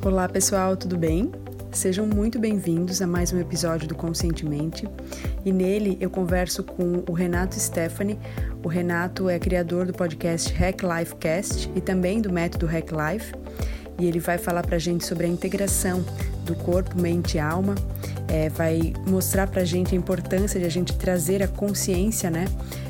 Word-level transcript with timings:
Olá 0.00 0.28
pessoal, 0.28 0.76
tudo 0.76 0.96
bem? 0.96 1.32
Sejam 1.72 2.06
muito 2.06 2.38
bem-vindos 2.38 3.02
a 3.02 3.06
mais 3.06 3.32
um 3.32 3.40
episódio 3.40 3.88
do 3.88 3.96
Conscientemente 3.96 4.88
e 5.44 5.52
nele 5.52 5.98
eu 6.00 6.08
converso 6.08 6.62
com 6.62 7.02
o 7.08 7.12
Renato 7.12 7.58
Stephanie. 7.58 8.16
O 8.62 8.68
Renato 8.68 9.28
é 9.28 9.40
criador 9.40 9.86
do 9.86 9.92
podcast 9.92 10.52
Hack 10.54 10.82
Life 10.84 11.16
Cast 11.16 11.68
e 11.74 11.80
também 11.80 12.22
do 12.22 12.32
método 12.32 12.64
Hack 12.64 12.92
Life 12.92 13.34
e 13.98 14.06
ele 14.06 14.20
vai 14.20 14.38
falar 14.38 14.64
para 14.64 14.78
gente 14.78 15.04
sobre 15.04 15.26
a 15.26 15.28
integração 15.28 16.04
do 16.44 16.54
corpo, 16.54 16.98
mente 16.98 17.36
e 17.36 17.40
alma, 17.40 17.74
é, 18.28 18.48
vai 18.48 18.94
mostrar 19.04 19.48
para 19.48 19.64
gente 19.64 19.96
a 19.96 19.98
importância 19.98 20.60
de 20.60 20.64
a 20.64 20.70
gente 20.70 20.96
trazer 20.96 21.42
a 21.42 21.48
consciência 21.48 22.30
né, 22.30 22.44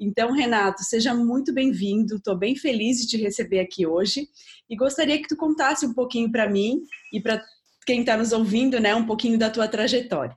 Então, 0.00 0.32
Renato, 0.32 0.82
seja 0.82 1.12
muito 1.12 1.52
bem-vindo. 1.52 2.16
Estou 2.16 2.34
bem 2.34 2.56
feliz 2.56 2.96
de 2.96 3.08
te 3.08 3.18
receber 3.18 3.60
aqui 3.60 3.86
hoje 3.86 4.26
e 4.70 4.74
gostaria 4.74 5.20
que 5.20 5.28
tu 5.28 5.36
contasse 5.36 5.84
um 5.84 5.92
pouquinho 5.92 6.32
para 6.32 6.48
mim 6.48 6.80
e 7.12 7.20
para 7.20 7.44
quem 7.84 8.00
está 8.00 8.16
nos 8.16 8.32
ouvindo, 8.32 8.80
né, 8.80 8.94
um 8.94 9.04
pouquinho 9.04 9.38
da 9.38 9.50
tua 9.50 9.68
trajetória. 9.68 10.34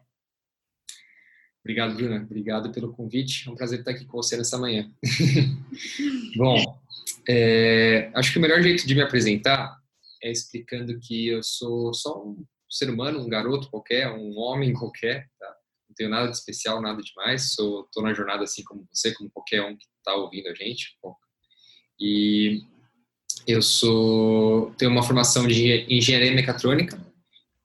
Obrigado, 1.65 1.95
Bruna. 1.95 2.21
Obrigado 2.21 2.71
pelo 2.73 2.91
convite. 2.91 3.47
É 3.47 3.51
um 3.51 3.55
prazer 3.55 3.79
estar 3.79 3.91
aqui 3.91 4.03
com 4.03 4.17
você 4.17 4.35
nessa 4.35 4.57
manhã. 4.57 4.91
Bom, 6.37 6.79
é, 7.27 8.11
acho 8.13 8.31
que 8.31 8.37
o 8.37 8.41
melhor 8.41 8.61
jeito 8.61 8.85
de 8.87 8.95
me 8.95 9.01
apresentar 9.01 9.77
é 10.21 10.31
explicando 10.31 10.99
que 10.99 11.27
eu 11.27 11.43
sou 11.43 11.93
só 11.93 12.23
um 12.23 12.45
ser 12.69 12.89
humano, 12.89 13.19
um 13.19 13.29
garoto 13.29 13.69
qualquer, 13.69 14.09
um 14.11 14.37
homem 14.37 14.73
qualquer, 14.73 15.29
tá? 15.39 15.55
Não 15.87 15.95
tenho 15.95 16.09
nada 16.09 16.29
de 16.29 16.35
especial, 16.35 16.81
nada 16.81 17.01
demais. 17.01 17.55
Tô 17.55 18.01
na 18.01 18.13
jornada 18.13 18.43
assim 18.43 18.63
como 18.63 18.87
você, 18.91 19.13
como 19.13 19.29
qualquer 19.29 19.61
um 19.61 19.77
que 19.77 19.85
está 19.97 20.15
ouvindo 20.15 20.49
a 20.49 20.53
gente. 20.53 20.97
E 21.99 22.61
eu 23.47 23.61
sou 23.61 24.71
tenho 24.77 24.91
uma 24.91 25.03
formação 25.03 25.47
de 25.47 25.85
engenharia 25.89 26.33
mecatrônica 26.33 26.99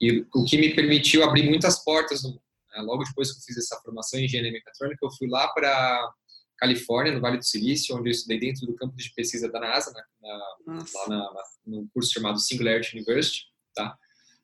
e 0.01 0.25
o 0.35 0.45
que 0.45 0.59
me 0.59 0.75
permitiu 0.75 1.25
abrir 1.25 1.49
muitas 1.49 1.83
portas 1.83 2.23
no, 2.23 2.31
né? 2.33 2.83
logo 2.83 3.05
depois 3.05 3.33
que 3.33 3.39
eu 3.39 3.43
fiz 3.43 3.57
essa 3.57 3.81
formação 3.83 4.21
em 4.21 4.25
engenharia 4.25 4.53
mecatrônica 4.53 4.99
eu 5.03 5.11
fui 5.13 5.29
lá 5.29 5.49
para 5.49 6.13
Califórnia 6.61 7.13
no 7.13 7.21
Vale 7.21 7.39
do 7.39 7.45
Silício 7.45 7.97
onde 7.97 8.09
eu 8.09 8.13
estudei 8.13 8.39
dentro 8.39 8.67
do 8.67 8.75
campo 8.75 8.95
de 8.95 9.11
pesquisa 9.15 9.51
da 9.51 9.59
NASA 9.59 9.91
na, 9.93 10.29
na, 10.29 10.85
lá 10.95 11.09
na, 11.09 11.17
na, 11.17 11.43
no 11.67 11.89
curso 11.95 12.13
chamado 12.13 12.39
Singularity 12.39 12.97
University 12.97 13.47
tá? 13.75 13.97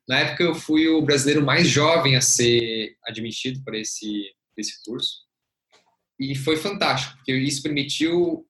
Na 0.07 0.19
época 0.19 0.43
eu 0.43 0.55
fui 0.55 0.87
o 0.87 1.01
brasileiro 1.01 1.45
mais 1.45 1.67
jovem 1.67 2.15
a 2.15 2.21
ser 2.21 2.95
admitido 3.03 3.61
para 3.63 3.77
esse 3.77 4.33
esse 4.57 4.83
curso. 4.83 5.17
E 6.19 6.33
foi 6.33 6.57
fantástico 6.57 7.15
porque 7.17 7.31
isso 7.31 7.61
permitiu 7.61 8.43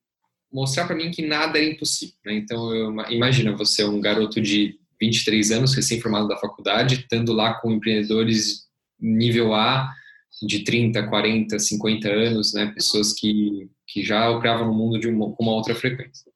mostrar 0.50 0.88
para 0.88 0.96
mim 0.96 1.12
que 1.12 1.22
nada 1.22 1.60
era 1.60 1.68
impossível 1.68 2.16
né? 2.26 2.36
então 2.36 2.74
eu, 2.74 2.96
imagina 3.10 3.54
você 3.58 3.82
é 3.82 3.86
um 3.86 4.00
garoto 4.00 4.40
de 4.40 4.80
23 5.00 5.52
anos, 5.52 5.76
recém-formado 5.76 6.28
da 6.28 6.38
faculdade, 6.38 6.96
estando 6.96 7.34
lá 7.34 7.56
com 7.56 7.72
empreendedores 7.72 8.68
nível 9.00 9.54
A, 9.54 9.94
de 10.42 10.64
30, 10.64 11.08
40, 11.08 11.58
50 11.58 12.10
anos, 12.10 12.54
né, 12.54 12.72
pessoas 12.74 13.14
que, 13.14 13.70
que 13.88 14.04
já 14.04 14.30
operavam 14.30 14.68
no 14.68 14.74
mundo 14.74 15.00
de 15.00 15.08
uma, 15.08 15.32
com 15.34 15.44
uma 15.44 15.54
outra 15.54 15.74
frequência. 15.74 16.32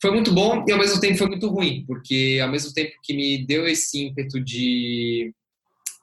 Foi 0.00 0.10
muito 0.10 0.32
bom 0.32 0.64
e 0.66 0.72
ao 0.72 0.78
mesmo 0.78 1.00
tempo 1.00 1.18
foi 1.18 1.28
muito 1.28 1.48
ruim, 1.48 1.84
porque 1.86 2.38
ao 2.42 2.50
mesmo 2.50 2.72
tempo 2.72 2.92
que 3.02 3.14
me 3.14 3.46
deu 3.46 3.66
esse 3.66 4.06
ímpeto 4.06 4.40
de, 4.40 5.32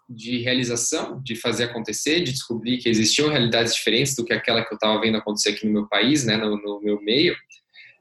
de 0.09 0.39
realização, 0.39 1.21
de 1.21 1.35
fazer 1.35 1.65
acontecer, 1.65 2.21
de 2.21 2.31
descobrir 2.31 2.77
que 2.77 2.89
existiam 2.89 3.29
realidades 3.29 3.75
diferentes 3.75 4.15
do 4.15 4.25
que 4.25 4.33
aquela 4.33 4.65
que 4.65 4.73
eu 4.73 4.77
estava 4.77 4.99
vendo 4.99 5.17
acontecer 5.17 5.49
aqui 5.49 5.65
no 5.65 5.73
meu 5.73 5.87
país, 5.87 6.25
né, 6.25 6.37
no, 6.37 6.57
no 6.57 6.81
meu 6.81 7.01
meio, 7.01 7.35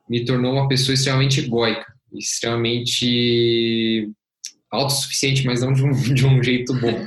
me 0.08 0.24
tornou 0.24 0.52
uma 0.52 0.68
pessoa 0.68 0.94
extremamente 0.94 1.40
egóica 1.40 1.92
extremamente 2.18 4.10
autossuficiente, 4.70 5.44
mas 5.46 5.60
não 5.60 5.72
de 5.72 5.84
um, 5.84 5.92
de 6.14 6.26
um 6.26 6.42
jeito 6.42 6.74
bom. 6.74 7.06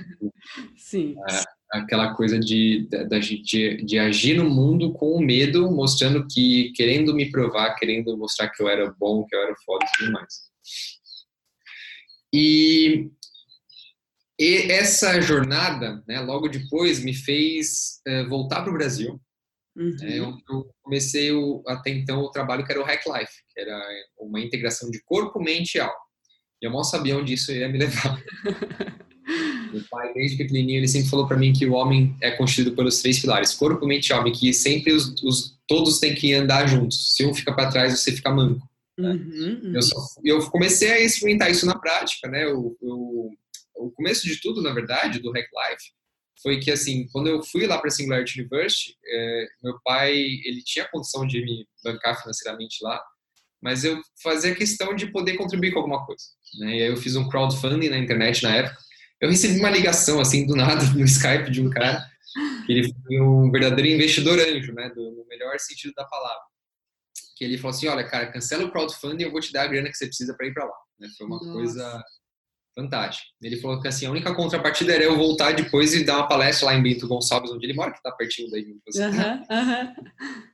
Sim. 0.78 1.16
É, 1.30 1.44
aquela 1.78 2.14
coisa 2.14 2.40
de, 2.40 2.88
de, 2.88 3.44
de, 3.44 3.86
de, 3.86 4.00
agir 4.00 4.38
no 4.38 4.50
mundo 4.50 4.94
com 4.94 5.20
medo, 5.20 5.72
mostrando 5.72 6.28
que, 6.28 6.72
querendo 6.74 7.14
me 7.14 7.30
provar, 7.30 7.76
querendo 7.76 8.18
mostrar 8.18 8.50
que 8.50 8.62
eu 8.62 8.70
era 8.70 8.94
bom, 9.00 9.26
que 9.26 9.36
eu 9.36 9.42
era 9.42 9.56
foda 9.66 9.86
e 9.86 9.98
tudo 9.98 10.12
mais. 10.12 10.34
E, 12.34 13.10
e 14.40 14.72
essa 14.72 15.22
jornada, 15.22 16.04
né, 16.08 16.20
logo 16.20 16.48
depois, 16.48 17.04
me 17.04 17.14
fez 17.14 18.02
uh, 18.08 18.28
voltar 18.30 18.62
para 18.62 18.72
o 18.72 18.74
Brasil 18.74 19.20
Uhum. 19.76 19.98
É, 20.02 20.20
eu, 20.20 20.38
eu, 20.50 20.74
comecei 20.82 21.32
o, 21.32 21.62
até 21.68 21.90
então 21.90 22.22
o 22.22 22.32
trabalho 22.32 22.66
que 22.66 22.72
era 22.72 22.82
o 22.82 22.86
Hack 22.86 23.04
Life, 23.06 23.34
que 23.50 23.60
era 23.60 23.78
uma 24.18 24.40
integração 24.40 24.90
de 24.90 25.02
corpo, 25.04 25.42
mente 25.42 25.76
e 25.76 25.82
alma. 25.82 25.94
E 26.62 26.66
eu 26.66 26.72
mal 26.72 26.84
sabia 26.86 27.18
onde 27.18 27.34
isso 27.34 27.52
ia 27.52 27.68
me 27.68 27.80
levar. 27.80 28.18
Meu 29.76 29.84
pai, 29.90 30.14
desde 30.14 30.38
pequenininho, 30.38 30.80
ele 30.80 30.88
sempre 30.88 31.10
falou 31.10 31.28
para 31.28 31.38
mim 31.38 31.52
que 31.52 31.66
o 31.66 31.74
homem 31.74 32.16
é 32.22 32.32
constituído 32.32 32.76
pelos 32.76 33.02
três 33.02 33.20
pilares: 33.20 33.54
corpo, 33.54 33.86
mente 33.86 34.08
e 34.08 34.14
alma, 34.14 34.32
que 34.32 34.54
sempre 34.54 34.94
os, 34.94 35.22
os 35.22 35.58
todos 35.68 36.00
têm 36.00 36.16
que 36.16 36.34
andar 36.34 36.68
juntos. 36.68 37.16
Se 37.16 37.26
um 37.26 37.34
fica 37.34 37.54
para 37.54 37.70
trás, 37.70 38.00
você 38.00 38.12
fica 38.12 38.32
manco. 38.32 38.68
Né? 38.98 39.12
Uhum, 39.12 39.62
uhum. 39.64 39.76
Eu, 39.76 39.82
só, 39.82 39.96
eu, 40.24 40.50
comecei 40.50 40.90
a 40.90 41.00
experimentar 41.02 41.52
isso 41.52 41.66
na 41.66 41.78
prática, 41.78 42.30
né? 42.30 42.48
O, 42.48 42.76
começo 43.96 44.26
de 44.26 44.40
tudo, 44.40 44.62
na 44.62 44.74
verdade, 44.74 45.20
do 45.20 45.32
Hack 45.32 45.48
Life, 45.48 45.92
foi 46.42 46.60
que 46.60 46.72
assim, 46.72 47.08
quando 47.12 47.28
eu 47.28 47.44
fui 47.44 47.66
lá 47.66 47.78
para 47.78 47.88
a 47.88 47.92
Singularity 47.92 48.42
University, 48.42 48.96
é, 49.06 49.48
meu 49.64 49.80
pai 49.84 50.14
ele 50.14 50.62
tinha 50.64 50.88
condição 50.90 51.26
de 51.26 51.42
me 51.44 51.68
bancar 51.84 52.22
financeiramente 52.22 52.78
lá, 52.82 53.02
mas 53.62 53.84
eu 53.84 54.00
fazia 54.22 54.54
questão 54.54 54.96
de 54.96 55.08
poder 55.08 55.38
contribuir 55.38 55.72
com 55.72 55.80
alguma 55.80 56.06
coisa. 56.06 56.24
Né? 56.60 56.78
E 56.78 56.84
aí 56.84 56.90
eu 56.90 56.98
fiz 56.98 57.16
um 57.16 57.28
crowdfunding 57.28 57.90
na 57.90 57.98
internet 57.98 58.44
na 58.44 58.56
época. 58.56 58.78
Eu 59.22 59.30
recebi 59.30 59.60
uma 59.60 59.70
ligação 59.70 60.20
assim 60.20 60.46
do 60.46 60.56
nada 60.56 60.84
no 60.94 61.06
Skype 61.06 61.50
de 61.50 61.62
um 61.62 61.70
cara 61.70 62.06
que 62.66 62.72
ele 62.72 62.94
foi 63.04 63.22
um 63.22 63.50
verdadeiro 63.52 63.90
investidor 63.94 64.40
anjo, 64.40 64.74
né, 64.74 64.90
do, 64.90 65.12
no 65.12 65.26
melhor 65.28 65.58
sentido 65.60 65.94
da 65.96 66.04
palavra. 66.06 66.44
Que 67.38 67.46
ele 67.46 67.58
falou 67.58 67.76
assim, 67.76 67.88
olha, 67.88 68.08
cara, 68.08 68.32
cancela 68.32 68.66
o 68.66 68.72
crowdfunding, 68.72 69.24
eu 69.24 69.32
vou 69.32 69.42
te 69.42 69.52
dar 69.52 69.64
a 69.64 69.68
grana 69.68 69.90
que 69.90 69.96
você 69.96 70.08
precisa 70.08 70.36
para 70.36 70.48
ir 70.48 70.54
para 70.54 70.66
lá. 70.66 70.78
Né? 71.00 71.08
Foi 71.18 71.28
uma 71.28 71.38
Nossa. 71.38 71.52
coisa 71.52 72.04
fantástico. 72.76 73.28
Ele 73.42 73.58
falou 73.58 73.82
que 73.82 73.88
assim, 73.88 74.06
a 74.06 74.12
única 74.12 74.36
contrapartida 74.36 74.94
era 74.94 75.04
eu 75.04 75.18
voltar 75.18 75.54
depois 75.54 75.94
e 75.94 76.04
dar 76.04 76.18
uma 76.18 76.28
palestra 76.28 76.68
lá 76.68 76.76
em 76.76 76.84
Bento 76.84 77.08
Gonçalves, 77.08 77.52
onde 77.52 77.66
ele 77.66 77.74
mora, 77.74 77.92
que 77.92 77.98
está 77.98 78.12
pertinho 78.12 78.52
daí 78.52 78.66
de 78.66 78.78
você, 78.86 79.02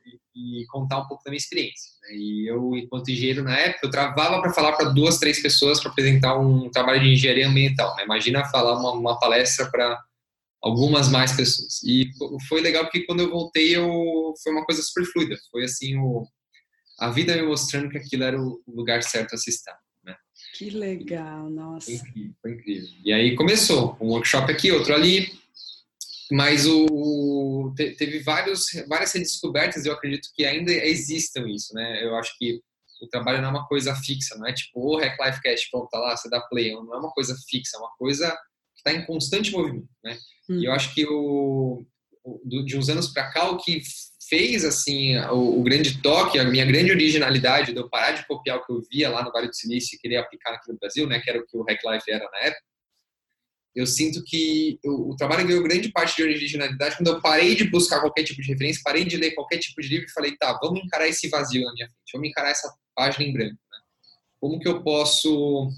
e, 0.06 0.20
e, 0.34 0.64
contar 0.66 0.98
um 0.98 1.06
pouco 1.06 1.22
da 1.24 1.30
minha 1.30 1.38
experiência. 1.38 1.90
Né? 2.02 2.16
E 2.16 2.50
eu, 2.50 2.76
enquanto 2.76 3.10
engenheiro 3.10 3.42
na 3.42 3.56
época, 3.56 3.86
eu 3.86 3.90
travava 3.90 4.40
para 4.40 4.52
falar 4.52 4.72
para 4.72 4.90
duas, 4.90 5.18
três 5.18 5.40
pessoas 5.40 5.80
para 5.80 5.90
apresentar 5.90 6.38
um 6.38 6.70
trabalho 6.70 7.00
de 7.00 7.12
engenharia 7.12 7.48
ambiental. 7.48 7.94
Né? 7.96 8.04
Imagina 8.04 8.44
falar 8.46 8.78
uma, 8.78 8.92
uma 8.92 9.18
palestra 9.18 9.70
para 9.70 9.98
algumas 10.62 11.08
mais 11.08 11.32
pessoas. 11.32 11.82
E 11.84 12.10
foi 12.48 12.60
legal 12.60 12.84
porque 12.84 13.04
quando 13.04 13.20
eu 13.20 13.30
voltei, 13.30 13.76
eu, 13.76 14.34
foi 14.42 14.52
uma 14.52 14.64
coisa 14.64 14.82
super 14.82 15.04
fluida. 15.06 15.36
Foi 15.50 15.64
assim, 15.64 15.96
o, 15.98 16.26
a 16.98 17.10
vida 17.10 17.36
me 17.36 17.42
mostrando 17.42 17.90
que 17.90 17.98
aquilo 17.98 18.24
era 18.24 18.40
o 18.40 18.62
lugar 18.66 19.02
certo 19.02 19.34
a 19.34 19.38
se 19.38 19.50
estar. 19.50 19.76
Que 20.54 20.70
legal, 20.70 21.48
nossa. 21.48 21.86
Foi 21.86 21.94
incrível, 21.94 22.34
foi 22.42 22.52
incrível. 22.52 22.88
E 23.04 23.12
aí 23.12 23.34
começou, 23.34 23.96
um 24.00 24.08
workshop 24.08 24.52
aqui, 24.52 24.70
outro 24.70 24.94
ali. 24.94 25.32
Mas 26.32 26.66
o, 26.66 27.74
teve 27.76 28.20
vários, 28.20 28.64
várias 28.88 29.12
redescobertas, 29.12 29.84
eu 29.84 29.92
acredito 29.92 30.30
que 30.34 30.46
ainda 30.46 30.72
existam 30.72 31.46
isso, 31.46 31.74
né? 31.74 32.02
Eu 32.02 32.16
acho 32.16 32.36
que 32.38 32.58
o 33.02 33.06
trabalho 33.06 33.42
não 33.42 33.48
é 33.48 33.50
uma 33.50 33.66
coisa 33.66 33.94
fixa, 33.96 34.38
não 34.38 34.46
é 34.46 34.52
tipo, 34.54 34.80
o 34.80 34.96
Hack 34.96 35.18
Life 35.20 35.42
Cash, 35.42 35.68
pronto, 35.70 35.90
tá 35.90 35.98
lá, 35.98 36.16
você 36.16 36.30
dá 36.30 36.40
play, 36.40 36.72
não 36.72 36.94
é 36.94 36.98
uma 36.98 37.10
coisa 37.10 37.36
fixa, 37.50 37.76
é 37.76 37.80
uma 37.80 37.90
coisa 37.98 38.30
que 38.30 38.88
está 38.88 38.92
em 38.92 39.04
constante 39.04 39.52
movimento, 39.52 39.88
né? 40.02 40.16
Hum. 40.48 40.60
E 40.60 40.64
eu 40.64 40.72
acho 40.72 40.94
que 40.94 41.04
o, 41.06 41.84
o 42.24 42.64
de 42.64 42.78
uns 42.78 42.88
anos 42.88 43.08
para 43.08 43.30
cá, 43.30 43.50
o 43.50 43.58
que 43.58 43.82
fez 44.26 44.64
assim 44.64 45.18
o, 45.18 45.60
o, 45.60 45.62
grande 45.62 46.00
toque, 46.00 46.38
a 46.38 46.44
minha 46.44 46.64
grande 46.64 46.92
originalidade 46.92 47.74
de 47.74 47.78
eu 47.78 47.90
parar 47.90 48.12
de 48.12 48.26
copiar 48.26 48.56
o 48.56 48.64
que 48.64 48.72
eu 48.72 48.80
via 48.90 49.10
lá 49.10 49.22
no 49.22 49.30
Vale 49.30 49.48
do 49.48 49.54
Silício 49.54 49.96
e 49.96 49.98
querer 49.98 50.16
aplicar 50.16 50.54
aqui 50.54 50.72
no 50.72 50.78
Brasil, 50.78 51.06
né, 51.06 51.20
que 51.20 51.28
era 51.28 51.38
o 51.38 51.46
que 51.46 51.58
o 51.58 51.62
Hack 51.64 51.80
Life 51.84 52.10
era 52.10 52.24
na 52.30 52.38
época, 52.38 52.71
eu 53.74 53.86
sinto 53.86 54.22
que 54.22 54.78
o, 54.84 55.16
trabalho 55.16 55.46
ganhou 55.46 55.62
grande 55.62 55.90
parte 55.90 56.16
de 56.16 56.22
originalidade 56.22 56.96
quando 56.96 57.08
eu 57.08 57.20
parei 57.22 57.54
de 57.54 57.64
buscar 57.64 58.00
qualquer 58.00 58.22
tipo 58.22 58.42
de 58.42 58.48
referência, 58.48 58.82
parei 58.84 59.04
de 59.04 59.16
ler 59.16 59.32
qualquer 59.32 59.58
tipo 59.58 59.80
de 59.80 59.88
livro 59.88 60.06
e 60.06 60.12
falei, 60.12 60.36
tá, 60.36 60.58
vamos 60.62 60.80
encarar 60.84 61.08
esse 61.08 61.28
vazio 61.28 61.64
na 61.64 61.72
minha 61.72 61.86
frente, 61.86 62.12
vamos 62.12 62.28
encarar 62.28 62.50
essa 62.50 62.70
página 62.94 63.24
em 63.24 63.32
branco. 63.32 63.54
Né? 63.54 63.78
Como 64.38 64.58
que 64.58 64.68
eu 64.68 64.82
posso 64.82 65.70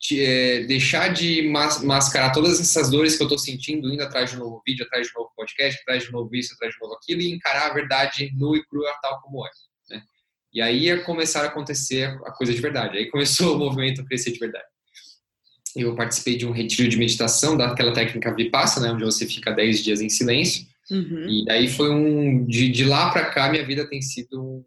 te, 0.00 0.20
é, 0.20 0.64
deixar 0.64 1.12
de 1.12 1.42
mas, 1.48 1.80
mascarar 1.82 2.32
todas 2.32 2.60
essas 2.60 2.90
dores 2.90 3.16
que 3.16 3.22
eu 3.22 3.26
estou 3.26 3.38
sentindo, 3.38 3.92
indo 3.92 4.02
atrás 4.02 4.30
de 4.30 4.36
um 4.36 4.40
novo 4.40 4.60
vídeo, 4.66 4.84
atrás 4.84 5.06
de 5.06 5.12
um 5.16 5.20
novo 5.20 5.32
podcast, 5.36 5.80
atrás 5.82 6.02
de 6.02 6.08
um 6.08 6.12
novo 6.12 6.34
isso, 6.34 6.52
atrás 6.54 6.74
de 6.74 6.78
um 6.80 6.88
novo 6.88 6.98
aquilo, 7.00 7.20
e 7.20 7.30
encarar 7.30 7.70
a 7.70 7.74
verdade 7.74 8.32
nua 8.34 8.56
e 8.56 8.66
crua 8.66 8.92
tal 9.00 9.20
como 9.22 9.46
é. 9.46 9.50
Né? 9.90 10.02
E 10.52 10.60
aí 10.60 10.78
ia 10.80 11.04
começar 11.04 11.44
a 11.44 11.46
acontecer 11.46 12.08
a 12.24 12.32
coisa 12.32 12.52
de 12.52 12.60
verdade. 12.60 12.98
Aí 12.98 13.08
começou 13.08 13.54
o 13.54 13.58
movimento 13.58 14.00
a 14.00 14.04
crescer 14.04 14.32
de 14.32 14.40
verdade 14.40 14.66
eu 15.82 15.94
participei 15.94 16.36
de 16.36 16.46
um 16.46 16.52
retiro 16.52 16.88
de 16.88 16.96
meditação 16.96 17.56
daquela 17.56 17.92
técnica 17.92 18.34
Vipassana, 18.34 18.88
né, 18.88 18.92
onde 18.94 19.04
você 19.04 19.26
fica 19.26 19.52
10 19.52 19.82
dias 19.82 20.00
em 20.00 20.08
silêncio. 20.08 20.66
Uhum. 20.90 21.28
E 21.28 21.44
daí 21.44 21.68
foi 21.68 21.90
um. 21.90 22.44
De, 22.44 22.68
de 22.68 22.84
lá 22.84 23.10
para 23.10 23.26
cá, 23.26 23.50
minha 23.50 23.64
vida 23.64 23.86
tem 23.88 24.00
sido. 24.00 24.64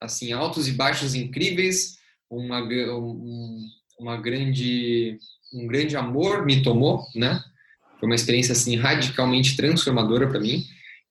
Assim, 0.00 0.32
altos 0.32 0.68
e 0.68 0.72
baixos 0.72 1.14
incríveis, 1.14 1.96
uma, 2.30 2.62
um, 2.62 3.66
uma 3.98 4.16
grande. 4.16 5.18
Um 5.52 5.66
grande 5.66 5.96
amor 5.96 6.44
me 6.44 6.62
tomou, 6.62 7.02
né? 7.14 7.42
Foi 7.98 8.08
uma 8.08 8.14
experiência, 8.14 8.52
assim, 8.52 8.76
radicalmente 8.76 9.56
transformadora 9.56 10.28
para 10.28 10.40
mim. 10.40 10.64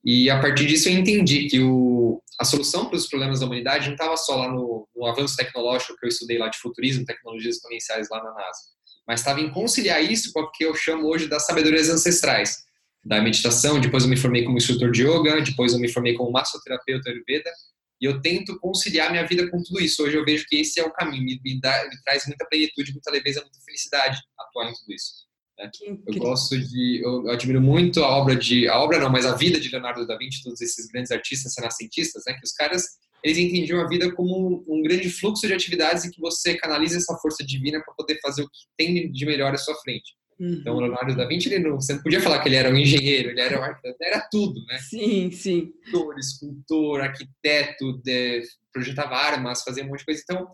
E 0.06 0.30
a 0.30 0.40
partir 0.40 0.68
disso 0.68 0.88
eu 0.88 0.94
entendi 0.98 1.50
que 1.50 1.60
o, 1.60 1.97
a 2.40 2.46
solução 2.46 2.86
para 2.86 2.98
os 2.98 3.08
problemas 3.08 3.40
da 3.40 3.46
humanidade 3.46 3.88
não 3.88 3.94
estava 3.94 4.16
só 4.16 4.36
lá 4.36 4.50
no, 4.50 4.88
no, 4.96 5.06
avanço 5.08 5.36
tecnológico 5.36 5.96
que 5.98 6.06
eu 6.06 6.10
estudei 6.10 6.38
lá 6.38 6.50
de 6.50 6.58
futurismo, 6.60 7.06
tecnologias 7.06 7.56
exponenciais 7.56 8.08
lá 8.12 8.24
na 8.24 8.32
NASA, 8.32 8.60
mas 9.08 9.22
estava 9.22 9.42
em 9.42 9.52
conciliar 9.52 10.04
isso 10.04 10.32
com 10.32 10.42
o 10.42 10.52
que 10.52 10.64
eu 10.64 10.76
chamo 10.76 11.08
hoje 11.08 11.28
das 11.28 11.46
sabedorias 11.46 11.90
ancestrais, 11.90 12.58
da 13.04 13.22
meditação. 13.22 13.80
Depois 13.80 14.04
eu 14.04 14.10
me 14.10 14.18
formei 14.18 14.44
como 14.44 14.58
instrutor 14.58 14.92
de 14.92 15.04
yoga, 15.04 15.42
depois 15.42 15.74
eu 15.74 15.80
me 15.80 15.88
formei 15.88 16.14
como 16.14 16.32
massoterapeuta 16.32 17.10
ayurveda, 17.10 17.52
e 18.00 18.06
eu 18.06 18.22
tento 18.22 18.60
conciliar 18.60 19.10
minha 19.10 19.26
vida 19.26 19.50
com 19.50 19.62
tudo 19.64 19.82
isso. 19.82 20.04
Hoje 20.04 20.18
eu 20.18 20.24
vejo 20.24 20.46
que 20.48 20.58
esse 20.58 20.80
é 20.80 20.86
o 20.86 20.92
caminho, 20.92 21.40
me, 21.44 21.60
dá, 21.60 21.88
me 21.90 22.00
traz 22.04 22.28
muita 22.28 22.46
plenitude, 22.46 22.92
muita 22.92 23.10
leveza, 23.10 23.42
muita 23.42 23.60
felicidade 23.66 24.22
atuar 24.38 24.70
em 24.70 24.74
tudo 24.74 24.94
isso. 24.94 25.27
Né? 25.58 25.72
Eu 26.08 26.16
gosto 26.16 26.58
de, 26.58 27.02
eu, 27.04 27.30
admiro 27.30 27.62
muito 27.62 28.04
a 28.04 28.10
obra 28.10 28.36
de, 28.36 28.68
a 28.68 28.80
obra 28.80 29.00
não, 29.00 29.10
mas 29.10 29.26
a 29.26 29.36
vida 29.36 29.60
de 29.60 29.70
Leonardo 29.70 30.06
da 30.06 30.18
Vinci, 30.18 30.44
todos 30.44 30.62
esses 30.62 30.88
grandes 30.88 31.12
artistas 31.12 31.54
renascentistas, 31.58 32.24
né? 32.28 32.34
Que 32.34 32.46
os 32.46 32.52
caras 32.52 32.86
eles 33.24 33.38
entendiam 33.38 33.82
a 33.82 33.88
vida 33.88 34.14
como 34.14 34.64
um 34.68 34.82
grande 34.84 35.10
fluxo 35.10 35.48
de 35.48 35.54
atividades 35.54 36.06
em 36.06 36.12
que 36.12 36.22
você 36.22 36.56
canaliza 36.56 36.98
essa 36.98 37.18
força 37.18 37.44
divina 37.44 37.82
para 37.84 37.94
poder 37.94 38.20
fazer 38.22 38.44
o 38.44 38.50
que 38.50 38.60
tem 38.78 39.12
de 39.12 39.26
melhor 39.26 39.54
à 39.54 39.58
sua 39.58 39.76
frente. 39.76 40.16
Uhum. 40.40 40.54
Então, 40.54 40.78
Leonardo 40.78 41.16
da 41.16 41.28
Vinci, 41.28 41.52
ele 41.52 41.68
não, 41.68 41.82
você 41.82 41.94
não 41.94 42.04
podia 42.04 42.22
falar 42.22 42.40
que 42.40 42.48
ele 42.48 42.56
era 42.56 42.70
um 42.70 42.78
engenheiro, 42.78 43.32
ele 43.32 43.42
era 43.42 43.60
um 43.60 43.64
arquiteto, 43.64 43.98
era 44.02 44.28
tudo, 44.30 44.64
né? 44.66 44.78
Sim, 44.78 45.32
sim. 45.32 45.72
Pintor, 45.84 46.18
escultor, 46.20 47.02
arquiteto, 47.02 48.00
de, 48.04 48.44
projetava 48.72 49.16
armas, 49.16 49.64
fazia 49.64 49.84
um 49.84 49.88
monte 49.88 50.00
de 50.00 50.06
coisa. 50.06 50.22
Então, 50.24 50.48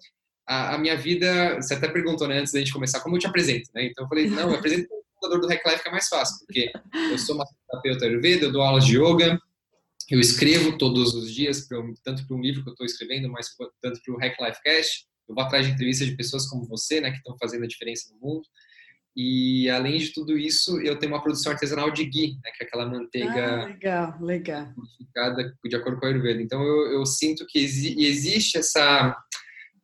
a, 0.45 0.75
a, 0.75 0.77
minha 0.77 0.95
vida, 0.95 1.55
você 1.55 1.73
até 1.73 1.87
perguntou 1.87 2.27
né, 2.27 2.39
antes 2.39 2.51
da 2.51 2.59
gente 2.59 2.73
começar, 2.73 2.99
como 2.99 3.15
eu 3.15 3.19
te 3.19 3.27
apresento, 3.27 3.69
né? 3.73 3.85
Então 3.85 4.03
eu 4.03 4.09
falei, 4.09 4.29
não, 4.29 4.49
eu 4.49 4.55
apresento 4.55 4.87
como 4.89 5.03
fundador 5.15 5.41
do 5.41 5.47
Hack 5.47 5.65
Life 5.65 5.81
que 5.81 5.87
é 5.87 5.91
mais 5.91 6.07
fácil, 6.07 6.45
porque 6.45 6.71
eu 7.11 7.17
sou 7.17 7.35
uma 7.35 7.45
terapeuta 7.69 8.05
ayurveda, 8.05 8.45
eu 8.45 8.51
dou 8.51 8.61
aulas 8.61 8.85
de 8.85 8.97
yoga, 8.97 9.39
eu 10.09 10.19
escrevo 10.19 10.77
todos 10.77 11.13
os 11.13 11.33
dias, 11.33 11.67
tanto 12.03 12.27
para 12.27 12.35
um 12.35 12.41
livro 12.41 12.63
que 12.63 12.69
eu 12.69 12.73
estou 12.73 12.85
escrevendo, 12.85 13.29
mas 13.29 13.47
tanto 13.81 14.01
para 14.03 14.13
o 14.13 14.17
Hack 14.17 14.35
Life 14.41 14.61
Cast, 14.61 15.05
eu 15.27 15.35
vou 15.35 15.43
atrás 15.43 15.65
de 15.65 15.71
entrevistas 15.71 16.07
de 16.07 16.15
pessoas 16.15 16.47
como 16.47 16.65
você, 16.65 16.99
né, 16.99 17.11
que 17.11 17.17
estão 17.17 17.37
fazendo 17.37 17.63
a 17.63 17.67
diferença 17.67 18.13
no 18.13 18.19
mundo. 18.19 18.45
E 19.15 19.69
além 19.69 19.97
de 19.99 20.11
tudo 20.11 20.37
isso, 20.37 20.81
eu 20.81 20.97
tenho 20.97 21.11
uma 21.11 21.21
produção 21.21 21.51
artesanal 21.51 21.91
de 21.91 22.03
ghee, 22.03 22.33
né, 22.43 22.51
que 22.57 22.63
é 22.63 22.67
aquela 22.67 22.87
manteiga 22.87 23.61
ah, 23.61 23.65
legal, 23.65 24.17
legal. 24.19 24.73
modificada 24.75 25.55
de 25.63 25.75
acordo 25.75 25.99
com 25.99 26.05
a 26.05 26.09
Ayurveda. 26.09 26.41
Então 26.41 26.61
eu, 26.61 26.93
eu 26.93 27.05
sinto 27.05 27.45
que 27.47 27.59
exi 27.59 27.95
existe 28.03 28.57
essa 28.57 29.15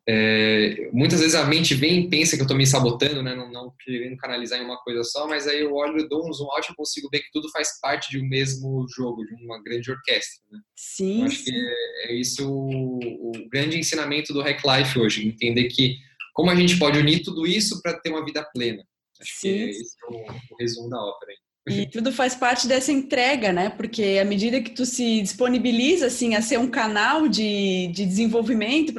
é, 0.07 0.89
muitas 0.91 1.19
vezes 1.19 1.35
a 1.35 1.45
mente 1.45 1.75
vem 1.75 1.99
e 1.99 2.09
pensa 2.09 2.35
que 2.35 2.41
eu 2.41 2.45
estou 2.45 2.57
me 2.57 2.65
sabotando, 2.65 3.21
né? 3.21 3.35
Não, 3.35 3.51
não, 3.51 3.73
querendo 3.83 4.17
canalizar 4.17 4.59
em 4.59 4.65
uma 4.65 4.77
coisa 4.77 5.03
só, 5.03 5.27
mas 5.27 5.47
aí 5.47 5.61
eu 5.61 5.73
olho, 5.73 6.07
dou 6.07 6.27
um 6.27 6.33
zoom 6.33 6.49
out 6.51 6.71
e 6.71 6.75
consigo 6.75 7.09
ver 7.11 7.19
que 7.19 7.31
tudo 7.31 7.49
faz 7.51 7.79
parte 7.79 8.09
de 8.09 8.19
um 8.19 8.27
mesmo 8.27 8.85
jogo, 8.95 9.25
de 9.25 9.35
uma 9.35 9.61
grande 9.61 9.91
orquestra. 9.91 10.43
Né? 10.51 10.59
Sim. 10.75 11.19
Eu 11.19 11.25
acho 11.27 11.43
que 11.43 11.51
é, 11.51 12.11
é 12.11 12.15
isso 12.15 12.49
o, 12.49 12.99
o, 12.99 13.49
grande 13.49 13.77
ensinamento 13.77 14.33
do 14.33 14.41
Hack 14.41 14.61
Life 14.65 14.97
hoje, 14.97 15.27
entender 15.27 15.65
que 15.65 15.97
como 16.33 16.49
a 16.49 16.55
gente 16.55 16.79
pode 16.79 16.97
unir 16.97 17.21
tudo 17.21 17.45
isso 17.45 17.81
para 17.81 17.99
ter 17.99 18.09
uma 18.09 18.25
vida 18.25 18.43
plena. 18.53 18.83
Acho 19.21 19.33
Sim. 19.35 19.53
que 19.53 19.63
esse 19.69 19.95
é 20.03 20.07
o, 20.07 20.21
o 20.53 20.57
resumo 20.59 20.89
da 20.89 20.97
ópera. 20.97 21.31
Aí. 21.31 21.37
E 21.71 21.89
tudo 21.89 22.12
faz 22.12 22.36
parte 22.36 22.68
dessa 22.68 22.92
entrega, 22.92 23.51
né? 23.51 23.69
Porque 23.69 24.19
à 24.21 24.25
medida 24.25 24.62
que 24.62 24.71
tu 24.71 24.86
se 24.86 25.21
disponibiliza 25.21 26.07
assim 26.07 26.36
a 26.36 26.42
ser 26.42 26.57
um 26.57 26.69
canal 26.69 27.27
de, 27.27 27.88
de 27.88 28.06
desenvolvimento 28.06 28.94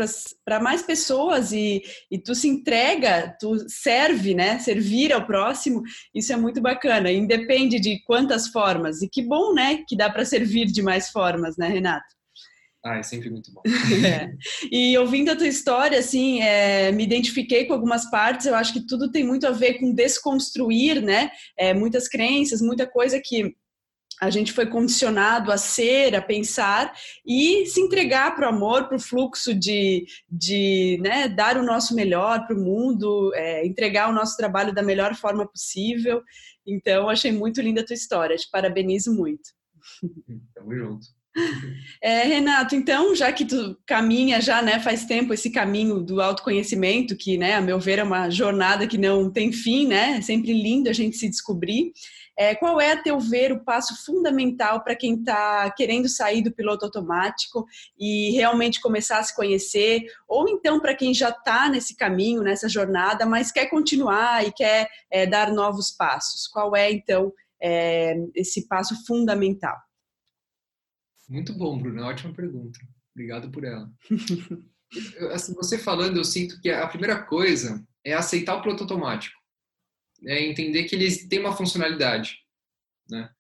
para 0.45 0.61
mais 0.61 0.83
pessoas 0.83 1.53
e, 1.53 1.83
e 2.11 2.19
tu 2.19 2.35
se 2.35 2.49
entrega, 2.49 3.37
tu 3.41 3.57
serve, 3.69 4.35
né? 4.35 4.59
Servir 4.59 5.13
ao 5.13 5.27
próximo, 5.27 5.83
isso 6.15 6.33
é 6.33 6.37
muito 6.37 6.61
bacana. 6.61 7.11
Independe 7.11 7.81
de 7.81 8.03
quantas 8.05 8.49
formas. 8.49 9.03
E 9.03 9.09
que 9.09 9.23
bom, 9.23 9.55
né? 9.55 9.85
Que 9.89 9.97
dá 9.97 10.11
para 10.11 10.25
servir 10.25 10.67
de 10.67 10.83
mais 10.83 11.11
formas, 11.11 11.57
né, 11.57 11.69
Renato? 11.69 12.20
Ah, 12.83 12.97
é 12.97 13.03
sempre 13.03 13.29
muito 13.29 13.53
bom. 13.53 13.63
é. 14.07 14.33
E 14.71 14.97
ouvindo 14.97 15.31
a 15.31 15.37
tua 15.37 15.47
história, 15.47 15.99
assim, 15.99 16.41
é, 16.41 16.91
me 16.93 17.05
identifiquei 17.05 17.67
com 17.67 17.75
algumas 17.75 18.11
partes. 18.11 18.47
Eu 18.47 18.55
acho 18.55 18.73
que 18.73 18.87
tudo 18.87 19.11
tem 19.11 19.23
muito 19.23 19.47
a 19.47 19.51
ver 19.51 19.75
com 19.75 19.95
desconstruir, 19.95 21.03
né? 21.03 21.31
É, 21.59 21.75
muitas 21.75 22.09
crenças, 22.09 22.63
muita 22.63 22.87
coisa 22.87 23.21
que 23.23 23.55
a 24.21 24.29
gente 24.29 24.53
foi 24.53 24.67
condicionado 24.67 25.51
a 25.51 25.57
ser, 25.57 26.15
a 26.15 26.21
pensar 26.21 26.93
e 27.25 27.65
se 27.67 27.81
entregar 27.81 28.35
para 28.37 28.51
o 28.51 28.55
amor, 28.55 28.87
para 28.87 28.97
o 28.97 29.01
fluxo 29.01 29.55
de, 29.55 30.05
de 30.29 30.99
né, 31.01 31.27
dar 31.27 31.57
o 31.57 31.65
nosso 31.65 31.95
melhor 31.95 32.47
para 32.47 32.55
o 32.55 32.61
mundo, 32.61 33.33
é, 33.35 33.67
entregar 33.67 34.11
o 34.11 34.13
nosso 34.13 34.37
trabalho 34.37 34.75
da 34.75 34.83
melhor 34.83 35.15
forma 35.15 35.47
possível. 35.47 36.23
Então, 36.67 37.09
achei 37.09 37.33
muito 37.33 37.63
linda 37.63 37.81
a 37.81 37.87
tua 37.87 37.95
história. 37.95 38.37
Te 38.37 38.49
parabenizo 38.51 39.15
muito. 39.15 39.51
Tamo 40.55 40.75
junto. 40.75 41.20
É, 42.03 42.23
Renato, 42.23 42.75
então, 42.75 43.15
já 43.15 43.31
que 43.31 43.45
tu 43.45 43.77
caminha 43.85 44.41
já, 44.41 44.63
né, 44.63 44.81
faz 44.81 45.05
tempo 45.05 45.35
esse 45.35 45.51
caminho 45.51 46.01
do 46.01 46.21
autoconhecimento, 46.21 47.15
que, 47.15 47.37
né, 47.37 47.57
a 47.57 47.61
meu 47.61 47.79
ver, 47.79 47.99
é 47.99 48.03
uma 48.03 48.31
jornada 48.31 48.87
que 48.87 48.97
não 48.97 49.31
tem 49.31 49.53
fim, 49.53 49.87
né, 49.87 50.17
é 50.17 50.23
sempre 50.23 50.53
lindo 50.53 50.89
a 50.89 50.95
gente 50.95 51.17
se 51.19 51.29
descobrir. 51.29 51.93
É, 52.39 52.55
qual 52.55 52.81
é, 52.81 52.93
a 52.93 53.03
teu 53.03 53.21
ver, 53.21 53.53
o 53.53 53.63
passo 53.63 53.95
fundamental 54.03 54.83
para 54.83 54.97
quem 54.97 55.17
está 55.17 55.71
querendo 55.73 56.09
sair 56.09 56.41
do 56.41 56.51
piloto 56.51 56.87
automático 56.87 57.67
e 57.99 58.31
realmente 58.31 58.81
começar 58.81 59.19
a 59.19 59.23
se 59.23 59.37
conhecer? 59.37 60.07
Ou 60.27 60.49
então 60.49 60.81
para 60.81 60.95
quem 60.95 61.13
já 61.13 61.29
está 61.29 61.69
nesse 61.69 61.95
caminho, 61.95 62.43
nessa 62.43 62.67
jornada, 62.67 63.27
mas 63.27 63.53
quer 63.53 63.67
continuar 63.67 64.47
e 64.47 64.53
quer 64.53 64.89
é, 65.11 65.27
dar 65.27 65.53
novos 65.53 65.91
passos? 65.91 66.49
Qual 66.49 66.75
é, 66.75 66.91
então, 66.91 67.31
é, 67.63 68.15
esse 68.35 68.67
passo 68.67 68.95
fundamental? 69.05 69.77
Muito 71.31 71.55
bom, 71.55 71.79
Bruno. 71.79 72.03
Ótima 72.03 72.35
pergunta. 72.35 72.81
Obrigado 73.15 73.51
por 73.51 73.65
ela. 73.65 73.89
assim, 75.33 75.55
você 75.55 75.79
falando, 75.79 76.17
eu 76.17 76.25
sinto 76.25 76.61
que 76.61 76.69
a 76.69 76.87
primeira 76.89 77.23
coisa 77.23 77.87
é 78.05 78.13
aceitar 78.13 78.57
o 78.57 78.63
piloto 78.63 78.83
automático. 78.83 79.39
É 80.27 80.45
entender 80.45 80.85
que 80.85 80.97
eles 80.97 81.29
têm 81.29 81.39
uma 81.39 81.57
funcionalidade. 81.57 82.39
Né? 83.09 83.31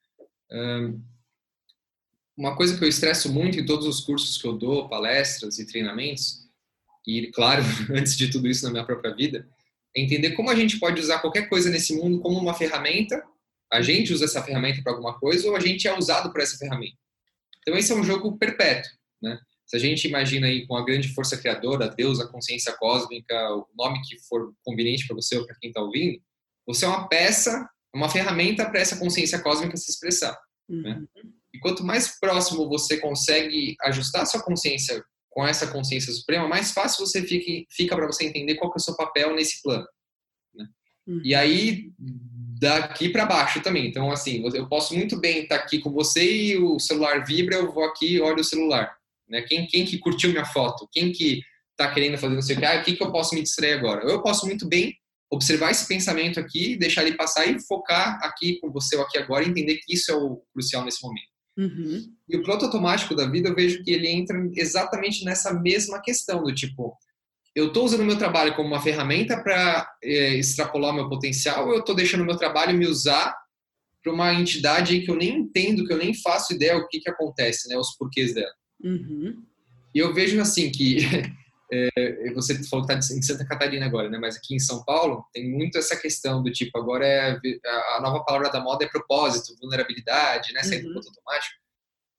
uma 2.36 2.56
coisa 2.56 2.76
que 2.76 2.82
eu 2.82 2.88
estresso 2.88 3.32
muito 3.32 3.60
em 3.60 3.66
todos 3.66 3.86
os 3.86 4.00
cursos 4.00 4.40
que 4.40 4.48
eu 4.48 4.56
dou, 4.56 4.88
palestras 4.88 5.58
e 5.58 5.66
treinamentos, 5.66 6.48
e 7.06 7.30
claro, 7.30 7.62
antes 7.94 8.16
de 8.16 8.30
tudo 8.30 8.48
isso 8.48 8.64
na 8.64 8.70
minha 8.70 8.84
própria 8.84 9.14
vida, 9.14 9.46
é 9.94 10.00
entender 10.00 10.32
como 10.32 10.50
a 10.50 10.54
gente 10.54 10.78
pode 10.80 11.00
usar 11.00 11.20
qualquer 11.20 11.48
coisa 11.48 11.70
nesse 11.70 11.94
mundo 11.94 12.20
como 12.20 12.38
uma 12.38 12.54
ferramenta. 12.54 13.22
A 13.70 13.82
gente 13.82 14.12
usa 14.12 14.24
essa 14.24 14.42
ferramenta 14.42 14.82
para 14.82 14.92
alguma 14.92 15.18
coisa 15.18 15.48
ou 15.48 15.54
a 15.54 15.60
gente 15.60 15.86
é 15.86 15.96
usado 15.96 16.32
por 16.32 16.40
essa 16.40 16.56
ferramenta. 16.56 16.96
Então 17.60 17.76
esse 17.76 17.92
é 17.92 17.94
um 17.94 18.04
jogo 18.04 18.36
perpétuo, 18.38 18.90
né? 19.22 19.38
Se 19.66 19.76
a 19.76 19.78
gente 19.78 20.08
imagina 20.08 20.48
aí 20.48 20.66
com 20.66 20.76
a 20.76 20.84
grande 20.84 21.14
força 21.14 21.36
criadora, 21.36 21.88
Deus, 21.88 22.18
a 22.18 22.26
consciência 22.26 22.76
cósmica, 22.76 23.34
o 23.54 23.68
nome 23.78 24.00
que 24.02 24.18
for 24.28 24.52
conveniente 24.64 25.06
para 25.06 25.14
você 25.14 25.38
ou 25.38 25.46
para 25.46 25.56
quem 25.60 25.70
está 25.70 25.80
ouvindo, 25.80 26.20
você 26.66 26.84
é 26.84 26.88
uma 26.88 27.08
peça 27.08 27.68
uma 27.94 28.08
ferramenta 28.08 28.68
para 28.68 28.80
essa 28.80 28.96
consciência 28.96 29.40
cósmica 29.40 29.76
se 29.76 29.90
expressar. 29.90 30.38
Uhum. 30.68 30.82
Né? 30.82 31.04
E 31.52 31.58
quanto 31.58 31.84
mais 31.84 32.18
próximo 32.18 32.68
você 32.68 32.98
consegue 32.98 33.76
ajustar 33.82 34.26
sua 34.26 34.42
consciência 34.42 35.02
com 35.28 35.46
essa 35.46 35.66
consciência 35.66 36.12
suprema, 36.12 36.48
mais 36.48 36.72
fácil 36.72 37.06
você 37.06 37.22
fica, 37.22 37.66
fica 37.70 37.96
para 37.96 38.06
você 38.06 38.24
entender 38.24 38.56
qual 38.56 38.72
é 38.72 38.76
o 38.76 38.80
seu 38.80 38.96
papel 38.96 39.34
nesse 39.34 39.62
plano. 39.62 39.86
Né? 40.54 40.68
Uhum. 41.06 41.20
E 41.24 41.34
aí, 41.34 41.92
daqui 42.60 43.08
para 43.08 43.24
baixo 43.24 43.62
também. 43.62 43.86
Então, 43.86 44.12
assim, 44.12 44.44
eu 44.54 44.68
posso 44.68 44.94
muito 44.94 45.18
bem 45.18 45.44
estar 45.44 45.56
aqui 45.56 45.78
com 45.78 45.90
você 45.90 46.22
e 46.22 46.58
o 46.58 46.78
celular 46.78 47.24
vibra, 47.24 47.56
eu 47.56 47.72
vou 47.72 47.84
aqui 47.84 48.16
e 48.16 48.20
olho 48.20 48.40
o 48.40 48.44
celular. 48.44 48.94
Né? 49.26 49.40
Quem, 49.42 49.66
quem 49.66 49.86
que 49.86 49.98
curtiu 49.98 50.30
minha 50.30 50.44
foto? 50.44 50.86
Quem 50.92 51.10
que 51.10 51.40
está 51.70 51.90
querendo 51.90 52.18
fazer 52.18 52.34
não 52.34 52.42
sei 52.42 52.56
o 52.56 52.58
que? 52.58 52.66
Ah, 52.66 52.78
o 52.78 52.84
que, 52.84 52.96
que 52.96 53.02
eu 53.02 53.10
posso 53.10 53.34
me 53.34 53.42
distrair 53.42 53.72
agora? 53.72 54.04
Eu 54.04 54.20
posso 54.22 54.44
muito 54.44 54.68
bem 54.68 54.94
observar 55.32 55.70
esse 55.70 55.88
pensamento 55.88 56.38
aqui, 56.38 56.76
deixar 56.76 57.02
ele 57.02 57.16
passar 57.16 57.46
e 57.46 57.58
focar 57.62 58.18
aqui 58.22 58.58
com 58.60 58.70
você 58.70 58.96
ou 58.96 59.02
aqui 59.02 59.16
agora 59.16 59.44
e 59.44 59.48
entender 59.48 59.78
que 59.78 59.94
isso 59.94 60.10
é 60.10 60.14
o 60.14 60.42
crucial 60.52 60.84
nesse 60.84 61.02
momento. 61.02 61.30
Uhum. 61.56 62.12
E 62.28 62.36
o 62.36 62.42
piloto 62.42 62.66
automático 62.66 63.14
da 63.14 63.26
vida, 63.26 63.48
eu 63.48 63.54
vejo 63.54 63.82
que 63.82 63.90
ele 63.90 64.08
entra 64.08 64.36
exatamente 64.54 65.24
nessa 65.24 65.54
mesma 65.54 66.00
questão 66.02 66.42
do 66.42 66.54
tipo, 66.54 66.94
eu 67.60 67.68
estou 67.68 67.84
usando 67.84 68.00
o 68.00 68.04
meu 68.04 68.16
trabalho 68.16 68.54
como 68.54 68.68
uma 68.68 68.80
ferramenta 68.80 69.40
para 69.42 69.88
é, 70.02 70.34
extrapolar 70.34 70.92
o 70.92 70.94
meu 70.94 71.08
potencial 71.08 71.66
ou 71.66 71.74
eu 71.74 71.80
estou 71.80 71.94
deixando 71.94 72.22
o 72.22 72.26
meu 72.26 72.36
trabalho 72.36 72.76
me 72.76 72.86
usar 72.86 73.36
para 74.02 74.12
uma 74.12 74.32
entidade 74.32 75.00
que 75.00 75.10
eu 75.10 75.16
nem 75.16 75.36
entendo, 75.36 75.86
que 75.86 75.92
eu 75.92 75.98
nem 75.98 76.14
faço 76.14 76.54
ideia 76.54 76.76
o 76.76 76.88
que, 76.88 77.00
que 77.00 77.10
acontece, 77.10 77.68
né, 77.68 77.76
os 77.76 77.94
porquês 77.96 78.34
dela. 78.34 78.52
Uhum. 78.82 79.42
E 79.94 79.98
eu 79.98 80.14
vejo 80.14 80.40
assim 80.40 80.70
que 80.70 80.98
é, 81.70 82.32
você 82.32 82.54
falou 82.64 82.86
que 82.86 82.92
está 82.92 83.14
em 83.14 83.22
Santa 83.22 83.44
Catarina 83.44 83.84
agora, 83.84 84.08
né? 84.08 84.18
Mas 84.18 84.36
aqui 84.36 84.54
em 84.54 84.58
São 84.58 84.82
Paulo 84.84 85.24
tem 85.32 85.50
muito 85.50 85.76
essa 85.76 85.96
questão 85.96 86.42
do 86.42 86.50
tipo 86.50 86.78
agora 86.78 87.06
é 87.06 87.38
a 87.96 88.00
nova 88.00 88.24
palavra 88.24 88.50
da 88.50 88.60
moda 88.60 88.84
é 88.84 88.88
propósito, 88.88 89.56
vulnerabilidade, 89.60 90.52
né? 90.54 90.62
Sair 90.62 90.82
uhum. 90.82 90.88
do 90.88 90.94
ponto 90.94 91.08
automático. 91.08 91.59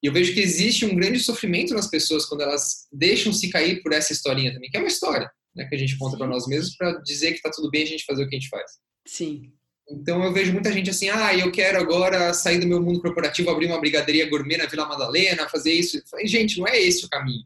E 0.02 0.08
eu 0.08 0.14
vejo 0.14 0.34
que 0.34 0.40
existe 0.40 0.86
um 0.86 0.96
grande 0.96 1.20
sofrimento 1.20 1.74
nas 1.74 1.88
pessoas 1.88 2.26
quando 2.26 2.42
elas 2.42 2.88
deixam 2.92 3.32
se 3.32 3.50
cair 3.50 3.82
por 3.84 3.94
essa 3.94 4.12
historinha 4.12 4.52
também, 4.52 4.70
que 4.70 4.78
é 4.78 4.80
uma 4.80 4.88
história, 4.88 5.30
né? 5.56 5.66
Que 5.66 5.76
a 5.76 5.78
gente 5.78 5.98
conta 5.98 6.18
para 6.18 6.28
nós 6.28 6.48
mesmos 6.48 6.76
para 6.76 6.94
dizer 7.02 7.32
que 7.32 7.38
está 7.38 7.52
tudo 7.52 7.70
bem 7.70 7.84
a 7.84 7.88
gente 7.88 8.06
fazer 8.06 8.24
o 8.24 8.30
que 8.30 8.36
a 8.36 8.40
gente 8.40 8.50
faz. 8.50 8.72
Sim. 9.06 9.52
Então 9.90 10.24
eu 10.24 10.32
vejo 10.32 10.54
muita 10.54 10.72
gente 10.72 10.90
assim, 10.90 11.10
ah, 11.10 11.36
eu 11.36 11.52
quero 11.52 11.80
agora 11.80 12.34
sair 12.34 12.60
do 12.60 12.68
meu 12.68 12.82
mundo 12.82 13.02
corporativo, 13.02 13.50
abrir 13.50 13.68
uma 13.68 13.80
brigaderia 13.80 14.30
gourmet 14.30 14.58
na 14.58 14.66
Vila 14.66 14.88
Madalena, 14.88 15.50
fazer 15.50 15.74
isso. 15.74 16.02
Gente, 16.24 16.60
não 16.60 16.68
é 16.68 16.80
esse 16.80 17.06
o 17.06 17.10
caminho, 17.10 17.44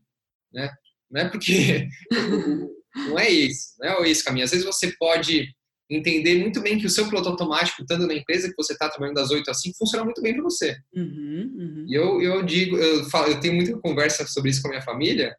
né? 0.53 0.71
Não 1.09 1.21
é 1.21 1.29
porque 1.29 1.89
não 2.95 3.19
é 3.19 3.31
esse, 3.31 3.74
não 3.79 4.03
é 4.03 4.09
esse 4.09 4.24
caminho. 4.24 4.45
Às 4.45 4.51
vezes 4.51 4.65
você 4.65 4.93
pode 4.97 5.53
entender 5.89 6.39
muito 6.39 6.61
bem 6.61 6.79
que 6.79 6.85
o 6.85 6.89
seu 6.89 7.07
piloto 7.07 7.29
automático, 7.29 7.81
estando 7.81 8.07
na 8.07 8.13
empresa 8.13 8.49
que 8.49 8.55
você 8.55 8.73
está 8.73 8.89
trabalhando 8.89 9.17
das 9.17 9.29
8 9.29 9.49
às 9.49 9.61
5, 9.61 9.77
funciona 9.77 10.03
muito 10.03 10.21
bem 10.21 10.33
para 10.33 10.43
você. 10.43 10.77
Uhum, 10.95 11.53
uhum. 11.55 11.85
E 11.87 11.93
eu, 11.93 12.21
eu 12.21 12.43
digo, 12.43 12.77
eu, 12.77 13.07
falo, 13.09 13.31
eu 13.31 13.39
tenho 13.39 13.53
muita 13.53 13.77
conversa 13.79 14.25
sobre 14.27 14.49
isso 14.49 14.61
com 14.61 14.67
a 14.69 14.71
minha 14.71 14.81
família, 14.81 15.35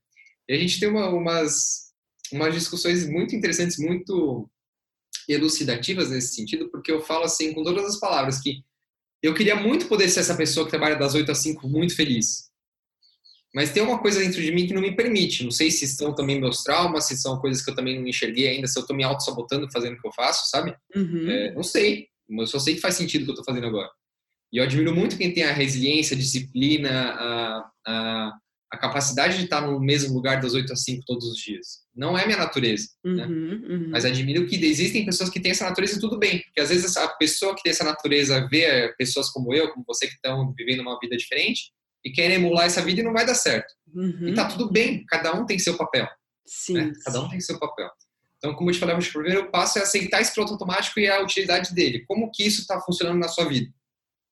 e 0.48 0.54
a 0.54 0.58
gente 0.58 0.78
tem 0.78 0.88
uma, 0.88 1.08
umas, 1.08 1.92
umas 2.32 2.54
discussões 2.54 3.08
muito 3.08 3.34
interessantes, 3.34 3.78
muito 3.78 4.48
elucidativas 5.28 6.10
nesse 6.10 6.34
sentido, 6.34 6.70
porque 6.70 6.92
eu 6.92 7.00
falo 7.00 7.24
assim 7.24 7.52
com 7.52 7.64
todas 7.64 7.84
as 7.84 7.98
palavras 7.98 8.40
que 8.40 8.62
eu 9.22 9.34
queria 9.34 9.56
muito 9.56 9.86
poder 9.86 10.08
ser 10.08 10.20
essa 10.20 10.36
pessoa 10.36 10.64
que 10.64 10.70
trabalha 10.70 10.96
das 10.96 11.14
8 11.14 11.32
às 11.32 11.38
5 11.38 11.68
muito 11.68 11.96
feliz. 11.96 12.48
Mas 13.56 13.72
tem 13.72 13.82
uma 13.82 13.98
coisa 13.98 14.20
dentro 14.20 14.42
de 14.42 14.52
mim 14.52 14.66
que 14.66 14.74
não 14.74 14.82
me 14.82 14.94
permite. 14.94 15.42
Não 15.42 15.50
sei 15.50 15.70
se 15.70 15.86
são 15.88 16.14
também 16.14 16.38
meus 16.38 16.62
traumas, 16.62 17.06
se 17.06 17.16
são 17.16 17.40
coisas 17.40 17.64
que 17.64 17.70
eu 17.70 17.74
também 17.74 17.98
não 17.98 18.06
enxerguei 18.06 18.48
ainda, 18.48 18.66
se 18.66 18.78
eu 18.78 18.82
estou 18.82 18.94
me 18.94 19.02
auto-sabotando 19.02 19.66
fazendo 19.72 19.94
o 19.94 19.98
que 19.98 20.06
eu 20.06 20.12
faço, 20.12 20.50
sabe? 20.50 20.76
Uhum. 20.94 21.30
É, 21.30 21.54
não 21.54 21.62
sei. 21.62 22.06
Eu 22.28 22.46
só 22.46 22.58
sei 22.58 22.74
que 22.74 22.82
faz 22.82 22.96
sentido 22.96 23.22
o 23.22 23.24
que 23.24 23.30
eu 23.30 23.34
estou 23.40 23.46
fazendo 23.46 23.66
agora. 23.66 23.88
E 24.52 24.58
eu 24.58 24.64
admiro 24.64 24.94
muito 24.94 25.16
quem 25.16 25.32
tem 25.32 25.42
a 25.42 25.54
resiliência, 25.54 26.14
a 26.14 26.18
disciplina, 26.18 26.90
a, 26.90 27.70
a, 27.86 28.32
a, 28.74 28.76
capacidade 28.76 29.38
de 29.38 29.44
estar 29.44 29.62
no 29.62 29.80
mesmo 29.80 30.12
lugar 30.12 30.38
das 30.38 30.52
8 30.52 30.74
às 30.74 30.82
5 30.82 31.04
todos 31.06 31.26
os 31.26 31.38
dias. 31.38 31.78
Não 31.94 32.16
é 32.16 32.26
minha 32.26 32.36
natureza, 32.36 32.88
né? 33.02 33.24
uhum, 33.24 33.46
né? 33.46 33.74
uhum. 33.74 33.88
Mas 33.88 34.04
admiro 34.04 34.46
que 34.46 34.62
existem 34.66 35.06
pessoas 35.06 35.30
que 35.30 35.40
têm 35.40 35.52
essa 35.52 35.64
natureza 35.64 35.96
e 35.96 36.00
tudo 36.00 36.18
bem. 36.18 36.42
Porque 36.42 36.60
às 36.60 36.68
vezes 36.68 36.94
a 36.98 37.08
pessoa 37.08 37.56
que 37.56 37.62
tem 37.62 37.70
essa 37.70 37.84
natureza 37.84 38.46
vê 38.50 38.94
pessoas 38.98 39.30
como 39.30 39.54
eu, 39.54 39.72
como 39.72 39.82
você, 39.86 40.06
que 40.06 40.12
estão 40.12 40.52
vivendo 40.54 40.80
uma 40.80 40.98
vida 41.00 41.16
diferente, 41.16 41.74
e 42.06 42.12
querem 42.12 42.36
emular 42.36 42.66
essa 42.66 42.80
vida 42.80 43.00
e 43.00 43.04
não 43.04 43.12
vai 43.12 43.26
dar 43.26 43.34
certo. 43.34 43.74
Uhum. 43.92 44.28
E 44.28 44.34
tá 44.34 44.46
tudo 44.46 44.70
bem, 44.70 45.04
cada 45.06 45.34
um 45.34 45.44
tem 45.44 45.58
seu 45.58 45.76
papel. 45.76 46.06
Sim. 46.46 46.74
Né? 46.74 46.92
Cada 47.04 47.20
um 47.20 47.28
tem 47.28 47.40
seu 47.40 47.58
papel. 47.58 47.90
Então, 48.38 48.54
como 48.54 48.70
eu 48.70 48.74
te 48.74 48.78
falei, 48.78 48.94
o 48.94 49.12
primeiro 49.12 49.50
passo 49.50 49.80
é 49.80 49.82
aceitar 49.82 50.20
esse 50.20 50.32
piloto 50.32 50.52
automático 50.52 51.00
e 51.00 51.08
a 51.08 51.20
utilidade 51.20 51.74
dele. 51.74 52.04
Como 52.06 52.30
que 52.32 52.46
isso 52.46 52.60
está 52.60 52.80
funcionando 52.80 53.18
na 53.18 53.26
sua 53.26 53.48
vida? 53.48 53.68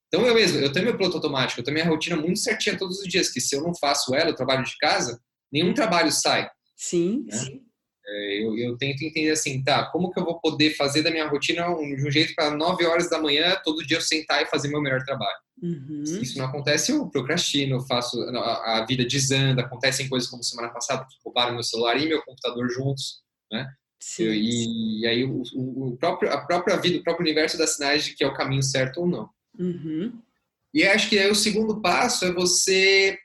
Então, 0.07 0.25
eu 0.25 0.33
mesmo, 0.33 0.59
eu 0.59 0.71
tenho 0.71 0.85
meu 0.85 0.95
piloto 0.95 1.17
automático, 1.17 1.59
eu 1.59 1.65
tenho 1.65 1.75
minha 1.75 1.89
rotina 1.89 2.15
muito 2.15 2.39
certinha 2.39 2.77
todos 2.77 2.99
os 3.01 3.07
dias, 3.09 3.29
que 3.29 3.41
se 3.41 3.53
eu 3.53 3.61
não 3.61 3.75
faço 3.75 4.15
ela, 4.15 4.29
eu 4.29 4.35
trabalho 4.35 4.63
de 4.63 4.77
casa, 4.77 5.19
nenhum 5.51 5.73
trabalho 5.73 6.13
sai. 6.13 6.49
Sim, 6.77 7.25
né? 7.27 7.37
sim. 7.37 7.64
É, 8.07 8.43
eu, 8.43 8.55
eu, 8.57 8.77
tento 8.77 9.01
entender 9.01 9.31
assim, 9.31 9.63
tá, 9.63 9.85
como 9.85 10.11
que 10.11 10.19
eu 10.19 10.23
vou 10.23 10.39
poder 10.39 10.75
fazer 10.75 11.01
da 11.01 11.09
minha 11.09 11.27
rotina 11.27 11.69
um, 11.69 11.95
de 11.95 12.07
um 12.07 12.11
jeito 12.11 12.35
para 12.35 12.51
9 12.51 12.85
horas 12.85 13.09
da 13.09 13.19
manhã, 13.19 13.59
todo 13.63 13.85
dia 13.85 13.97
eu 13.97 14.01
sentar 14.01 14.43
e 14.43 14.45
fazer 14.45 14.67
meu 14.67 14.81
melhor 14.81 15.03
trabalho. 15.03 15.39
Uhum. 15.61 16.05
Se 16.05 16.21
isso 16.21 16.37
não 16.37 16.45
acontece, 16.45 16.91
eu 16.91 17.07
procrastino, 17.09 17.81
faço 17.87 18.21
a, 18.21 18.77
a, 18.77 18.85
vida 18.85 19.03
desanda, 19.05 19.63
acontecem 19.63 20.07
coisas 20.07 20.29
como 20.29 20.43
semana 20.43 20.69
passada, 20.69 21.05
que 21.05 21.17
roubaram 21.23 21.53
meu 21.53 21.63
celular 21.63 21.97
e 21.97 22.07
meu 22.07 22.21
computador 22.21 22.69
juntos, 22.69 23.23
né? 23.51 23.67
Eu, 24.19 24.33
e, 24.33 25.01
e, 25.01 25.07
aí 25.07 25.23
o, 25.23 25.41
o, 25.55 25.97
próprio, 25.97 26.31
a 26.31 26.45
própria 26.45 26.77
vida, 26.77 26.99
o 26.99 27.03
próprio 27.03 27.25
universo 27.25 27.57
dá 27.57 27.65
sinais 27.65 28.05
de 28.05 28.13
que 28.13 28.23
é 28.23 28.27
o 28.27 28.35
caminho 28.35 28.61
certo 28.61 28.99
ou 28.99 29.07
não. 29.07 29.29
Uhum. 29.57 30.21
E 30.71 30.83
acho 30.83 31.09
que 31.09 31.17
aí 31.17 31.31
o 31.31 31.35
segundo 31.35 31.81
passo 31.81 32.25
é 32.25 32.31
você 32.31 33.17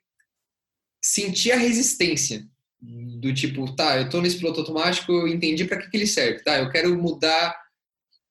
sentir 1.03 1.53
a 1.53 1.57
resistência 1.57 2.47
do 2.81 3.35
tipo, 3.35 3.75
tá, 3.77 3.99
eu 3.99 4.09
tô 4.09 4.21
nesse 4.21 4.39
piloto 4.39 4.61
automático, 4.61 5.13
eu 5.13 5.29
entendi 5.29 5.65
para 5.65 5.79
que, 5.79 5.91
que 5.91 5.97
ele 5.97 6.07
serve, 6.07 6.43
tá, 6.43 6.59
eu 6.59 6.71
quero 6.71 6.97
mudar 6.97 7.55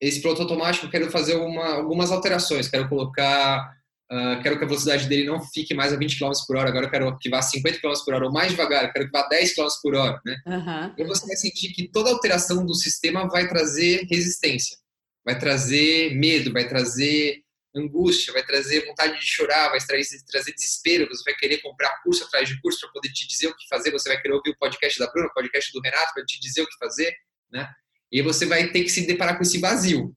esse 0.01 0.22
piloto 0.22 0.41
automático, 0.41 0.86
eu 0.86 0.89
quero 0.89 1.12
fazer 1.12 1.36
uma, 1.36 1.75
algumas 1.75 2.12
alterações, 2.12 2.68
quero 2.68 2.89
colocar, 2.89 3.75
uh, 4.12 4.41
quero 4.41 4.58
que 4.58 4.63
a 4.63 4.68
velocidade 4.68 5.08
dele 5.08 5.27
não 5.27 5.41
fique 5.41 5.74
mais 5.74 5.94
a 5.94 5.98
20 5.98 6.18
km 6.18 6.32
por 6.48 6.58
hora, 6.58 6.70
agora 6.70 6.86
eu 6.86 6.89
quero 6.89 7.18
que 7.20 7.29
vá 7.29 7.41
50 7.41 7.79
km 7.79 7.94
por 8.03 8.13
hora, 8.13 8.25
ou 8.25 8.32
mais 8.32 8.51
devagar, 8.51 8.91
quero 8.91 9.06
que 9.06 9.12
vá 9.12 9.27
10 9.27 9.56
km 9.56 9.68
por 9.84 9.96
hora, 9.96 10.22
né? 10.25 10.38
Uhum. 10.48 10.94
E 10.98 11.03
você 11.03 11.27
vai 11.27 11.36
sentir 11.36 11.70
que 11.74 11.88
toda 11.89 12.10
alteração 12.10 12.65
do 12.65 12.74
sistema 12.74 13.27
vai 13.27 13.48
trazer 13.48 14.08
resistência, 14.10 14.77
vai 15.24 15.38
trazer 15.38 16.15
medo, 16.15 16.51
vai 16.51 16.68
trazer 16.68 17.44
angústia, 17.75 18.33
vai 18.33 18.43
trazer 18.45 18.85
vontade 18.85 19.19
de 19.19 19.25
chorar, 19.25 19.69
vai 19.69 19.79
trazer, 19.79 20.17
trazer 20.25 20.53
desespero, 20.53 21.07
você 21.07 21.23
vai 21.23 21.35
querer 21.35 21.59
comprar 21.61 22.01
curso 22.03 22.23
atrás 22.23 22.47
de 22.47 22.59
curso 22.61 22.79
para 22.81 22.91
poder 22.91 23.09
te 23.09 23.27
dizer 23.27 23.47
o 23.47 23.55
que 23.55 23.67
fazer, 23.67 23.91
você 23.91 24.09
vai 24.09 24.21
querer 24.21 24.33
ouvir 24.33 24.51
o 24.51 24.57
podcast 24.57 24.99
da 24.99 25.07
Bruna, 25.11 25.27
o 25.27 25.33
podcast 25.33 25.71
do 25.71 25.81
Renato 25.81 26.13
para 26.13 26.25
te 26.25 26.39
dizer 26.39 26.61
o 26.61 26.67
que 26.67 26.77
fazer, 26.77 27.15
né? 27.51 27.69
E 28.11 28.21
você 28.21 28.45
vai 28.45 28.71
ter 28.71 28.83
que 28.83 28.89
se 28.89 29.05
deparar 29.05 29.38
com 29.38 29.43
esse 29.43 29.59
vazio. 29.59 30.15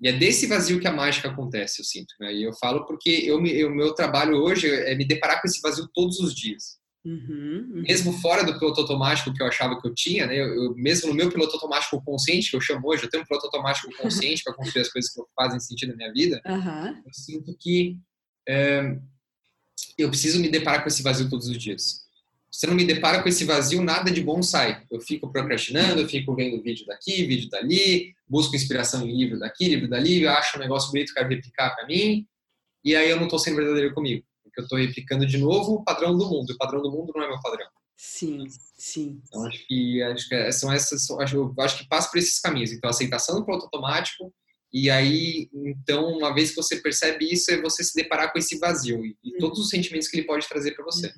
E 0.00 0.08
é 0.08 0.12
desse 0.12 0.46
vazio 0.46 0.80
que 0.80 0.86
a 0.86 0.92
mágica 0.92 1.28
acontece, 1.28 1.80
eu 1.80 1.84
sinto. 1.84 2.14
Né? 2.20 2.34
E 2.34 2.42
eu 2.44 2.52
falo 2.54 2.86
porque 2.86 3.10
eu, 3.10 3.38
o 3.38 3.74
meu 3.74 3.94
trabalho 3.94 4.36
hoje 4.36 4.70
é 4.70 4.94
me 4.94 5.06
deparar 5.06 5.40
com 5.40 5.48
esse 5.48 5.60
vazio 5.60 5.88
todos 5.92 6.20
os 6.20 6.34
dias. 6.34 6.78
Uhum, 7.04 7.70
uhum. 7.74 7.82
Mesmo 7.82 8.14
fora 8.14 8.42
do 8.42 8.58
piloto 8.58 8.80
automático 8.80 9.32
que 9.32 9.42
eu 9.42 9.46
achava 9.46 9.78
que 9.78 9.86
eu 9.86 9.94
tinha, 9.94 10.26
né? 10.26 10.40
Eu, 10.40 10.46
eu, 10.54 10.74
mesmo 10.74 11.08
no 11.08 11.14
meu 11.14 11.30
piloto 11.30 11.54
automático 11.54 12.02
consciente, 12.02 12.50
que 12.50 12.56
eu 12.56 12.60
chamo 12.62 12.88
hoje, 12.88 13.04
eu 13.04 13.10
tenho 13.10 13.22
um 13.22 13.26
piloto 13.26 13.46
automático 13.46 13.92
consciente 14.00 14.42
para 14.42 14.54
construir 14.54 14.82
as 14.82 14.88
coisas 14.88 15.12
que 15.12 15.20
fazem 15.36 15.60
sentido 15.60 15.90
na 15.90 15.96
minha 15.96 16.12
vida, 16.12 16.40
uhum. 16.46 17.02
eu 17.04 17.12
sinto 17.12 17.54
que 17.60 17.98
é, 18.48 18.96
eu 19.98 20.08
preciso 20.08 20.40
me 20.40 20.48
deparar 20.48 20.82
com 20.82 20.88
esse 20.88 21.02
vazio 21.02 21.28
todos 21.28 21.46
os 21.46 21.58
dias. 21.58 22.04
Se 22.50 22.66
eu 22.66 22.70
não 22.70 22.76
me 22.76 22.84
depara 22.84 23.22
com 23.22 23.28
esse 23.28 23.44
vazio, 23.44 23.82
nada 23.82 24.10
de 24.10 24.22
bom 24.22 24.40
sai. 24.40 24.84
Eu 24.88 25.00
fico 25.00 25.30
procrastinando, 25.30 26.00
eu 26.00 26.08
fico 26.08 26.34
vendo 26.34 26.62
vídeo 26.62 26.86
daqui, 26.86 27.26
vídeo 27.26 27.50
dali, 27.50 28.14
busco 28.28 28.54
inspiração 28.54 29.06
em 29.06 29.14
livro 29.14 29.38
daqui, 29.40 29.68
livro 29.68 29.88
dali, 29.88 30.26
acho 30.26 30.56
um 30.56 30.60
negócio 30.60 30.90
bonito, 30.90 31.12
quero 31.12 31.28
replicar 31.28 31.74
para 31.74 31.86
mim, 31.86 32.24
e 32.82 32.94
aí 32.94 33.10
eu 33.10 33.16
não 33.16 33.24
estou 33.24 33.38
sendo 33.38 33.56
verdadeiro 33.56 33.92
comigo 33.92 34.24
porque 34.54 34.60
eu 34.60 34.64
estou 34.64 34.78
replicando 34.78 35.26
de 35.26 35.38
novo 35.38 35.74
o 35.74 35.84
padrão 35.84 36.16
do 36.16 36.28
mundo. 36.28 36.50
O 36.50 36.56
padrão 36.56 36.80
do 36.80 36.90
mundo 36.90 37.12
não 37.14 37.24
é 37.24 37.28
meu 37.28 37.40
padrão. 37.40 37.66
Sim, 37.96 38.46
sim. 38.76 39.20
Então 39.26 39.46
acho 39.46 39.66
que 39.66 40.02
acho 40.02 40.28
que 40.28 40.52
são 40.52 40.72
essas, 40.72 41.10
acho, 41.10 41.54
acho 41.58 41.78
que 41.78 41.88
passa 41.88 42.10
por 42.10 42.18
esses 42.18 42.40
caminhos. 42.40 42.72
Então 42.72 42.90
aceitação 42.90 43.36
do 43.36 43.44
piloto 43.44 43.64
automático 43.64 44.32
e 44.76 44.90
aí, 44.90 45.48
então, 45.54 46.08
uma 46.08 46.34
vez 46.34 46.50
que 46.50 46.56
você 46.56 46.74
percebe 46.74 47.32
isso, 47.32 47.48
é 47.52 47.62
você 47.62 47.84
se 47.84 47.94
deparar 47.94 48.32
com 48.32 48.40
esse 48.40 48.58
vazio 48.58 49.06
e, 49.06 49.16
e 49.24 49.38
todos 49.38 49.60
os 49.60 49.68
sentimentos 49.68 50.08
que 50.08 50.16
ele 50.16 50.26
pode 50.26 50.48
trazer 50.48 50.72
para 50.72 50.84
você. 50.84 51.12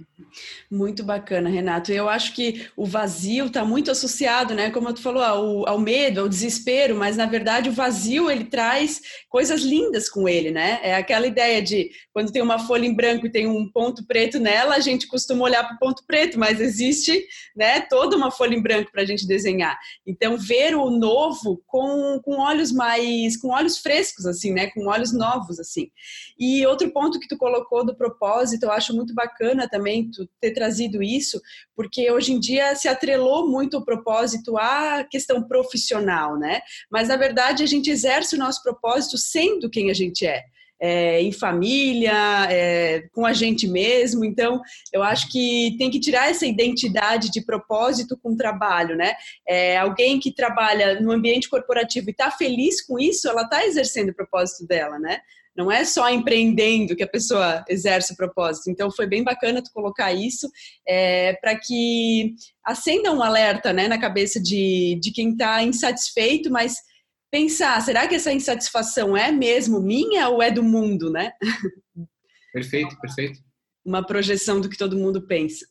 Muito 0.71 1.03
bacana, 1.03 1.49
Renato. 1.49 1.91
Eu 1.91 2.07
acho 2.07 2.35
que 2.35 2.67
o 2.77 2.85
vazio 2.85 3.47
está 3.47 3.65
muito 3.65 3.91
associado, 3.91 4.55
né? 4.55 4.71
Como 4.71 4.93
tu 4.93 5.01
falou, 5.01 5.23
ao, 5.23 5.67
ao, 5.67 5.79
medo, 5.79 6.21
ao 6.21 6.29
desespero, 6.29 6.95
mas 6.97 7.17
na 7.17 7.25
verdade 7.25 7.71
o 7.71 7.73
vazio 7.73 8.31
ele 8.31 8.45
traz 8.45 9.01
coisas 9.31 9.63
lindas 9.63 10.11
com 10.11 10.29
ele, 10.29 10.51
né? 10.51 10.79
É 10.83 10.95
aquela 10.95 11.27
ideia 11.27 11.63
de 11.63 11.91
quando 12.13 12.31
tem 12.31 12.43
uma 12.43 12.59
folha 12.59 12.85
em 12.85 12.95
branco 12.95 13.27
e 13.27 13.33
tem 13.33 13.47
um 13.47 13.71
ponto 13.73 14.07
preto 14.07 14.39
nela, 14.39 14.75
a 14.75 14.81
gente 14.81 15.07
costuma 15.07 15.45
olhar 15.45 15.65
para 15.65 15.77
o 15.77 15.79
ponto 15.79 16.05
preto, 16.07 16.39
mas 16.39 16.61
existe, 16.61 17.27
né? 17.57 17.81
Toda 17.81 18.19
uma 18.19 18.31
folha 18.31 18.55
em 18.55 18.63
branco 18.63 18.93
para 18.93 19.01
a 19.01 19.07
gente 19.07 19.27
desenhar. 19.27 19.79
Então, 20.07 20.37
ver 20.37 20.77
o 20.77 20.91
novo 20.91 21.63
com, 21.67 22.21
com 22.23 22.39
olhos 22.39 22.71
mais 22.71 23.39
com 23.47 23.53
olhos 23.53 23.79
frescos, 23.79 24.27
assim, 24.27 24.53
né? 24.53 24.67
Com 24.71 24.89
olhos 24.89 25.13
novos, 25.13 25.61
assim. 25.61 25.89
E 26.37 26.67
outro 26.67 26.91
ponto 26.91 27.21
que 27.21 27.29
tu 27.29 27.37
colocou 27.37 27.87
do 27.87 27.95
propósito, 27.97 28.65
eu 28.65 28.73
acho 28.73 28.93
muito 28.93 29.15
bacana 29.15 29.69
também 29.69 30.11
tu 30.11 30.29
ter 30.41 30.51
trazido 30.51 31.01
isso, 31.01 31.41
porque 31.77 32.11
hoje 32.11 32.33
em 32.33 32.41
dia 32.41 32.75
se 32.75 32.89
atrelou 32.89 33.49
muito 33.49 33.79
o 33.79 33.85
propósito 33.85 34.59
à 34.59 35.05
questão 35.05 35.47
profissional, 35.47 36.37
né? 36.37 36.61
Mas 36.91 37.07
na 37.07 37.17
verdade 37.17 37.63
a 37.63 37.67
gente 37.67 37.89
exerce 37.89 38.35
o 38.35 38.39
nosso 38.39 38.61
propósito 38.65 39.17
sendo 39.17 39.71
quem 39.71 39.91
a 39.91 39.95
gente 39.95 40.27
é 40.27 40.43
é, 40.81 41.23
em 41.23 41.33
família, 41.33 42.47
é, 42.51 43.09
com 43.13 43.25
a 43.25 43.33
gente 43.33 43.67
mesmo. 43.67 44.25
Então, 44.25 44.61
eu 44.93 45.03
acho 45.03 45.31
que 45.31 45.75
tem 45.79 45.91
que 45.91 46.01
tirar 46.01 46.31
essa 46.31 46.47
identidade 46.47 47.31
de 47.31 47.45
propósito 47.45 48.19
com 48.23 48.33
o 48.33 48.37
trabalho, 48.37 48.97
né? 48.97 49.15
É, 49.47 49.79
alguém 49.79 50.21
que 50.21 50.33
trabalha 50.33 51.01
no 51.01 51.13
ambiente 51.13 51.49
corporativo 51.49 52.09
e 52.09 52.13
está 52.13 52.31
feliz 52.31 52.85
com 52.85 52.99
isso, 52.99 53.29
ela 53.29 53.43
está 53.43 53.65
exercendo 53.65 54.11
o 54.11 54.15
propósito 54.15 54.67
dela, 54.67 54.99
né? 54.99 55.19
Não 55.57 55.73
é 55.73 55.87
só 55.87 56.11
empreendendo 56.11 56.95
que 56.95 57.03
a 57.03 57.09
pessoa 57.09 57.65
exerce 57.67 58.13
o 58.13 58.17
propósito. 58.17 58.71
Então, 58.71 58.91
foi 58.91 59.07
bem 59.07 59.25
bacana 59.25 59.63
tu 59.63 59.73
colocar 59.73 60.13
isso 60.13 60.51
é, 60.87 61.33
para 61.41 61.59
que 61.59 62.35
acenda 62.63 63.11
um 63.11 63.23
alerta 63.23 63.73
né, 63.73 63.89
na 63.89 63.99
cabeça 63.99 64.39
de, 64.39 64.99
de 65.01 65.11
quem 65.13 65.31
está 65.31 65.63
insatisfeito, 65.63 66.51
mas 66.51 66.77
pensar, 67.31 67.81
será 67.83 68.07
que 68.07 68.15
essa 68.15 68.33
insatisfação 68.33 69.17
é 69.17 69.31
mesmo 69.31 69.81
minha 69.81 70.29
ou 70.29 70.43
é 70.43 70.51
do 70.51 70.63
mundo, 70.63 71.11
né? 71.11 71.33
Perfeito, 72.53 72.99
perfeito. 73.01 73.41
Uma 73.85 74.05
projeção 74.05 74.61
do 74.61 74.69
que 74.69 74.79
todo 74.79 74.97
mundo 74.97 75.27
pensa. 75.27 75.67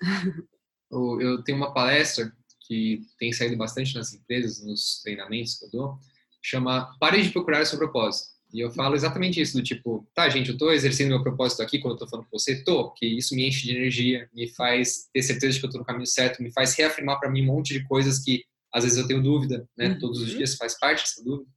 Eu 0.91 1.43
tenho 1.43 1.57
uma 1.57 1.74
palestra 1.74 2.31
que 2.67 3.01
tem 3.19 3.31
saído 3.31 3.57
bastante 3.57 3.95
nas 3.95 4.13
empresas, 4.13 4.63
nos 4.63 5.01
treinamentos 5.01 5.57
que 5.57 5.65
eu 5.65 5.71
dou, 5.71 6.00
chama 6.41 6.95
Pare 7.00 7.21
de 7.21 7.31
procurar 7.31 7.62
o 7.62 7.65
seu 7.65 7.77
propósito. 7.77 8.35
E 8.53 8.59
eu 8.62 8.71
falo 8.71 8.95
exatamente 8.95 9.41
isso, 9.41 9.57
do 9.57 9.63
tipo, 9.63 10.07
tá, 10.13 10.29
gente, 10.29 10.51
eu 10.51 10.57
tô 10.57 10.71
exercendo 10.71 11.09
meu 11.09 11.21
propósito 11.21 11.62
aqui 11.62 11.79
quando 11.79 11.95
eu 11.95 12.00
tô 12.00 12.07
falando 12.07 12.25
com 12.29 12.39
você, 12.39 12.63
tô, 12.63 12.91
que 12.91 13.05
isso 13.05 13.35
me 13.35 13.47
enche 13.47 13.63
de 13.63 13.75
energia, 13.75 14.29
me 14.33 14.47
faz 14.47 15.09
ter 15.12 15.24
certeza 15.24 15.53
de 15.53 15.59
que 15.59 15.65
eu 15.65 15.71
tô 15.71 15.79
no 15.79 15.83
caminho 15.83 16.05
certo, 16.05 16.41
me 16.41 16.51
faz 16.53 16.74
reafirmar 16.74 17.19
para 17.19 17.29
mim 17.29 17.41
um 17.41 17.47
monte 17.47 17.74
de 17.74 17.83
coisas 17.83 18.19
que 18.19 18.45
às 18.75 18.84
vezes 18.84 19.00
eu 19.00 19.08
tenho 19.08 19.24
dúvida, 19.24 19.65
né? 19.77 19.88
Uhum. 19.88 20.00
Todos 20.00 20.22
os 20.22 20.29
dias 20.29 20.55
faz 20.55 20.77
parte 20.77 21.01
dessa 21.01 21.24
dúvida. 21.24 21.50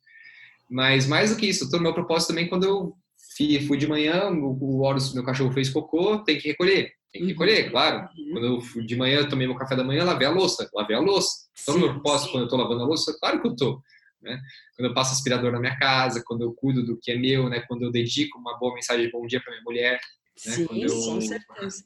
Mas 0.71 1.05
mais 1.05 1.31
do 1.31 1.37
que 1.37 1.47
isso, 1.47 1.65
eu 1.65 1.71
tô 1.71 1.77
no 1.79 1.83
meu 1.83 1.93
propósito 1.93 2.29
também 2.29 2.49
quando 2.49 2.63
eu 2.63 2.95
fui 3.67 3.77
de 3.77 3.89
manhã, 3.89 4.31
o 4.31 4.81
Horus, 4.81 5.13
meu 5.13 5.25
cachorro 5.25 5.53
fez 5.53 5.69
cocô, 5.69 6.19
tem 6.19 6.39
que 6.39 6.49
recolher. 6.49 6.93
Tem 7.13 7.23
que 7.23 7.23
uhum. 7.23 7.29
recolher, 7.29 7.71
claro. 7.71 8.09
Uhum. 8.17 8.33
Quando 8.33 8.47
eu 8.47 8.61
fui 8.61 8.87
de 8.87 8.95
manhã, 8.95 9.19
eu 9.19 9.29
tomei 9.29 9.49
meu 9.49 9.57
café 9.57 9.75
da 9.75 9.83
manhã, 9.83 10.05
lavei 10.05 10.29
a 10.29 10.31
louça. 10.31 10.71
Lavei 10.73 10.95
a 10.95 11.01
louça. 11.01 11.49
Estou 11.57 11.75
no 11.75 11.81
meu 11.81 11.91
propósito 11.95 12.31
quando 12.31 12.45
eu 12.45 12.49
tô 12.49 12.57
lavando 12.57 12.83
a 12.83 12.87
louça? 12.87 13.17
Claro 13.19 13.43
que 13.43 13.49
eu 13.49 13.57
tô. 13.57 13.83
Né? 14.23 14.41
Quando 14.77 14.89
eu 14.89 14.95
passo 14.95 15.13
aspirador 15.13 15.51
na 15.51 15.59
minha 15.59 15.77
casa, 15.77 16.23
quando 16.25 16.43
eu 16.43 16.53
cuido 16.53 16.85
do 16.85 16.97
que 17.01 17.11
é 17.11 17.17
meu, 17.17 17.49
né? 17.49 17.61
Quando 17.67 17.83
eu 17.83 17.91
dedico 17.91 18.39
uma 18.39 18.57
boa 18.59 18.75
mensagem 18.75 19.07
de 19.07 19.13
bom 19.13 19.27
dia 19.27 19.41
para 19.41 19.53
minha 19.53 19.65
mulher. 19.65 19.95
Né? 20.47 20.53
Sim, 20.53 20.67
eu, 20.73 20.91
com 20.91 21.21
certeza 21.21 21.85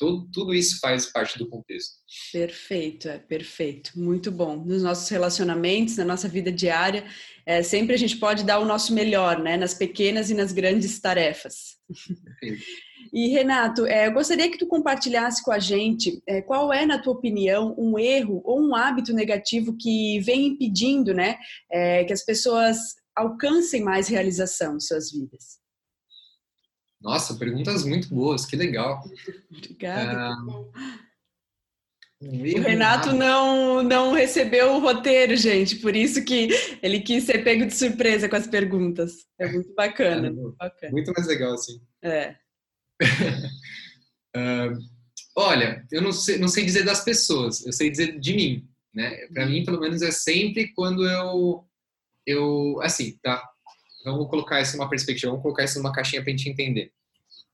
tudo, 0.00 0.26
tudo 0.32 0.54
isso 0.54 0.80
faz 0.80 1.04
parte 1.04 1.38
do 1.38 1.46
contexto. 1.46 1.98
Perfeito, 2.32 3.06
é 3.06 3.18
perfeito. 3.18 3.92
Muito 3.94 4.32
bom. 4.32 4.56
Nos 4.56 4.82
nossos 4.82 5.06
relacionamentos, 5.10 5.98
na 5.98 6.06
nossa 6.06 6.26
vida 6.26 6.50
diária, 6.50 7.04
é, 7.44 7.62
sempre 7.62 7.94
a 7.94 7.98
gente 7.98 8.16
pode 8.16 8.42
dar 8.42 8.58
o 8.60 8.64
nosso 8.64 8.94
melhor, 8.94 9.38
né? 9.38 9.58
Nas 9.58 9.74
pequenas 9.74 10.30
e 10.30 10.34
nas 10.34 10.52
grandes 10.52 10.98
tarefas. 10.98 11.76
Perfeito. 12.40 12.64
E 13.12 13.28
Renato, 13.30 13.86
é, 13.86 14.06
eu 14.06 14.12
gostaria 14.12 14.48
que 14.48 14.58
tu 14.58 14.68
compartilhasse 14.68 15.42
com 15.42 15.50
a 15.50 15.58
gente 15.58 16.22
é, 16.28 16.40
qual 16.40 16.72
é, 16.72 16.86
na 16.86 16.96
tua 16.96 17.14
opinião, 17.14 17.74
um 17.76 17.98
erro 17.98 18.40
ou 18.44 18.60
um 18.60 18.72
hábito 18.72 19.12
negativo 19.12 19.76
que 19.76 20.20
vem 20.20 20.46
impedindo, 20.46 21.12
né, 21.12 21.36
é, 21.72 22.04
que 22.04 22.12
as 22.12 22.24
pessoas 22.24 22.78
alcancem 23.16 23.82
mais 23.82 24.06
realização 24.06 24.76
em 24.76 24.80
suas 24.80 25.10
vidas. 25.10 25.59
Nossa, 27.00 27.34
perguntas 27.34 27.84
muito 27.84 28.08
boas, 28.08 28.44
que 28.44 28.56
legal. 28.56 29.02
Obrigada. 29.50 30.36
Um 30.44 30.70
o 32.22 32.60
Renato 32.60 33.14
não, 33.14 33.82
não 33.82 34.12
recebeu 34.12 34.74
o 34.74 34.78
roteiro, 34.78 35.34
gente, 35.36 35.76
por 35.76 35.96
isso 35.96 36.22
que 36.22 36.50
ele 36.82 37.00
quis 37.00 37.24
ser 37.24 37.42
pego 37.42 37.64
de 37.64 37.74
surpresa 37.74 38.28
com 38.28 38.36
as 38.36 38.46
perguntas. 38.46 39.24
É 39.38 39.50
muito 39.50 39.74
bacana. 39.74 40.26
É, 40.26 40.30
muito, 40.30 40.56
bacana. 40.58 40.92
muito 40.92 41.12
mais 41.16 41.26
legal, 41.26 41.54
assim. 41.54 41.80
É. 42.02 42.36
uh, 44.36 44.78
olha, 45.34 45.82
eu 45.90 46.02
não 46.02 46.12
sei, 46.12 46.36
não 46.36 46.48
sei 46.48 46.62
dizer 46.66 46.84
das 46.84 47.02
pessoas, 47.02 47.64
eu 47.64 47.72
sei 47.72 47.90
dizer 47.90 48.20
de 48.20 48.34
mim. 48.34 48.68
Né? 48.92 49.26
Para 49.32 49.46
mim, 49.46 49.64
pelo 49.64 49.80
menos, 49.80 50.02
é 50.02 50.10
sempre 50.10 50.74
quando 50.74 51.08
eu, 51.08 51.64
eu. 52.26 52.78
Assim, 52.82 53.18
tá? 53.22 53.42
Vamos 54.04 54.28
colocar 54.28 54.60
isso 54.60 54.76
numa 54.76 54.88
perspectiva, 54.88 55.30
vamos 55.30 55.42
colocar 55.42 55.64
isso 55.64 55.78
numa 55.78 55.92
caixinha 55.92 56.22
para 56.22 56.32
a 56.32 56.36
gente 56.36 56.48
entender. 56.48 56.92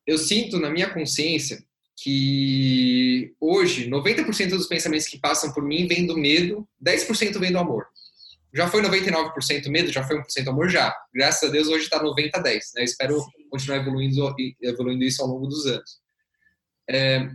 Eu 0.07 0.19
sinto 0.19 0.59
na 0.59 0.71
minha 0.71 0.89
consciência 0.89 1.65
que 1.97 3.35
hoje 3.41 3.89
90% 3.89 4.51
dos 4.51 4.67
pensamentos 4.67 5.09
que 5.09 5.19
passam 5.19 5.53
por 5.53 5.65
mim 5.65 5.87
vêm 5.87 6.07
do 6.07 6.17
medo, 6.17 6.69
10% 6.85 7.39
vem 7.39 7.51
do 7.51 7.59
amor. 7.59 7.87
Já 8.55 8.69
foi 8.69 8.81
99% 8.83 9.69
medo, 9.69 9.91
já 9.91 10.05
foi 10.05 10.19
1% 10.19 10.49
amor, 10.49 10.69
já. 10.69 10.95
Graças 11.13 11.49
a 11.49 11.53
Deus 11.53 11.69
hoje 11.69 11.85
está 11.85 12.03
90 12.03 12.39
a 12.39 12.43
10. 12.43 12.73
Né? 12.77 12.85
espero 12.85 13.19
Sim. 13.19 13.27
continuar 13.51 13.79
evoluindo, 13.79 14.35
evoluindo 14.63 15.05
isso 15.05 15.23
ao 15.23 15.29
longo 15.29 15.47
dos 15.47 15.67
anos. 15.67 15.99
É, 16.89 17.29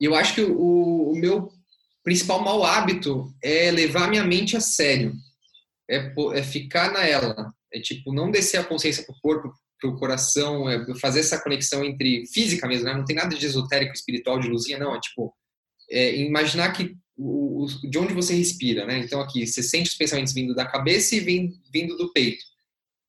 eu 0.00 0.14
acho 0.14 0.34
que 0.34 0.42
o, 0.42 1.10
o 1.10 1.16
meu 1.16 1.50
principal 2.04 2.40
mau 2.42 2.64
hábito 2.64 3.34
é 3.42 3.70
levar 3.70 4.08
minha 4.08 4.24
mente 4.24 4.56
a 4.56 4.60
sério. 4.60 5.12
É, 5.90 6.12
é 6.34 6.42
ficar 6.42 6.92
na 6.92 7.04
ela. 7.04 7.52
É 7.72 7.80
tipo, 7.80 8.12
não 8.12 8.30
descer 8.30 8.58
a 8.58 8.64
consciência 8.64 9.04
pro 9.04 9.14
corpo, 9.20 9.52
pro 9.80 9.96
coração, 9.96 10.68
é 10.68 10.84
fazer 10.98 11.20
essa 11.20 11.40
conexão 11.40 11.84
entre 11.84 12.24
física 12.32 12.66
mesmo, 12.66 12.86
né? 12.86 12.94
Não 12.94 13.04
tem 13.04 13.16
nada 13.16 13.34
de 13.36 13.46
esotérico, 13.46 13.92
espiritual, 13.92 14.38
de 14.40 14.48
luzinha, 14.48 14.78
não. 14.78 14.94
É 14.94 15.00
tipo, 15.00 15.34
é, 15.90 16.16
imaginar 16.16 16.72
que 16.72 16.96
o, 17.16 17.64
o, 17.64 17.90
de 17.90 17.98
onde 17.98 18.14
você 18.14 18.34
respira, 18.34 18.86
né? 18.86 18.98
Então 18.98 19.20
aqui, 19.20 19.46
você 19.46 19.62
sente 19.62 19.90
os 19.90 19.96
pensamentos 19.96 20.32
vindo 20.32 20.54
da 20.54 20.66
cabeça 20.66 21.14
e 21.14 21.20
vindo, 21.20 21.54
vindo 21.72 21.96
do 21.96 22.12
peito. 22.12 22.42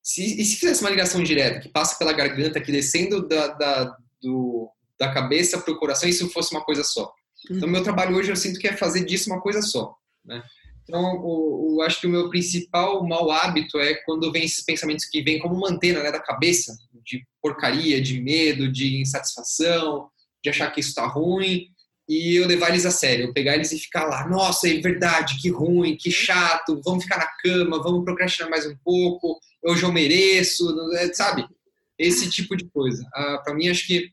Se, 0.01 0.41
e 0.41 0.45
se 0.45 0.55
fizesse 0.57 0.81
uma 0.81 0.89
ligação 0.89 1.23
direta, 1.23 1.59
que 1.59 1.69
passa 1.69 1.97
pela 1.97 2.13
garganta, 2.13 2.61
que 2.61 2.71
descendo 2.71 3.27
da, 3.27 3.47
da, 3.47 3.97
do, 4.21 4.71
da 4.97 5.13
cabeça 5.13 5.59
para 5.59 5.73
o 5.73 5.77
coração, 5.77 6.11
se 6.11 6.29
fosse 6.29 6.51
uma 6.51 6.63
coisa 6.63 6.83
só. 6.83 7.11
Então, 7.49 7.69
meu 7.69 7.83
trabalho 7.83 8.17
hoje 8.17 8.31
eu 8.31 8.35
sinto 8.35 8.59
que 8.59 8.67
é 8.67 8.75
fazer 8.75 9.05
disso 9.05 9.29
uma 9.29 9.41
coisa 9.41 9.61
só. 9.61 9.95
Né? 10.25 10.41
Então, 10.89 11.17
o, 11.17 11.75
o, 11.75 11.82
acho 11.84 12.02
que 12.02 12.08
o 12.08 12.10
meu 12.10 12.30
principal 12.30 13.08
mau 13.08 13.30
hábito 13.30 13.78
é 13.78 13.93
quando 14.06 14.32
vem 14.32 14.43
esses 14.43 14.65
pensamentos 14.65 15.06
que 15.06 15.21
vêm 15.21 15.38
como 15.38 15.54
uma 15.54 15.69
antena 15.69 16.02
né, 16.02 16.12
da 16.12 16.19
cabeça, 16.19 16.75
de 17.06 17.23
porcaria, 17.39 18.02
de 18.02 18.19
medo, 18.19 18.71
de 18.71 18.99
insatisfação, 18.99 20.10
de 20.43 20.49
achar 20.49 20.71
que 20.71 20.80
isso 20.80 20.89
está 20.89 21.06
ruim, 21.06 21.67
e 22.08 22.38
eu 22.38 22.47
levar 22.47 22.69
eles 22.69 22.88
a 22.88 22.91
sério, 22.91 23.25
eu 23.25 23.34
pegar 23.34 23.54
eles 23.54 23.71
e 23.71 23.78
ficar 23.78 24.06
lá, 24.06 24.28
nossa, 24.28 24.67
é 24.67 24.80
verdade, 24.80 25.39
que 25.39 25.49
ruim, 25.49 25.95
que 25.95 26.10
chato, 26.10 26.82
vamos 26.84 27.04
ficar 27.04 27.19
na 27.19 27.30
cama, 27.43 27.84
vamos 27.84 28.04
procrastinar 28.04 28.49
mais 28.49 28.65
um 28.65 28.75
pouco, 28.84 29.39
hoje 29.63 29.84
eu 29.84 29.91
mereço, 29.91 30.75
é, 30.95 31.13
sabe? 31.13 31.45
Esse 31.99 32.28
tipo 32.32 32.58
de 32.58 32.65
coisa. 32.65 33.08
Ah, 33.13 33.41
Para 33.43 33.54
mim, 33.54 33.69
acho 33.69 33.86
que 33.86 34.10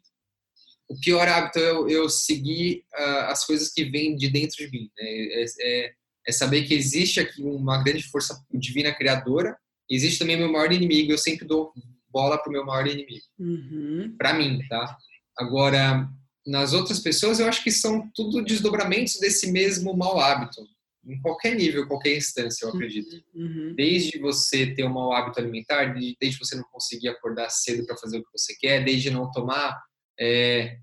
o 0.90 1.00
pior 1.00 1.26
hábito 1.26 1.58
é 1.58 1.70
eu, 1.70 1.88
eu 1.88 2.08
seguir 2.10 2.84
ah, 2.92 3.28
as 3.30 3.46
coisas 3.46 3.72
que 3.72 3.84
vêm 3.84 4.14
de 4.14 4.28
dentro 4.28 4.58
de 4.58 4.70
mim. 4.70 4.90
Né? 4.98 5.06
É, 5.06 5.44
é, 5.62 5.92
é 6.26 6.32
saber 6.32 6.64
que 6.64 6.74
existe 6.74 7.20
aqui 7.20 7.42
uma 7.42 7.82
grande 7.82 8.02
força 8.04 8.44
divina 8.52 8.92
criadora, 8.92 9.56
existe 9.88 10.18
também 10.18 10.36
meu 10.36 10.50
maior 10.50 10.72
inimigo, 10.72 11.12
eu 11.12 11.18
sempre 11.18 11.46
dou 11.46 11.72
bola 12.10 12.38
pro 12.38 12.52
meu 12.52 12.64
maior 12.64 12.86
inimigo. 12.86 13.24
Uhum. 13.38 14.14
Para 14.18 14.34
mim, 14.34 14.58
tá? 14.68 14.96
Agora, 15.38 16.08
nas 16.46 16.72
outras 16.72 16.98
pessoas, 16.98 17.38
eu 17.38 17.46
acho 17.46 17.62
que 17.62 17.70
são 17.70 18.10
tudo 18.14 18.42
desdobramentos 18.42 19.18
desse 19.20 19.52
mesmo 19.52 19.96
mau 19.96 20.18
hábito, 20.18 20.66
em 21.06 21.20
qualquer 21.20 21.54
nível, 21.54 21.86
qualquer 21.86 22.16
instância, 22.16 22.64
eu 22.64 22.70
acredito. 22.70 23.22
Uhum. 23.34 23.74
Desde 23.76 24.18
você 24.18 24.74
ter 24.74 24.84
um 24.84 24.92
mau 24.92 25.12
hábito 25.12 25.38
alimentar, 25.38 25.94
desde 26.20 26.38
você 26.38 26.56
não 26.56 26.64
conseguir 26.64 27.08
acordar 27.08 27.48
cedo 27.50 27.86
para 27.86 27.96
fazer 27.96 28.18
o 28.18 28.24
que 28.24 28.32
você 28.36 28.56
quer, 28.56 28.84
desde 28.84 29.10
não 29.10 29.30
tomar 29.30 29.80
é, 30.18 30.78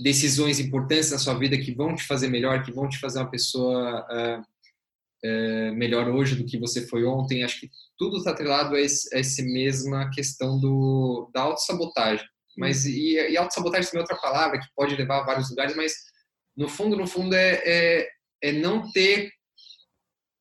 decisões 0.00 0.58
importantes 0.58 1.10
na 1.10 1.18
sua 1.18 1.34
vida 1.34 1.56
que 1.58 1.72
vão 1.72 1.94
te 1.94 2.04
fazer 2.04 2.28
melhor, 2.28 2.64
que 2.64 2.72
vão 2.72 2.88
te 2.88 2.98
fazer 2.98 3.20
uma 3.20 3.30
pessoa 3.30 4.04
uh, 4.10 4.49
é, 5.22 5.70
melhor 5.72 6.08
hoje 6.08 6.34
do 6.34 6.44
que 6.44 6.58
você 6.58 6.86
foi 6.86 7.04
ontem. 7.04 7.42
Acho 7.42 7.60
que 7.60 7.70
tudo 7.98 8.18
está 8.18 8.30
atrelado 8.30 8.74
a, 8.74 8.80
esse, 8.80 9.14
a 9.14 9.18
essa 9.18 9.42
mesma 9.42 10.10
questão 10.10 10.58
do, 10.58 11.30
da 11.32 11.42
autossabotagem. 11.42 12.26
Mas, 12.56 12.84
e, 12.84 13.14
e 13.14 13.36
autossabotagem 13.36 13.90
também 13.90 14.00
é 14.00 14.02
outra 14.02 14.20
palavra 14.20 14.58
que 14.58 14.66
pode 14.74 14.96
levar 14.96 15.20
a 15.20 15.26
vários 15.26 15.50
lugares, 15.50 15.74
mas 15.76 15.94
no 16.56 16.68
fundo, 16.68 16.96
no 16.96 17.06
fundo, 17.06 17.34
é, 17.34 17.62
é, 17.64 18.08
é 18.42 18.52
não 18.52 18.90
ter, 18.92 19.30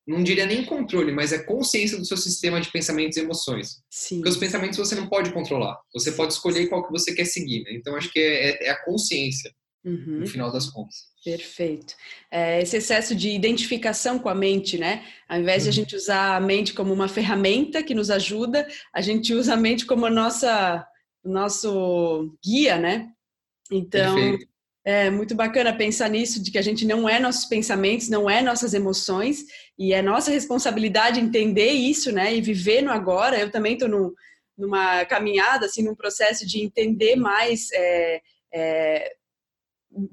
não 0.07 0.23
diria 0.23 0.45
nem 0.45 0.65
controle, 0.65 1.11
mas 1.11 1.31
é 1.31 1.43
consciência 1.43 1.97
do 1.97 2.05
seu 2.05 2.17
sistema 2.17 2.59
de 2.59 2.71
pensamentos 2.71 3.17
e 3.17 3.21
emoções. 3.21 3.81
Sim. 3.89 4.17
Porque 4.17 4.29
os 4.29 4.37
pensamentos 4.37 4.77
você 4.77 4.95
não 4.95 5.07
pode 5.07 5.31
controlar. 5.31 5.79
Você 5.93 6.11
pode 6.11 6.33
escolher 6.33 6.67
qual 6.67 6.85
que 6.85 6.91
você 6.91 7.13
quer 7.13 7.25
seguir. 7.25 7.63
Né? 7.63 7.73
Então, 7.73 7.95
acho 7.95 8.11
que 8.11 8.19
é, 8.19 8.49
é, 8.49 8.67
é 8.67 8.69
a 8.69 8.83
consciência. 8.83 9.53
Uhum. 9.83 10.19
no 10.19 10.27
final 10.27 10.51
das 10.51 10.67
contas. 10.69 11.09
Perfeito. 11.23 11.95
É, 12.31 12.61
esse 12.61 12.77
excesso 12.77 13.13
de 13.15 13.29
identificação 13.29 14.17
com 14.17 14.29
a 14.29 14.35
mente, 14.35 14.77
né? 14.77 15.05
Ao 15.27 15.39
invés 15.39 15.63
de 15.63 15.69
a 15.69 15.71
uhum. 15.71 15.75
gente 15.75 15.95
usar 15.95 16.35
a 16.35 16.39
mente 16.39 16.73
como 16.73 16.93
uma 16.93 17.07
ferramenta 17.07 17.83
que 17.83 17.93
nos 17.93 18.09
ajuda, 18.09 18.67
a 18.93 19.01
gente 19.01 19.33
usa 19.33 19.53
a 19.53 19.57
mente 19.57 19.85
como 19.85 20.05
a 20.05 20.09
nossa 20.09 20.85
nosso 21.23 22.33
guia, 22.43 22.77
né? 22.77 23.09
Então, 23.71 24.15
Perfeito. 24.15 24.47
é 24.85 25.09
muito 25.09 25.35
bacana 25.35 25.75
pensar 25.75 26.09
nisso, 26.09 26.41
de 26.41 26.49
que 26.49 26.57
a 26.57 26.61
gente 26.61 26.85
não 26.85 27.07
é 27.07 27.19
nossos 27.19 27.45
pensamentos, 27.45 28.09
não 28.09 28.29
é 28.29 28.41
nossas 28.41 28.73
emoções, 28.73 29.43
e 29.77 29.93
é 29.93 30.01
nossa 30.01 30.31
responsabilidade 30.31 31.19
entender 31.19 31.71
isso, 31.71 32.11
né? 32.11 32.33
E 32.33 32.41
viver 32.41 32.81
no 32.81 32.91
agora. 32.91 33.37
Eu 33.37 33.51
também 33.51 33.73
estou 33.73 33.89
numa 34.57 35.05
caminhada, 35.05 35.65
assim, 35.65 35.83
num 35.83 35.95
processo 35.95 36.47
de 36.47 36.61
entender 36.61 37.15
mais 37.15 37.69
é, 37.73 38.21
é, 38.53 39.11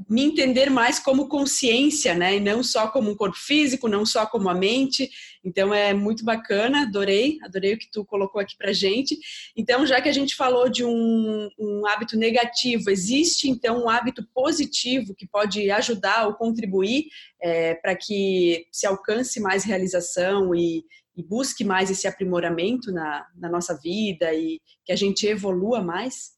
me 0.08 0.22
entender 0.22 0.70
mais 0.70 0.98
como 0.98 1.28
consciência, 1.28 2.14
né? 2.14 2.36
E 2.36 2.40
não 2.40 2.62
só 2.62 2.88
como 2.88 3.10
um 3.10 3.14
corpo 3.14 3.36
físico, 3.36 3.88
não 3.88 4.06
só 4.06 4.24
como 4.24 4.48
a 4.48 4.54
mente. 4.54 5.10
Então 5.44 5.72
é 5.72 5.92
muito 5.92 6.24
bacana, 6.24 6.82
adorei, 6.82 7.38
adorei 7.42 7.74
o 7.74 7.78
que 7.78 7.90
tu 7.90 8.04
colocou 8.04 8.40
aqui 8.40 8.56
pra 8.56 8.72
gente. 8.72 9.16
Então, 9.56 9.86
já 9.86 10.00
que 10.00 10.08
a 10.08 10.12
gente 10.12 10.34
falou 10.34 10.68
de 10.68 10.84
um, 10.84 11.48
um 11.58 11.86
hábito 11.86 12.16
negativo, 12.16 12.90
existe 12.90 13.48
então 13.48 13.84
um 13.84 13.88
hábito 13.88 14.26
positivo 14.34 15.14
que 15.14 15.26
pode 15.26 15.70
ajudar 15.70 16.26
ou 16.26 16.34
contribuir 16.34 17.06
é, 17.40 17.74
para 17.74 17.94
que 17.94 18.66
se 18.72 18.86
alcance 18.86 19.38
mais 19.40 19.62
realização 19.62 20.54
e, 20.54 20.84
e 21.14 21.22
busque 21.22 21.64
mais 21.64 21.90
esse 21.90 22.08
aprimoramento 22.08 22.90
na, 22.90 23.26
na 23.36 23.48
nossa 23.48 23.78
vida 23.78 24.32
e 24.32 24.60
que 24.84 24.92
a 24.92 24.96
gente 24.96 25.26
evolua 25.26 25.82
mais? 25.82 26.35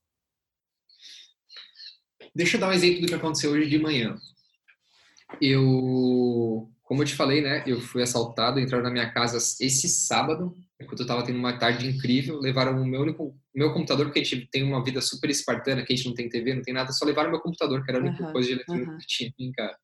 Deixa 2.34 2.56
eu 2.56 2.60
dar 2.60 2.68
um 2.68 2.72
exemplo 2.72 3.02
do 3.02 3.06
que 3.06 3.14
aconteceu 3.14 3.52
hoje 3.52 3.68
de 3.68 3.78
manhã. 3.78 4.16
Eu, 5.40 6.70
como 6.82 7.02
eu 7.02 7.06
te 7.06 7.14
falei, 7.14 7.40
né? 7.40 7.62
Eu 7.66 7.80
fui 7.80 8.02
assaltado, 8.02 8.58
entraram 8.58 8.84
na 8.84 8.90
minha 8.90 9.10
casa 9.12 9.36
esse 9.36 9.88
sábado, 9.88 10.54
enquanto 10.80 11.00
eu 11.00 11.04
estava 11.04 11.24
tendo 11.24 11.38
uma 11.38 11.58
tarde 11.58 11.86
incrível. 11.88 12.38
Levaram 12.38 12.80
o 12.80 12.86
meu 12.86 13.02
único, 13.02 13.36
meu 13.54 13.72
computador, 13.72 14.06
porque 14.06 14.20
a 14.20 14.24
gente 14.24 14.48
tem 14.50 14.62
uma 14.62 14.82
vida 14.82 15.00
super 15.00 15.28
espartana, 15.28 15.84
que 15.84 15.92
a 15.92 15.96
gente 15.96 16.06
não 16.06 16.14
tem 16.14 16.28
TV, 16.28 16.54
não 16.54 16.62
tem 16.62 16.74
nada, 16.74 16.92
só 16.92 17.04
levaram 17.04 17.28
o 17.28 17.32
meu 17.32 17.40
computador, 17.40 17.84
que 17.84 17.90
era 17.90 17.98
a 17.98 18.02
única 18.02 18.24
uhum, 18.24 18.32
coisa 18.32 18.48
de 18.48 18.54
eletrônica 18.54 18.90
uhum. 18.90 18.98
que 18.98 19.06
tinha 19.06 19.32
em 19.38 19.52
casa. 19.52 19.76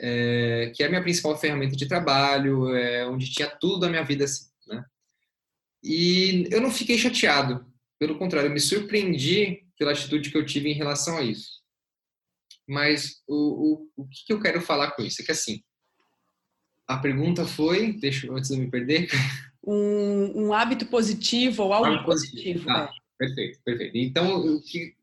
É, 0.00 0.72
que 0.74 0.82
é 0.82 0.86
a 0.86 0.88
minha 0.88 1.02
principal 1.02 1.38
ferramenta 1.38 1.76
de 1.76 1.86
trabalho, 1.86 2.74
é 2.74 3.06
onde 3.06 3.30
tinha 3.30 3.48
tudo 3.48 3.78
da 3.78 3.88
minha 3.88 4.02
vida 4.02 4.24
assim, 4.24 4.46
né? 4.66 4.84
E 5.82 6.48
eu 6.50 6.60
não 6.60 6.70
fiquei 6.70 6.98
chateado, 6.98 7.64
pelo 7.98 8.18
contrário, 8.18 8.48
eu 8.48 8.52
me 8.52 8.60
surpreendi 8.60 9.63
pela 9.78 9.92
atitude 9.92 10.30
que 10.30 10.36
eu 10.36 10.44
tive 10.44 10.70
em 10.70 10.74
relação 10.74 11.16
a 11.16 11.22
isso. 11.22 11.62
Mas 12.66 13.22
o, 13.26 13.86
o, 13.96 14.02
o 14.02 14.08
que, 14.08 14.32
eu 14.32 14.40
quero 14.40 14.60
falar 14.60 14.92
com 14.92 15.02
isso? 15.02 15.20
É 15.20 15.24
que 15.24 15.32
assim, 15.32 15.62
a 16.86 16.96
pergunta 16.98 17.44
foi, 17.46 17.92
deixa 17.92 18.26
eu 18.26 18.36
antes 18.36 18.50
de 18.50 18.56
eu 18.56 18.60
me 18.60 18.70
perder. 18.70 19.08
Um, 19.66 20.48
um 20.48 20.52
hábito 20.52 20.84
positivo 20.84 21.62
ou 21.62 21.72
algo 21.72 21.86
hábito 21.86 22.04
positivo. 22.04 22.64
positivo 22.64 22.70
ah, 22.70 22.90
é. 22.92 23.04
Perfeito, 23.16 23.58
perfeito. 23.64 23.96
Então, 23.96 24.36
o 24.36 24.60
que, 24.60 24.94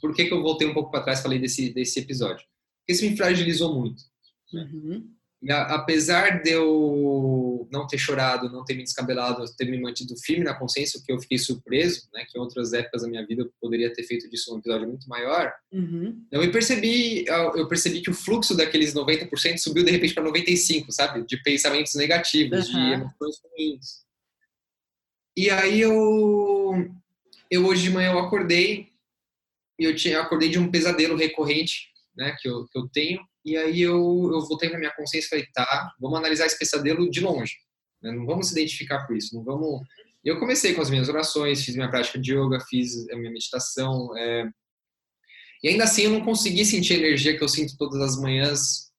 por 0.00 0.14
que, 0.14 0.24
que 0.24 0.32
eu 0.32 0.40
voltei 0.40 0.66
um 0.66 0.72
pouco 0.72 0.90
para 0.90 1.02
trás 1.02 1.18
e 1.18 1.22
falei 1.22 1.38
desse, 1.38 1.74
desse 1.74 2.00
episódio? 2.00 2.42
Porque 2.78 2.92
isso 2.92 3.04
me 3.04 3.14
fragilizou 3.14 3.78
muito. 3.78 4.02
Uhum. 4.54 5.14
Apesar 5.48 6.42
de 6.42 6.50
eu 6.50 7.68
não 7.70 7.86
ter 7.86 7.98
chorado, 7.98 8.50
não 8.50 8.64
ter 8.64 8.74
me 8.74 8.82
descabelado, 8.82 9.44
ter 9.56 9.66
me 9.66 9.80
mantido 9.80 10.16
firme 10.16 10.44
na 10.44 10.54
consciência, 10.54 10.98
o 10.98 11.04
que 11.04 11.12
eu 11.12 11.20
fiquei 11.20 11.38
surpreso, 11.38 12.08
né, 12.12 12.24
que 12.24 12.38
em 12.38 12.40
outras 12.40 12.72
épocas 12.72 13.02
da 13.02 13.08
minha 13.08 13.24
vida 13.26 13.42
eu 13.42 13.52
poderia 13.60 13.92
ter 13.92 14.02
feito 14.04 14.28
disso 14.30 14.54
um 14.54 14.58
episódio 14.58 14.88
muito 14.88 15.08
maior, 15.08 15.52
uhum. 15.70 16.24
eu 16.32 16.40
me 16.40 16.50
percebi, 16.50 17.24
eu 17.26 17.68
percebi 17.68 18.00
que 18.00 18.10
o 18.10 18.14
fluxo 18.14 18.56
daqueles 18.56 18.94
90% 18.94 19.58
subiu 19.58 19.84
de 19.84 19.90
repente 19.90 20.14
para 20.14 20.24
95, 20.24 20.90
sabe, 20.90 21.24
de 21.26 21.42
pensamentos 21.42 21.94
negativos, 21.94 22.68
uhum. 22.68 22.74
de 22.74 22.92
emoções 22.92 23.36
ruins. 23.44 24.06
E 25.36 25.50
aí 25.50 25.80
eu, 25.80 26.90
eu 27.50 27.66
hoje 27.66 27.82
de 27.82 27.90
manhã 27.90 28.12
eu 28.12 28.18
acordei 28.18 28.88
e 29.78 29.84
eu 29.84 29.94
tinha 29.94 30.14
eu 30.14 30.22
acordei 30.22 30.48
de 30.48 30.58
um 30.58 30.70
pesadelo 30.70 31.14
recorrente, 31.14 31.90
né, 32.16 32.34
que 32.40 32.48
eu, 32.48 32.66
que 32.66 32.78
eu 32.78 32.88
tenho 32.88 33.20
e 33.46 33.56
aí 33.56 33.80
eu, 33.80 33.94
eu 33.94 34.40
voltei 34.40 34.68
para 34.68 34.78
minha 34.78 34.90
consciência 34.90 35.28
e 35.28 35.30
falei, 35.30 35.46
tá, 35.54 35.94
vamos 36.00 36.18
analisar 36.18 36.46
esse 36.46 36.58
pesadelo 36.58 37.08
de 37.08 37.20
longe. 37.20 37.54
Né? 38.02 38.10
Não 38.10 38.26
vamos 38.26 38.48
se 38.48 38.52
identificar 38.54 39.06
com 39.06 39.14
isso, 39.14 39.36
não 39.36 39.44
vamos... 39.44 39.82
Eu 40.24 40.40
comecei 40.40 40.74
com 40.74 40.82
as 40.82 40.90
minhas 40.90 41.08
orações, 41.08 41.64
fiz 41.64 41.76
minha 41.76 41.88
prática 41.88 42.18
de 42.18 42.34
yoga, 42.34 42.58
fiz 42.68 43.08
a 43.08 43.16
minha 43.16 43.30
meditação. 43.30 44.10
É... 44.18 44.50
E 45.62 45.68
ainda 45.68 45.84
assim 45.84 46.02
eu 46.02 46.10
não 46.10 46.24
consegui 46.24 46.64
sentir 46.64 46.94
a 46.94 46.96
energia 46.96 47.38
que 47.38 47.44
eu 47.44 47.48
sinto 47.48 47.76
todas 47.78 48.00
as 48.02 48.20
manhãs 48.20 48.90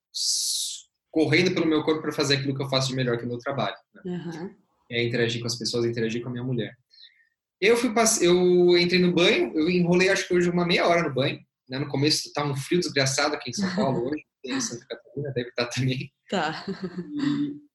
correndo 1.12 1.53
pelo 1.53 1.67
meu 1.67 1.83
corpo 1.83 2.01
para 2.01 2.13
fazer 2.13 2.36
aquilo 2.36 2.55
que 2.55 2.63
eu 2.63 2.69
faço 2.69 2.88
de 2.88 2.95
melhor, 2.95 3.17
que 3.17 3.25
o 3.25 3.27
meu 3.27 3.39
trabalho. 3.39 3.75
Né? 3.93 4.01
Uhum. 4.05 4.55
É 4.89 5.03
interagir 5.03 5.41
com 5.41 5.47
as 5.47 5.57
pessoas, 5.57 5.86
interagir 5.86 6.21
com 6.21 6.29
a 6.29 6.31
minha 6.31 6.43
mulher. 6.45 6.73
Eu 7.60 7.75
fui 7.75 7.93
eu 8.21 8.77
entrei 8.77 9.01
no 9.01 9.13
banho, 9.13 9.51
eu 9.53 9.69
enrolei 9.69 10.07
acho 10.07 10.25
que 10.25 10.33
hoje 10.33 10.49
uma 10.49 10.65
meia 10.65 10.88
hora 10.88 11.03
no 11.03 11.13
banho. 11.13 11.38
Né? 11.67 11.79
No 11.79 11.89
começo 11.89 12.31
tá 12.31 12.45
um 12.45 12.55
frio 12.55 12.79
desgraçado 12.79 13.36
aqui 13.36 13.49
em 13.49 13.53
São 13.53 13.75
Paulo 13.75 14.07
hoje 14.07 14.23
em 14.51 14.62
Santa 14.62 14.86
Catarina, 14.88 15.31
deve 15.33 15.49
estar 15.49 15.65
também. 15.67 16.12
Tá. 16.29 16.65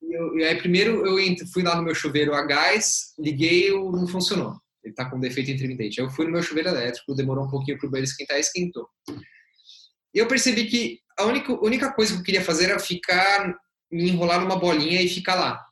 E, 0.02 0.14
eu, 0.14 0.38
e 0.38 0.44
aí 0.44 0.56
primeiro 0.56 1.06
eu 1.06 1.46
fui 1.52 1.62
lá 1.62 1.76
no 1.76 1.82
meu 1.82 1.94
chuveiro 1.94 2.34
a 2.34 2.44
gás, 2.44 3.14
liguei, 3.18 3.70
não 3.70 4.06
funcionou. 4.06 4.60
Ele 4.84 4.92
está 4.92 5.08
com 5.08 5.20
defeito 5.20 5.50
intermitente. 5.50 6.00
Eu 6.00 6.10
fui 6.10 6.26
no 6.26 6.32
meu 6.32 6.42
chuveiro 6.42 6.68
elétrico, 6.68 7.14
demorou 7.14 7.44
um 7.44 7.50
pouquinho 7.50 7.78
para 7.78 7.86
o 7.86 7.90
banheiro 7.90 8.10
esquentar, 8.10 8.38
esquentou. 8.38 8.88
E 10.14 10.18
eu 10.18 10.26
percebi 10.26 10.66
que 10.66 10.98
a 11.18 11.24
única, 11.24 11.52
única 11.64 11.92
coisa 11.92 12.14
que 12.14 12.20
eu 12.20 12.24
queria 12.24 12.44
fazer 12.44 12.64
era 12.64 12.78
ficar, 12.78 13.54
me 13.90 14.10
enrolar 14.10 14.40
numa 14.40 14.58
bolinha 14.58 15.00
e 15.00 15.08
ficar 15.08 15.36
lá. 15.36 15.64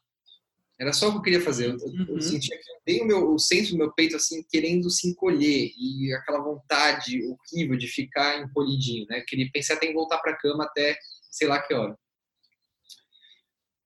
Era 0.80 0.94
só 0.94 1.08
o 1.08 1.12
que 1.12 1.18
eu 1.18 1.22
queria 1.22 1.40
fazer. 1.42 1.66
Eu, 1.66 1.76
uhum. 1.76 2.06
eu 2.08 2.20
sentia 2.22 2.56
que 2.56 2.64
bem 2.86 3.02
o, 3.02 3.06
meu, 3.06 3.34
o 3.34 3.38
centro 3.38 3.72
do 3.72 3.76
meu 3.76 3.92
peito 3.92 4.16
assim 4.16 4.42
querendo 4.48 4.88
se 4.88 5.08
encolher 5.08 5.70
e 5.76 6.12
aquela 6.14 6.42
vontade 6.42 7.20
horrível 7.22 7.76
de 7.76 7.86
ficar 7.86 8.40
encolhidinho, 8.40 9.06
né? 9.10 9.22
Queria 9.26 9.50
pensar 9.52 9.74
até 9.74 9.86
em 9.86 9.92
voltar 9.92 10.18
para 10.18 10.32
a 10.32 10.38
cama 10.38 10.64
até 10.64 10.96
sei 11.30 11.46
lá 11.46 11.60
que 11.60 11.74
hora. 11.74 11.94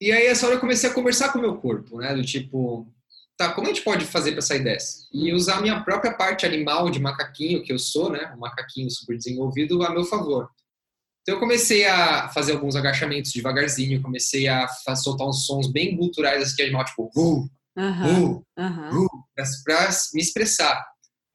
E 0.00 0.12
aí 0.12 0.26
essa 0.26 0.46
hora 0.46 0.54
eu 0.54 0.60
comecei 0.60 0.88
a 0.88 0.94
conversar 0.94 1.32
com 1.32 1.38
o 1.38 1.42
meu 1.42 1.56
corpo, 1.56 1.98
né? 1.98 2.14
Do 2.14 2.24
tipo, 2.24 2.86
tá, 3.36 3.52
como 3.52 3.66
a 3.66 3.70
gente 3.70 3.82
pode 3.82 4.04
fazer 4.04 4.30
para 4.30 4.42
sair 4.42 4.62
dessa? 4.62 5.08
E 5.12 5.32
usar 5.32 5.58
a 5.58 5.62
minha 5.62 5.82
própria 5.82 6.14
parte 6.14 6.46
animal 6.46 6.90
de 6.90 7.00
macaquinho 7.00 7.64
que 7.64 7.72
eu 7.72 7.78
sou, 7.78 8.12
né? 8.12 8.32
Um 8.36 8.40
macaquinho 8.40 8.88
super 8.88 9.16
desenvolvido 9.16 9.82
a 9.82 9.90
meu 9.90 10.04
favor. 10.04 10.48
Então 11.24 11.36
eu 11.36 11.40
comecei 11.40 11.86
a 11.86 12.28
fazer 12.28 12.52
alguns 12.52 12.76
agachamentos 12.76 13.32
devagarzinho, 13.32 14.02
comecei 14.02 14.46
a 14.46 14.68
soltar 14.94 15.26
uns 15.26 15.46
sons 15.46 15.72
bem 15.72 15.96
culturais 15.96 16.42
assim, 16.42 16.62
é 16.62 16.64
animal, 16.66 16.84
tipo, 16.84 17.10
uh, 17.16 17.48
uh, 17.78 18.36
uh, 18.36 18.44
para 19.64 19.88
me 20.12 20.20
expressar. 20.20 20.84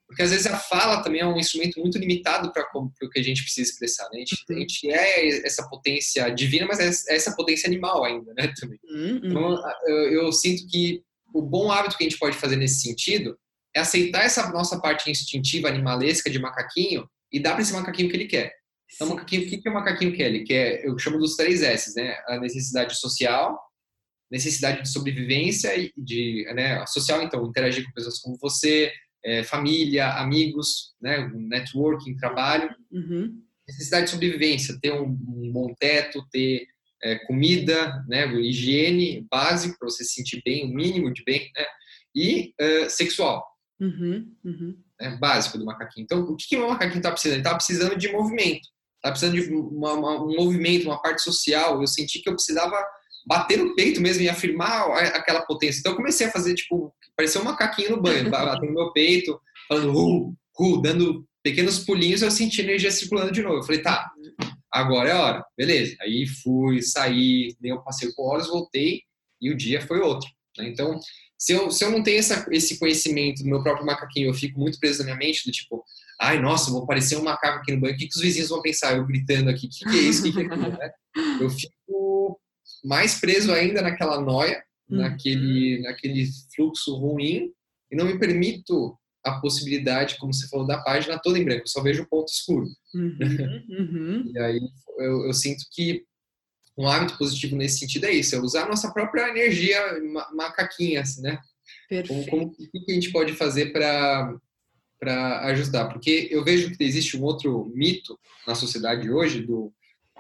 Porque 0.08 0.22
às 0.22 0.30
vezes 0.30 0.46
a 0.46 0.58
fala 0.58 1.02
também 1.02 1.22
é 1.22 1.26
um 1.26 1.38
instrumento 1.38 1.80
muito 1.80 1.98
limitado 1.98 2.54
para 2.54 2.64
o 2.76 3.10
que 3.10 3.20
a 3.20 3.24
gente 3.24 3.42
precisa 3.42 3.72
expressar. 3.72 4.08
Né? 4.12 4.18
A, 4.18 4.20
gente, 4.20 4.46
a, 4.48 4.54
gente, 4.54 4.92
é 4.92 5.46
essa 5.46 5.68
potência 5.68 6.30
divina, 6.30 6.68
mas 6.68 6.80
é 6.80 7.16
essa 7.16 7.36
potência 7.36 7.68
animal 7.68 8.04
ainda, 8.04 8.32
né? 8.36 8.54
Também. 8.60 8.80
Uhum. 8.92 9.22
Então 9.24 9.64
eu, 9.88 10.24
eu 10.24 10.32
sinto 10.32 10.68
que 10.68 11.04
o 11.34 11.42
bom 11.42 11.72
hábito 11.72 11.98
que 11.98 12.04
a 12.04 12.10
gente 12.10 12.20
pode 12.20 12.38
fazer 12.38 12.56
nesse 12.58 12.82
sentido 12.82 13.38
é 13.76 13.80
aceitar 13.80 14.24
essa 14.24 14.52
nossa 14.52 14.80
parte 14.80 15.10
instintiva, 15.10 15.68
animalesca 15.68 16.30
de 16.30 16.40
macaquinho 16.40 17.08
e 17.32 17.40
dar 17.40 17.54
para 17.54 17.62
esse 17.62 17.74
macaquinho 17.74 18.08
o 18.08 18.12
que 18.12 18.18
ele 18.18 18.28
quer. 18.28 18.59
Então, 18.94 19.08
o 19.08 19.10
macaquinho, 19.12 19.44
o 19.44 19.62
que, 19.62 19.70
o 19.70 19.74
macaquinho 19.74 20.16
quer? 20.16 20.28
Ele 20.28 20.44
quer, 20.44 20.84
eu 20.84 20.98
chamo 20.98 21.20
dos 21.20 21.36
três 21.36 21.62
S, 21.62 21.96
né? 21.96 22.16
A 22.28 22.40
necessidade 22.40 22.98
social, 22.98 23.60
necessidade 24.32 24.82
de 24.82 24.90
sobrevivência 24.90 25.76
e 25.78 25.94
de, 25.96 26.46
né? 26.56 26.86
social, 26.88 27.22
então, 27.22 27.46
interagir 27.46 27.86
com 27.86 27.92
pessoas 27.92 28.20
como 28.20 28.38
você, 28.38 28.92
é, 29.24 29.44
família, 29.44 30.14
amigos, 30.14 30.96
né? 31.00 31.30
Networking, 31.34 32.18
trabalho. 32.18 32.76
Uhum. 32.92 33.42
Necessidade 33.68 34.06
de 34.06 34.12
sobrevivência, 34.12 34.80
ter 34.82 34.92
um, 34.92 35.06
um 35.06 35.52
bom 35.54 35.74
teto, 35.80 36.26
ter 36.32 36.66
é, 37.04 37.20
comida, 37.20 38.04
né? 38.08 38.26
Higiene 38.42 39.26
básico 39.30 39.78
para 39.78 39.90
você 39.90 40.04
se 40.04 40.16
sentir 40.16 40.42
bem, 40.44 40.66
o 40.66 40.74
mínimo 40.74 41.14
de 41.14 41.24
bem, 41.24 41.52
né? 41.56 41.66
E 42.16 42.56
uh, 42.60 42.90
sexual. 42.90 43.46
Uhum, 43.80 44.36
uhum. 44.44 44.78
Né, 45.00 45.16
básico 45.18 45.60
do 45.60 45.64
macaquinho. 45.64 46.04
Então, 46.04 46.22
o 46.22 46.36
que, 46.36 46.48
que 46.50 46.58
o 46.58 46.68
macaquinho 46.68 46.98
está 46.98 47.12
precisando? 47.12 47.36
Ele 47.36 47.42
está 47.42 47.56
precisando 47.56 47.96
de 47.96 48.12
movimento 48.12 48.68
tá 49.02 49.12
precisando 49.12 49.36
de 49.36 49.54
uma, 49.54 49.94
uma, 49.94 50.24
um 50.24 50.36
movimento, 50.36 50.86
uma 50.86 51.02
parte 51.02 51.22
social. 51.22 51.82
Eu 51.82 51.88
senti 51.88 52.20
que 52.20 52.30
eu 52.30 52.34
precisava 52.34 52.84
bater 53.26 53.58
no 53.58 53.76
peito 53.76 54.02
mesmo 54.02 54.24
e 54.24 54.30
afirmar 54.30 54.90
aquela 55.16 55.42
potência. 55.42 55.80
Então 55.80 55.92
eu 55.92 55.98
comecei 55.98 56.28
a 56.28 56.32
fazer, 56.32 56.56
tipo, 56.56 56.94
parecia 57.16 57.42
um 57.42 57.44
macaquinho 57.44 57.92
no 57.92 58.02
banho, 58.02 58.30
batendo 58.32 58.68
no 58.68 58.74
meu 58.74 58.92
peito, 58.92 59.40
falando, 59.68 59.94
uh, 59.94 60.36
uh, 60.60 60.82
dando 60.82 61.26
pequenos 61.44 61.80
pulinhos, 61.80 62.22
eu 62.22 62.32
senti 62.32 62.62
energia 62.62 62.92
circulando 62.92 63.32
de 63.32 63.42
novo. 63.42 63.58
Eu 63.58 63.64
falei, 63.64 63.82
tá, 63.82 64.12
agora 64.72 65.10
é 65.10 65.12
a 65.14 65.22
hora. 65.22 65.46
Beleza. 65.58 65.96
Aí 66.02 66.26
fui, 66.28 66.82
saí, 66.82 67.56
dei 67.60 67.74
um 67.74 67.82
passeio 67.82 68.14
por 68.16 68.34
horas, 68.34 68.48
voltei 68.48 69.02
e 69.42 69.52
o 69.52 69.58
dia 69.58 69.82
foi 69.82 70.00
outro. 70.00 70.30
Né? 70.58 70.68
Então, 70.70 71.00
se 71.38 71.54
eu, 71.54 71.72
se 71.72 71.84
eu 71.86 71.92
não 71.92 72.04
tenho 72.04 72.20
essa, 72.20 72.46
esse 72.52 72.78
conhecimento 72.78 73.44
do 73.44 73.50
meu 73.50 73.64
próprio 73.64 73.86
macaquinho, 73.86 74.30
eu 74.30 74.34
fico 74.34 74.60
muito 74.60 74.80
preso 74.80 75.00
na 75.00 75.06
minha 75.06 75.18
mente 75.18 75.46
do 75.46 75.52
tipo, 75.52 75.84
ai, 76.20 76.40
nossa, 76.40 76.70
vou 76.72 76.86
parecer 76.86 77.18
um 77.18 77.24
macaco 77.24 77.60
aqui 77.60 77.72
no 77.72 77.80
banco, 77.80 77.96
o 77.96 77.98
que, 77.98 78.08
que 78.08 78.16
os 78.16 78.22
vizinhos 78.22 78.50
vão 78.50 78.62
pensar? 78.62 78.98
Eu 78.98 79.06
gritando 79.06 79.50
aqui, 79.50 79.68
o 79.68 79.70
que, 79.70 79.86
que 79.86 79.98
é 79.98 80.02
isso? 80.02 80.24
Que 80.24 80.32
que 80.34 80.42
é 80.42 80.46
aquilo, 80.46 80.70
né? 80.70 80.92
Eu 81.40 81.50
fico 81.50 82.40
mais 82.84 83.20
preso 83.20 83.54
ainda 83.54 83.82
naquela 83.82 84.20
noia, 84.20 84.62
uhum. 84.90 84.98
naquele, 84.98 85.82
naquele 85.82 86.28
fluxo 86.54 86.96
ruim, 86.96 87.52
e 87.92 87.96
não 87.96 88.06
me 88.06 88.20
permito 88.20 88.98
a 89.24 89.40
possibilidade, 89.40 90.18
como 90.18 90.34
você 90.34 90.48
falou, 90.48 90.68
da 90.68 90.78
página 90.80 91.20
toda 91.20 91.40
em 91.40 91.44
branco, 91.44 91.64
eu 91.64 91.68
só 91.68 91.82
vejo 91.82 92.04
o 92.04 92.08
ponto 92.08 92.30
escuro. 92.30 92.66
Uhum, 92.94 93.66
uhum. 93.70 94.32
e 94.34 94.40
aí 94.40 94.62
eu, 94.98 95.26
eu, 95.26 95.34
sinto 95.34 95.66
que 95.72 96.04
um 96.78 96.88
hábito 96.88 97.18
positivo 97.18 97.56
nesse 97.56 97.80
sentido 97.80 98.06
é 98.06 98.12
isso, 98.12 98.36
é 98.36 98.40
usar 98.40 98.64
a 98.64 98.70
nossa 98.70 98.92
própria 98.92 99.30
energia 99.30 99.80
macaquinha, 100.34 101.02
assim, 101.02 101.22
né? 101.22 101.40
Perfeito. 101.90 102.30
Como, 102.30 102.46
como, 102.46 102.54
o 102.54 102.86
que 102.86 102.92
a 102.92 102.94
gente 102.94 103.12
pode 103.12 103.34
fazer 103.34 103.72
para 103.72 104.38
para 105.00 105.46
ajudar? 105.48 105.88
Porque 105.88 106.28
eu 106.30 106.44
vejo 106.44 106.76
que 106.76 106.84
existe 106.84 107.18
um 107.18 107.24
outro 107.24 107.72
mito 107.74 108.20
na 108.46 108.56
sociedade 108.56 109.10
hoje 109.10 109.42
do, 109.42 109.74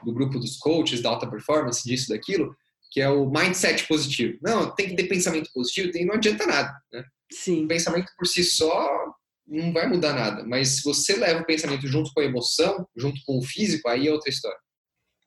do 0.03 0.13
grupo 0.13 0.39
dos 0.39 0.57
coaches 0.57 1.01
da 1.01 1.09
alta 1.09 1.29
performance, 1.29 1.87
disso, 1.87 2.09
daquilo, 2.09 2.55
que 2.91 3.01
é 3.01 3.09
o 3.09 3.29
mindset 3.29 3.87
positivo. 3.87 4.37
Não, 4.41 4.73
tem 4.73 4.89
que 4.89 4.95
ter 4.95 5.07
pensamento 5.07 5.49
positivo, 5.53 5.91
tem, 5.91 6.05
não 6.05 6.15
adianta 6.15 6.45
nada, 6.45 6.73
né? 6.91 7.03
Sim. 7.31 7.65
O 7.65 7.67
pensamento 7.67 8.11
por 8.17 8.25
si 8.25 8.43
só 8.43 9.13
não 9.47 9.73
vai 9.73 9.87
mudar 9.87 10.13
nada, 10.13 10.43
mas 10.43 10.69
se 10.69 10.83
você 10.83 11.15
leva 11.15 11.41
o 11.41 11.45
pensamento 11.45 11.87
junto 11.87 12.11
com 12.13 12.21
a 12.21 12.25
emoção, 12.25 12.87
junto 12.95 13.19
com 13.25 13.37
o 13.37 13.41
físico, 13.41 13.87
aí 13.89 14.07
é 14.07 14.11
outra 14.11 14.29
história. 14.29 14.57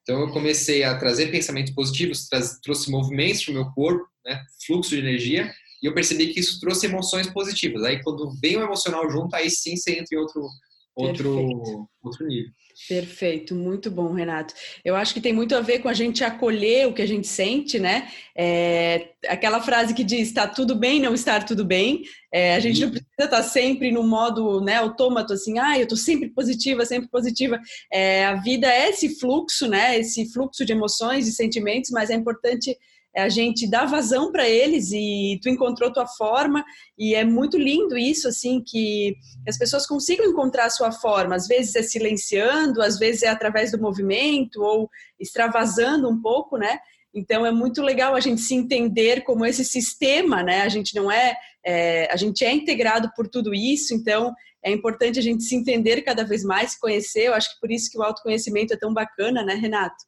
Então 0.02 0.20
eu 0.20 0.32
comecei 0.32 0.82
a 0.82 0.96
trazer 0.96 1.30
pensamentos 1.30 1.72
positivos, 1.72 2.28
trouxe 2.62 2.90
movimentos 2.90 3.44
para 3.44 3.52
o 3.52 3.54
meu 3.54 3.66
corpo, 3.72 4.04
né, 4.24 4.40
fluxo 4.66 4.90
de 4.90 4.98
energia, 4.98 5.52
e 5.82 5.86
eu 5.86 5.94
percebi 5.94 6.28
que 6.28 6.40
isso 6.40 6.60
trouxe 6.60 6.86
emoções 6.86 7.28
positivas. 7.28 7.82
Aí 7.82 8.02
quando 8.02 8.30
vem 8.40 8.56
o 8.56 8.62
emocional 8.62 9.10
junto, 9.10 9.34
aí 9.34 9.50
sim 9.50 9.76
você 9.76 9.92
entra 9.92 10.14
em 10.16 10.18
outro 10.18 10.48
outro 10.94 11.88
outro 12.02 12.26
nível. 12.26 12.52
Perfeito, 12.88 13.54
muito 13.54 13.90
bom, 13.90 14.12
Renato. 14.12 14.54
Eu 14.84 14.96
acho 14.96 15.12
que 15.12 15.20
tem 15.20 15.32
muito 15.32 15.54
a 15.54 15.60
ver 15.60 15.80
com 15.80 15.88
a 15.88 15.92
gente 15.92 16.24
acolher 16.24 16.88
o 16.88 16.92
que 16.92 17.02
a 17.02 17.06
gente 17.06 17.28
sente, 17.28 17.78
né? 17.78 18.10
É, 18.36 19.10
aquela 19.28 19.60
frase 19.60 19.94
que 19.94 20.02
diz 20.02 20.28
está 20.28 20.46
tudo 20.46 20.74
bem 20.74 21.00
não 21.00 21.14
estar 21.14 21.44
tudo 21.44 21.64
bem. 21.64 22.02
É, 22.32 22.54
a 22.54 22.60
gente 22.60 22.80
não 22.80 22.90
precisa 22.90 23.24
estar 23.24 23.42
sempre 23.42 23.92
no 23.92 24.02
modo 24.02 24.60
né, 24.60 24.76
autômato, 24.76 25.34
assim, 25.34 25.58
ah, 25.58 25.78
eu 25.78 25.82
estou 25.82 25.98
sempre 25.98 26.30
positiva, 26.30 26.84
sempre 26.84 27.08
positiva. 27.08 27.60
É, 27.92 28.24
a 28.24 28.34
vida 28.36 28.66
é 28.66 28.88
esse 28.88 29.20
fluxo, 29.20 29.68
né? 29.68 29.98
Esse 29.98 30.32
fluxo 30.32 30.64
de 30.64 30.72
emoções 30.72 31.28
e 31.28 31.32
sentimentos, 31.32 31.90
mas 31.90 32.10
é 32.10 32.14
importante 32.14 32.76
a 33.14 33.28
gente 33.28 33.68
dá 33.68 33.84
vazão 33.84 34.32
para 34.32 34.48
eles 34.48 34.90
e 34.92 35.38
tu 35.42 35.48
encontrou 35.48 35.92
tua 35.92 36.06
forma 36.06 36.64
e 36.98 37.14
é 37.14 37.24
muito 37.24 37.58
lindo 37.58 37.96
isso 37.96 38.26
assim 38.26 38.62
que 38.66 39.14
as 39.46 39.58
pessoas 39.58 39.86
consigam 39.86 40.26
encontrar 40.26 40.66
a 40.66 40.70
sua 40.70 40.90
forma. 40.90 41.36
Às 41.36 41.46
vezes 41.46 41.74
é 41.74 41.82
silenciando 41.82 42.80
às 42.80 42.98
vezes 42.98 43.22
é 43.22 43.28
através 43.28 43.70
do 43.70 43.80
movimento 43.80 44.62
ou 44.62 44.88
extravasando 45.20 46.08
um 46.08 46.20
pouco 46.20 46.56
né? 46.56 46.78
Então 47.14 47.44
é 47.44 47.50
muito 47.50 47.82
legal 47.82 48.14
a 48.14 48.20
gente 48.20 48.40
se 48.40 48.54
entender 48.54 49.22
como 49.24 49.44
esse 49.44 49.64
sistema 49.64 50.42
né? 50.42 50.62
A 50.62 50.68
gente 50.70 50.94
não 50.94 51.10
é, 51.10 51.36
é 51.64 52.08
a 52.10 52.16
gente 52.16 52.44
é 52.44 52.52
integrado 52.52 53.10
por 53.14 53.28
tudo 53.28 53.54
isso 53.54 53.94
então 53.94 54.32
é 54.64 54.70
importante 54.70 55.18
a 55.18 55.22
gente 55.22 55.42
se 55.42 55.54
entender 55.54 56.02
cada 56.02 56.24
vez 56.24 56.44
mais 56.44 56.72
se 56.72 56.80
conhecer. 56.80 57.24
Eu 57.26 57.34
acho 57.34 57.52
que 57.52 57.60
por 57.60 57.70
isso 57.70 57.90
que 57.90 57.98
o 57.98 58.02
autoconhecimento 58.02 58.72
é 58.72 58.76
tão 58.76 58.94
bacana 58.94 59.44
né 59.44 59.54
Renato? 59.54 60.04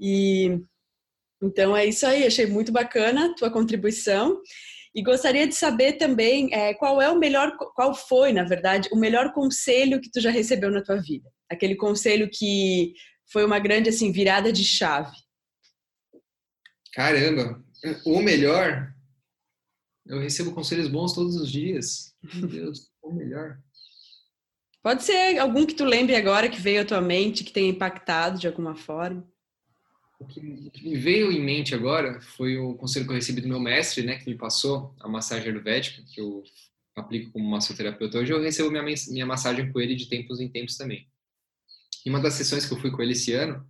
E 0.00 0.60
então 1.42 1.76
é 1.76 1.86
isso 1.86 2.06
aí, 2.06 2.26
achei 2.26 2.46
muito 2.46 2.72
bacana 2.72 3.26
a 3.26 3.34
tua 3.34 3.50
contribuição. 3.50 4.40
E 4.94 5.02
gostaria 5.02 5.46
de 5.46 5.54
saber 5.54 5.94
também 5.94 6.48
é, 6.54 6.72
qual 6.72 7.02
é 7.02 7.10
o 7.10 7.18
melhor, 7.18 7.54
qual 7.74 7.94
foi, 7.94 8.32
na 8.32 8.44
verdade, 8.44 8.88
o 8.90 8.96
melhor 8.96 9.34
conselho 9.34 10.00
que 10.00 10.10
tu 10.10 10.20
já 10.20 10.30
recebeu 10.30 10.70
na 10.70 10.82
tua 10.82 10.96
vida. 10.96 11.30
Aquele 11.50 11.76
conselho 11.76 12.30
que 12.32 12.94
foi 13.30 13.44
uma 13.44 13.58
grande 13.58 13.90
assim 13.90 14.10
virada 14.10 14.50
de 14.50 14.64
chave. 14.64 15.14
Caramba, 16.94 17.62
o 18.06 18.22
melhor. 18.22 18.90
Eu 20.06 20.18
recebo 20.18 20.54
conselhos 20.54 20.88
bons 20.88 21.12
todos 21.12 21.36
os 21.36 21.52
dias. 21.52 22.14
Meu 22.34 22.48
Deus, 22.48 22.90
o 23.02 23.12
melhor. 23.12 23.58
Pode 24.82 25.02
ser 25.02 25.36
algum 25.38 25.66
que 25.66 25.74
tu 25.74 25.84
lembre 25.84 26.16
agora 26.16 26.48
que 26.48 26.60
veio 26.60 26.80
à 26.80 26.84
tua 26.86 27.02
mente, 27.02 27.44
que 27.44 27.52
tenha 27.52 27.68
impactado 27.68 28.38
de 28.38 28.46
alguma 28.46 28.74
forma. 28.74 29.28
O 30.18 30.26
que, 30.26 30.40
me 30.40 30.96
veio 30.96 31.30
em 31.30 31.42
mente 31.42 31.74
agora 31.74 32.20
foi 32.20 32.56
o 32.56 32.74
conselho 32.74 33.04
que 33.04 33.10
eu 33.12 33.16
recebi 33.16 33.40
do 33.40 33.48
meu 33.48 33.60
mestre, 33.60 34.02
né, 34.02 34.16
que 34.16 34.30
me 34.30 34.36
passou 34.36 34.94
a 34.98 35.08
massagem 35.08 35.50
ayurvédica, 35.50 36.02
que 36.02 36.20
eu 36.20 36.42
aplico 36.96 37.30
como 37.32 37.48
massoterapeuta 37.50 38.18
hoje. 38.18 38.32
Eu 38.32 38.40
recebo 38.40 38.70
minha, 38.70 38.82
minha 38.82 39.26
massagem 39.26 39.70
com 39.70 39.80
ele 39.80 39.94
de 39.94 40.08
tempos 40.08 40.40
em 40.40 40.48
tempos 40.48 40.76
também. 40.76 41.06
Em 42.04 42.10
uma 42.10 42.20
das 42.20 42.34
sessões 42.34 42.64
que 42.64 42.72
eu 42.72 42.80
fui 42.80 42.90
com 42.90 43.02
ele 43.02 43.12
esse 43.12 43.32
ano, 43.34 43.68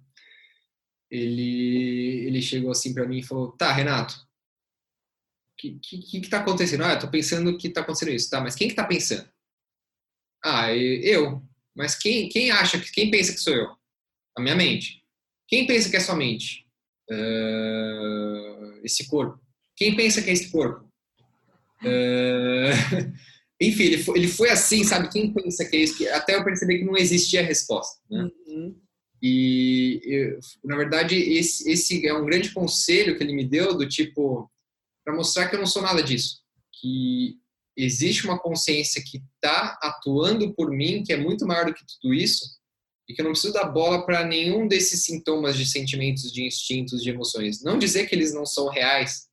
ele, 1.11 2.27
ele 2.27 2.43
chegou 2.43 2.71
assim 2.71 2.95
para 2.95 3.07
mim 3.07 3.19
e 3.19 3.23
falou: 3.23 3.53
Tá, 3.53 3.73
Renato, 3.73 4.15
o 4.15 5.57
que, 5.57 5.79
que, 5.81 6.21
que 6.21 6.29
tá 6.29 6.41
acontecendo? 6.41 6.85
Ah, 6.85 6.93
eu 6.93 6.99
tô 7.01 7.09
pensando 7.09 7.57
que 7.57 7.71
tá 7.71 7.81
acontecendo 7.81 8.13
isso. 8.13 8.31
Tá, 8.31 8.41
mas 8.41 8.55
quem 8.55 8.69
que 8.69 8.75
tá 8.75 8.85
pensando? 8.85 9.29
Ah, 10.45 10.73
eu. 10.73 11.43
Mas 11.75 11.97
quem, 11.97 12.29
quem 12.29 12.51
acha 12.51 12.79
que, 12.79 12.93
quem 12.93 13.11
pensa 13.11 13.33
que 13.33 13.41
sou 13.41 13.55
eu? 13.55 13.77
A 14.37 14.41
minha 14.41 14.55
mente. 14.55 15.06
Quem 15.49 15.67
pensa 15.67 15.89
que 15.89 15.97
é 15.97 16.01
sua 16.01 16.17
mente? 16.17 16.67
Uh, 17.11 18.81
esse 18.83 19.07
corpo. 19.07 19.41
Quem 19.77 19.95
pensa 19.95 20.23
que 20.23 20.31
é 20.31 20.33
esse 20.33 20.51
corpo? 20.51 20.85
Uh, 21.83 23.13
enfim, 23.61 23.85
ele 23.85 24.03
foi, 24.03 24.19
ele 24.19 24.29
foi, 24.29 24.51
assim, 24.51 24.83
sabe? 24.85 25.11
Quem 25.11 25.33
pensa 25.33 25.65
que 25.65 25.77
é 25.77 25.81
isso? 25.81 26.09
Até 26.11 26.35
eu 26.35 26.45
percebi 26.45 26.79
que 26.79 26.85
não 26.85 26.97
existia 26.97 27.43
resposta. 27.43 28.01
Né? 28.11 28.31
Uhum. 28.47 28.77
E, 29.23 30.01
eu, 30.05 30.39
na 30.65 30.77
verdade, 30.77 31.17
esse, 31.17 31.71
esse 31.71 32.07
é 32.07 32.15
um 32.15 32.25
grande 32.25 32.51
conselho 32.53 33.17
que 33.17 33.23
ele 33.23 33.35
me 33.35 33.45
deu, 33.45 33.77
do 33.77 33.89
tipo, 33.89 34.51
para 35.05 35.15
mostrar 35.15 35.49
que 35.49 35.55
eu 35.55 35.61
não 35.61 35.67
sou 35.67 35.83
nada 35.83 36.03
disso. 36.03 36.41
Que 36.81 37.39
existe 37.77 38.27
uma 38.27 38.39
consciência 38.39 39.03
que 39.05 39.19
está 39.19 39.79
atuando 39.83 40.53
por 40.55 40.71
mim, 40.71 41.03
que 41.05 41.13
é 41.13 41.17
muito 41.17 41.47
maior 41.47 41.67
do 41.67 41.75
que 41.75 41.85
tudo 41.87 42.15
isso, 42.15 42.57
e 43.09 43.15
que 43.15 43.21
eu 43.21 43.25
não 43.25 43.33
preciso 43.33 43.53
dar 43.53 43.67
bola 43.67 44.05
para 44.05 44.25
nenhum 44.25 44.67
desses 44.67 45.05
sintomas 45.05 45.57
de 45.57 45.65
sentimentos, 45.65 46.33
de 46.33 46.45
instintos, 46.45 47.03
de 47.03 47.11
emoções. 47.11 47.63
Não 47.63 47.79
dizer 47.79 48.07
que 48.07 48.15
eles 48.15 48.35
não 48.35 48.45
são 48.45 48.69
reais, 48.69 49.29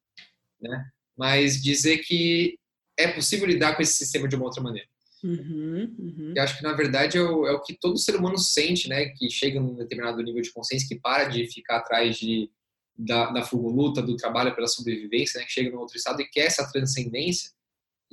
né? 0.62 0.86
Mas 1.18 1.62
dizer 1.62 2.00
que 2.00 2.58
é 2.98 3.08
possível 3.08 3.48
lidar 3.48 3.76
com 3.76 3.82
esse 3.82 3.94
sistema 3.94 4.28
de 4.28 4.36
uma 4.36 4.46
outra 4.46 4.62
maneira. 4.62 4.88
Uhum, 5.24 5.96
uhum. 5.98 6.34
Eu 6.36 6.44
acho 6.44 6.58
que 6.58 6.64
na 6.64 6.74
verdade 6.74 7.18
é 7.18 7.22
o, 7.22 7.48
é 7.48 7.52
o, 7.54 7.62
que 7.62 7.74
todo 7.74 7.98
ser 7.98 8.16
humano 8.16 8.38
sente, 8.38 8.90
né? 8.90 9.06
Que 9.10 9.30
chega 9.30 9.60
num 9.60 9.76
determinado 9.76 10.22
nível 10.22 10.42
de 10.42 10.52
consciência, 10.52 10.88
que 10.88 11.00
para 11.00 11.26
de 11.26 11.48
ficar 11.48 11.78
atrás 11.78 12.18
de 12.18 12.52
da, 12.96 13.32
da 13.32 13.50
luta, 13.54 14.04
do 14.04 14.16
trabalho 14.16 14.54
pela 14.54 14.68
sobrevivência, 14.68 15.40
né? 15.40 15.46
Que 15.46 15.52
chega 15.52 15.72
num 15.72 15.80
outro 15.80 15.98
estado 15.98 16.22
e 16.22 16.26
quer 16.26 16.46
essa 16.46 16.70
transcendência 16.72 17.50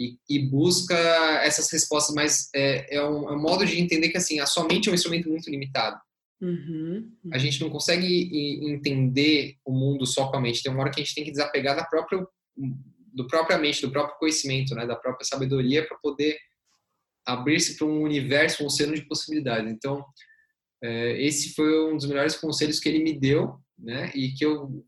e, 0.00 0.18
e 0.30 0.38
busca 0.38 0.96
essas 1.44 1.70
respostas, 1.70 2.14
mas 2.14 2.48
é, 2.54 2.96
é, 2.96 3.04
um, 3.04 3.28
é, 3.28 3.36
um, 3.36 3.38
modo 3.38 3.66
de 3.66 3.78
entender 3.78 4.08
que 4.08 4.16
assim 4.16 4.40
a 4.40 4.46
sua 4.46 4.66
mente 4.66 4.88
é 4.88 4.92
um 4.92 4.94
instrumento 4.94 5.28
muito 5.28 5.50
limitado. 5.50 6.00
Uhum, 6.40 7.12
uhum. 7.22 7.30
A 7.34 7.36
gente 7.36 7.60
não 7.60 7.68
consegue 7.68 8.64
entender 8.72 9.56
o 9.62 9.72
mundo 9.72 10.06
só 10.06 10.30
com 10.30 10.38
a 10.38 10.40
mente. 10.40 10.62
Tem 10.62 10.72
uma 10.72 10.80
hora 10.80 10.90
que 10.90 11.02
a 11.02 11.04
gente 11.04 11.14
tem 11.14 11.24
que 11.24 11.30
desapegar 11.30 11.76
da 11.76 11.84
própria 11.84 12.26
do 13.12 13.26
própria 13.26 13.58
mente, 13.58 13.82
do 13.82 13.90
próprio 13.90 14.18
conhecimento, 14.18 14.74
né, 14.74 14.86
da 14.86 14.96
própria 14.96 15.26
sabedoria 15.26 15.86
para 15.86 15.98
poder 15.98 16.38
abrir-se 17.26 17.76
para 17.76 17.86
um 17.86 18.02
universo, 18.02 18.62
um 18.62 18.66
oceano 18.66 18.94
de 18.94 19.02
possibilidades. 19.02 19.70
Então, 19.70 20.02
é, 20.82 21.20
esse 21.22 21.52
foi 21.54 21.92
um 21.92 21.96
dos 21.96 22.06
melhores 22.06 22.36
conselhos 22.36 22.80
que 22.80 22.88
ele 22.88 23.02
me 23.02 23.12
deu, 23.12 23.58
né, 23.76 24.10
e 24.14 24.32
que 24.32 24.44
eu 24.44 24.86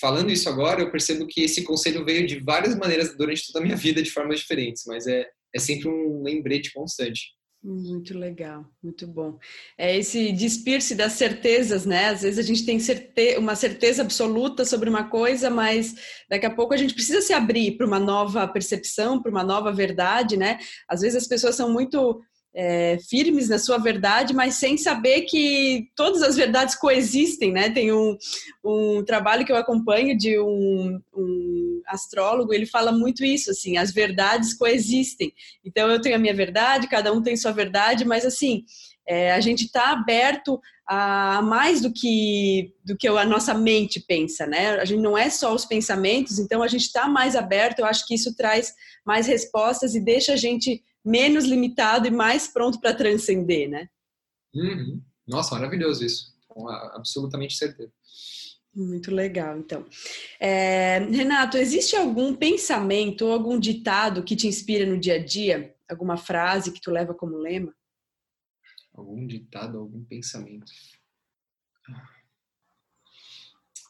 falando 0.00 0.30
isso 0.30 0.48
agora, 0.48 0.80
eu 0.80 0.90
percebo 0.90 1.26
que 1.26 1.42
esse 1.42 1.62
conselho 1.62 2.04
veio 2.04 2.26
de 2.26 2.40
várias 2.40 2.76
maneiras 2.76 3.16
durante 3.16 3.46
toda 3.46 3.60
a 3.60 3.62
minha 3.62 3.76
vida, 3.76 4.02
de 4.02 4.10
formas 4.10 4.40
diferentes, 4.40 4.84
mas 4.86 5.06
é, 5.06 5.26
é 5.54 5.58
sempre 5.58 5.88
um 5.88 6.22
lembrete 6.22 6.72
constante. 6.72 7.34
Muito 7.64 8.18
legal, 8.18 8.64
muito 8.82 9.06
bom. 9.06 9.38
É 9.78 9.96
esse 9.96 10.32
despir-se 10.32 10.96
das 10.96 11.12
certezas, 11.12 11.86
né? 11.86 12.06
Às 12.06 12.22
vezes 12.22 12.40
a 12.40 12.42
gente 12.42 12.66
tem 12.66 12.80
certe 12.80 13.38
uma 13.38 13.54
certeza 13.54 14.02
absoluta 14.02 14.64
sobre 14.64 14.90
uma 14.90 15.08
coisa, 15.08 15.48
mas 15.48 15.94
daqui 16.28 16.44
a 16.44 16.52
pouco 16.52 16.74
a 16.74 16.76
gente 16.76 16.92
precisa 16.92 17.20
se 17.20 17.32
abrir 17.32 17.76
para 17.76 17.86
uma 17.86 18.00
nova 18.00 18.48
percepção, 18.48 19.22
para 19.22 19.30
uma 19.30 19.44
nova 19.44 19.72
verdade, 19.72 20.36
né? 20.36 20.58
Às 20.88 21.02
vezes 21.02 21.22
as 21.22 21.28
pessoas 21.28 21.54
são 21.54 21.72
muito 21.72 22.20
é, 22.54 22.98
firmes 23.08 23.48
na 23.48 23.58
sua 23.58 23.78
verdade, 23.78 24.34
mas 24.34 24.56
sem 24.56 24.76
saber 24.76 25.22
que 25.22 25.88
todas 25.96 26.22
as 26.22 26.36
verdades 26.36 26.74
coexistem, 26.74 27.50
né? 27.50 27.70
Tem 27.70 27.92
um, 27.92 28.16
um 28.64 29.02
trabalho 29.04 29.44
que 29.44 29.52
eu 29.52 29.56
acompanho 29.56 30.16
de 30.16 30.38
um, 30.38 31.00
um, 31.14 31.82
astrólogo, 31.86 32.52
ele 32.52 32.66
fala 32.66 32.92
muito 32.92 33.24
isso, 33.24 33.50
assim, 33.50 33.78
as 33.78 33.92
verdades 33.92 34.54
coexistem. 34.54 35.32
Então 35.64 35.90
eu 35.90 36.00
tenho 36.00 36.16
a 36.16 36.18
minha 36.18 36.34
verdade, 36.34 36.88
cada 36.88 37.12
um 37.12 37.22
tem 37.22 37.36
sua 37.36 37.52
verdade, 37.52 38.04
mas 38.04 38.26
assim, 38.26 38.64
é, 39.06 39.32
a 39.32 39.40
gente 39.40 39.64
está 39.64 39.90
aberto 39.90 40.60
a 40.86 41.40
mais 41.42 41.80
do 41.80 41.92
que 41.92 42.74
do 42.84 42.96
que 42.96 43.08
a 43.08 43.24
nossa 43.24 43.54
mente 43.54 44.00
pensa, 44.00 44.46
né? 44.46 44.70
A 44.80 44.84
gente 44.84 45.00
não 45.00 45.16
é 45.16 45.30
só 45.30 45.54
os 45.54 45.64
pensamentos, 45.64 46.38
então 46.38 46.62
a 46.62 46.68
gente 46.68 46.82
está 46.82 47.08
mais 47.08 47.34
aberto. 47.34 47.78
Eu 47.78 47.86
acho 47.86 48.06
que 48.06 48.14
isso 48.14 48.36
traz 48.36 48.74
mais 49.04 49.26
respostas 49.26 49.94
e 49.94 50.04
deixa 50.04 50.34
a 50.34 50.36
gente 50.36 50.82
menos 51.04 51.44
limitado 51.44 52.06
e 52.06 52.10
mais 52.10 52.46
pronto 52.48 52.80
para 52.80 52.94
transcender, 52.94 53.68
né? 53.68 53.88
Uhum. 54.54 55.02
Nossa, 55.26 55.54
maravilhoso 55.54 56.04
isso. 56.04 56.32
Com 56.48 56.68
absolutamente 56.68 57.56
certeza. 57.56 57.92
Muito 58.74 59.14
legal, 59.14 59.58
então. 59.58 59.86
É, 60.40 60.98
Renato, 60.98 61.58
existe 61.58 61.94
algum 61.94 62.34
pensamento 62.34 63.26
ou 63.26 63.32
algum 63.32 63.58
ditado 63.58 64.24
que 64.24 64.34
te 64.34 64.46
inspira 64.46 64.86
no 64.86 64.98
dia 64.98 65.16
a 65.16 65.24
dia? 65.24 65.74
Alguma 65.88 66.16
frase 66.16 66.72
que 66.72 66.80
tu 66.80 66.90
leva 66.90 67.14
como 67.14 67.36
lema? 67.36 67.74
Algum 68.94 69.26
ditado, 69.26 69.78
algum 69.78 70.02
pensamento? 70.04 70.70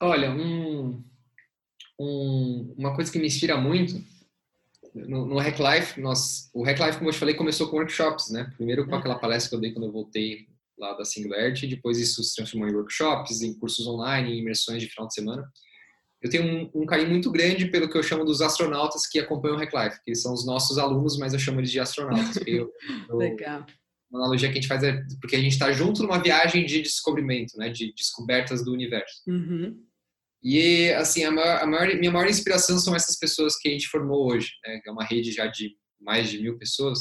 Olha, 0.00 0.32
um, 0.32 1.04
um, 1.98 2.74
uma 2.76 2.94
coisa 2.94 3.10
que 3.10 3.20
me 3.20 3.26
inspira 3.26 3.56
muito 3.56 4.02
no, 4.94 5.26
no 5.26 5.38
Hack 5.38 5.58
Life, 5.58 6.00
nós, 6.00 6.50
o 6.52 6.62
Hack 6.62 6.78
Life, 6.78 6.98
como 6.98 7.08
eu 7.08 7.12
te 7.12 7.18
falei, 7.18 7.34
começou 7.34 7.68
com 7.68 7.76
workshops, 7.76 8.30
né? 8.30 8.52
Primeiro 8.56 8.86
com 8.86 8.94
aquela 8.94 9.18
palestra 9.18 9.50
que 9.50 9.56
eu 9.56 9.60
dei 9.60 9.72
quando 9.72 9.86
eu 9.86 9.92
voltei 9.92 10.46
lá 10.78 10.94
da 10.94 11.04
Singularity, 11.04 11.66
depois 11.66 11.98
isso 11.98 12.22
se 12.22 12.34
transformou 12.34 12.68
em 12.68 12.74
workshops, 12.74 13.40
em 13.42 13.54
cursos 13.54 13.86
online, 13.86 14.32
em 14.32 14.38
imersões 14.40 14.82
de 14.82 14.88
final 14.88 15.06
de 15.06 15.14
semana. 15.14 15.50
Eu 16.20 16.30
tenho 16.30 16.44
um, 16.44 16.82
um, 16.82 16.86
carinho 16.86 17.10
muito 17.10 17.30
grande 17.30 17.66
pelo 17.66 17.88
que 17.88 17.98
eu 17.98 18.02
chamo 18.02 18.24
dos 18.24 18.40
astronautas 18.40 19.06
que 19.06 19.18
acompanham 19.18 19.56
o 19.56 19.58
Hack 19.58 19.72
Life, 19.74 20.00
que 20.04 20.14
são 20.14 20.32
os 20.32 20.46
nossos 20.46 20.78
alunos, 20.78 21.18
mas 21.18 21.32
eu 21.32 21.38
chamo 21.38 21.60
eles 21.60 21.70
de 21.70 21.80
astronautas. 21.80 22.36
Eu, 22.46 22.70
eu, 23.08 23.16
Legal. 23.16 23.66
Uma 24.10 24.20
analogia 24.20 24.48
que 24.48 24.58
a 24.58 24.60
gente 24.60 24.68
faz 24.68 24.82
é 24.82 25.02
porque 25.20 25.36
a 25.36 25.40
gente 25.40 25.52
está 25.52 25.72
junto 25.72 26.02
numa 26.02 26.22
viagem 26.22 26.66
de 26.66 26.82
descobrimento, 26.82 27.56
né, 27.56 27.70
de 27.70 27.92
descobertas 27.94 28.62
do 28.62 28.72
universo. 28.72 29.22
Uhum. 29.26 29.82
E, 30.42 30.90
assim, 30.94 31.24
a, 31.24 31.30
maior, 31.30 31.62
a 31.62 31.66
maior, 31.66 31.94
minha 31.96 32.10
maior 32.10 32.28
inspiração 32.28 32.76
são 32.78 32.96
essas 32.96 33.16
pessoas 33.16 33.56
que 33.56 33.68
a 33.68 33.72
gente 33.72 33.86
formou 33.86 34.32
hoje, 34.32 34.50
né? 34.64 34.80
É 34.84 34.90
uma 34.90 35.04
rede 35.04 35.30
já 35.30 35.46
de 35.46 35.76
mais 36.00 36.30
de 36.30 36.40
mil 36.40 36.58
pessoas. 36.58 36.98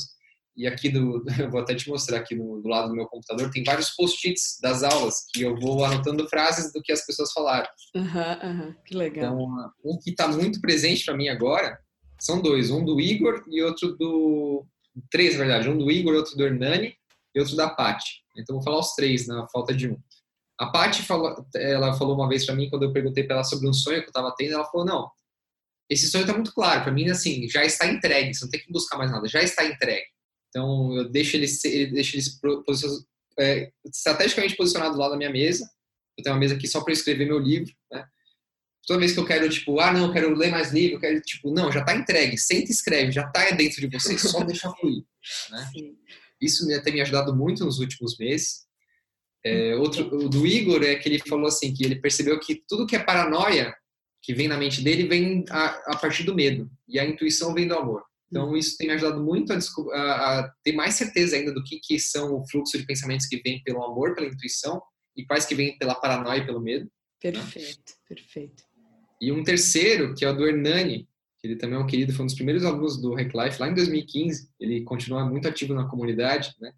E 0.56 0.68
aqui, 0.68 0.90
do, 0.90 1.24
eu 1.40 1.50
vou 1.50 1.60
até 1.60 1.74
te 1.74 1.90
mostrar 1.90 2.18
aqui 2.18 2.36
do, 2.36 2.62
do 2.62 2.68
lado 2.68 2.90
do 2.90 2.96
meu 2.96 3.08
computador, 3.08 3.50
tem 3.50 3.64
vários 3.64 3.90
post-its 3.92 4.60
das 4.62 4.84
aulas 4.84 5.26
que 5.34 5.42
eu 5.42 5.58
vou 5.60 5.84
anotando 5.84 6.28
frases 6.30 6.72
do 6.72 6.82
que 6.82 6.92
as 6.92 7.06
pessoas 7.06 7.32
falaram. 7.32 7.68
Uhum, 7.96 8.04
uhum, 8.04 8.76
que 8.86 8.96
legal. 8.96 9.34
Então, 9.34 9.72
um 9.84 9.98
que 9.98 10.12
está 10.12 10.28
muito 10.28 10.62
presente 10.62 11.06
para 11.06 11.18
mim 11.18 11.30
agora 11.30 11.80
são 12.20 12.42
dois, 12.42 12.70
um 12.70 12.86
do 12.86 13.02
Igor 13.02 13.44
e 13.50 13.64
outro 13.64 13.96
do... 13.98 14.66
Três, 15.10 15.34
na 15.34 15.46
verdade. 15.46 15.70
Um 15.70 15.78
do 15.78 15.90
Igor, 15.90 16.14
outro 16.14 16.36
do 16.36 16.46
Hernani 16.46 16.94
e 17.34 17.40
outro 17.40 17.56
da 17.56 17.70
Paty. 17.70 18.22
Então, 18.38 18.58
vou 18.58 18.64
falar 18.64 18.80
os 18.80 18.94
três, 18.94 19.26
na 19.26 19.48
falta 19.48 19.74
de 19.74 19.90
um. 19.90 19.98
A 20.62 20.68
Paty 20.68 21.02
falou, 21.02 21.44
ela 21.56 21.92
falou 21.98 22.16
uma 22.16 22.30
vez 22.30 22.46
para 22.46 22.54
mim, 22.54 22.70
quando 22.70 22.84
eu 22.84 22.94
perguntei 22.94 23.24
para 23.24 23.38
ela 23.38 23.44
sobre 23.44 23.68
um 23.68 23.74
sonho 23.74 23.98
que 23.98 24.06
eu 24.06 24.10
estava 24.10 24.32
tendo, 24.38 24.54
ela 24.54 24.66
falou, 24.66 24.86
não, 24.86 25.10
esse 25.90 26.08
sonho 26.08 26.22
está 26.22 26.36
muito 26.36 26.54
claro, 26.54 26.84
para 26.84 26.92
mim, 26.92 27.10
assim, 27.10 27.50
já 27.50 27.66
está 27.66 27.88
entregue, 27.88 28.32
você 28.32 28.46
não 28.46 28.52
tem 28.52 28.60
que 28.60 28.72
buscar 28.72 28.96
mais 28.96 29.10
nada, 29.10 29.28
já 29.28 29.42
está 29.42 29.66
entregue. 29.66 30.06
Então, 30.50 30.96
eu 30.96 31.10
deixo 31.10 31.36
ele, 31.36 31.48
deixo 31.88 32.16
ele 32.16 32.24
é, 33.40 33.72
estrategicamente 33.86 34.56
posicionado 34.56 35.00
lá 35.00 35.10
na 35.10 35.18
minha 35.18 35.32
mesa, 35.32 35.68
eu 36.16 36.24
tenho 36.24 36.36
uma 36.36 36.40
mesa 36.40 36.54
aqui 36.54 36.68
só 36.68 36.84
para 36.84 36.94
escrever 36.94 37.26
meu 37.26 37.40
livro, 37.40 37.74
né? 37.92 38.06
Toda 38.86 39.00
vez 39.00 39.14
que 39.14 39.20
eu 39.20 39.26
quero, 39.26 39.50
tipo, 39.50 39.80
ah, 39.80 39.92
não, 39.92 40.08
eu 40.08 40.14
quero 40.14 40.36
ler 40.36 40.52
mais 40.52 40.72
livro, 40.72 40.98
eu 40.98 41.00
quero, 41.00 41.20
tipo, 41.22 41.52
não, 41.52 41.72
já 41.72 41.80
está 41.80 41.96
entregue, 41.96 42.38
senta 42.38 42.68
e 42.68 42.72
escreve, 42.72 43.12
já 43.12 43.26
está 43.26 43.50
dentro 43.50 43.82
de 43.82 43.88
você, 43.88 44.16
só 44.16 44.44
deixa 44.44 44.72
fluir, 44.76 45.04
né? 45.50 45.72
Isso 46.40 46.68
tem 46.84 46.94
me 46.94 47.02
ajudado 47.02 47.36
muito 47.36 47.66
nos 47.66 47.80
últimos 47.80 48.16
meses. 48.20 48.70
É, 49.44 49.76
outro, 49.76 50.30
do 50.30 50.46
Igor 50.46 50.84
é 50.84 50.96
que 50.96 51.10
ele 51.10 51.20
falou 51.20 51.48
assim 51.48 51.74
que 51.74 51.84
ele 51.84 51.96
percebeu 51.96 52.40
que 52.40 52.64
tudo 52.68 52.86
que 52.86 52.96
é 52.96 53.00
paranoia 53.00 53.76
que 54.22 54.34
vem 54.34 54.48
na 54.48 54.58
mente 54.58 54.84
dele 54.84 55.08
vem 55.08 55.44
a, 55.50 55.94
a 55.94 55.98
partir 55.98 56.24
do 56.24 56.36
medo 56.36 56.70
e 56.88 57.00
a 57.00 57.06
intuição 57.06 57.54
vem 57.54 57.68
do 57.68 57.76
amor. 57.76 58.04
Então 58.28 58.56
isso 58.56 58.78
tem 58.78 58.88
me 58.88 58.94
ajudado 58.94 59.22
muito 59.22 59.52
a, 59.52 59.58
a, 59.94 60.40
a 60.40 60.52
ter 60.64 60.74
mais 60.74 60.94
certeza 60.94 61.36
ainda 61.36 61.52
do 61.54 61.64
que, 61.64 61.80
que 61.80 62.00
são 62.00 62.36
o 62.36 62.48
fluxo 62.48 62.78
de 62.78 62.86
pensamentos 62.86 63.26
que 63.26 63.42
vem 63.42 63.62
pelo 63.64 63.84
amor, 63.84 64.16
pela 64.16 64.28
intuição 64.28 64.82
e 65.18 65.26
quais 65.26 65.46
que 65.46 65.56
vêm 65.56 65.78
pela 65.78 65.96
paranoia 65.96 66.40
e 66.40 66.46
pelo 66.46 66.62
medo. 66.62 66.90
Perfeito, 67.20 67.92
né? 67.92 67.96
perfeito. 68.08 68.64
E 69.20 69.32
um 69.32 69.44
terceiro 69.44 70.16
que 70.16 70.24
é 70.24 70.30
o 70.30 70.36
do 70.36 70.48
Hernani, 70.48 71.08
que 71.40 71.48
ele 71.48 71.56
também 71.56 71.78
é 71.78 71.82
um 71.82 71.88
querido, 71.88 72.14
foi 72.14 72.24
um 72.24 72.28
dos 72.28 72.36
primeiros 72.36 72.64
alunos 72.64 73.02
do 73.02 73.14
Hack 73.14 73.34
Life 73.34 73.60
lá 73.60 73.68
em 73.68 73.76
2015. 73.76 74.50
Ele 74.60 74.84
continua 74.84 75.26
muito 75.26 75.48
ativo 75.48 75.74
na 75.74 75.88
comunidade, 75.88 76.56
né? 76.60 76.72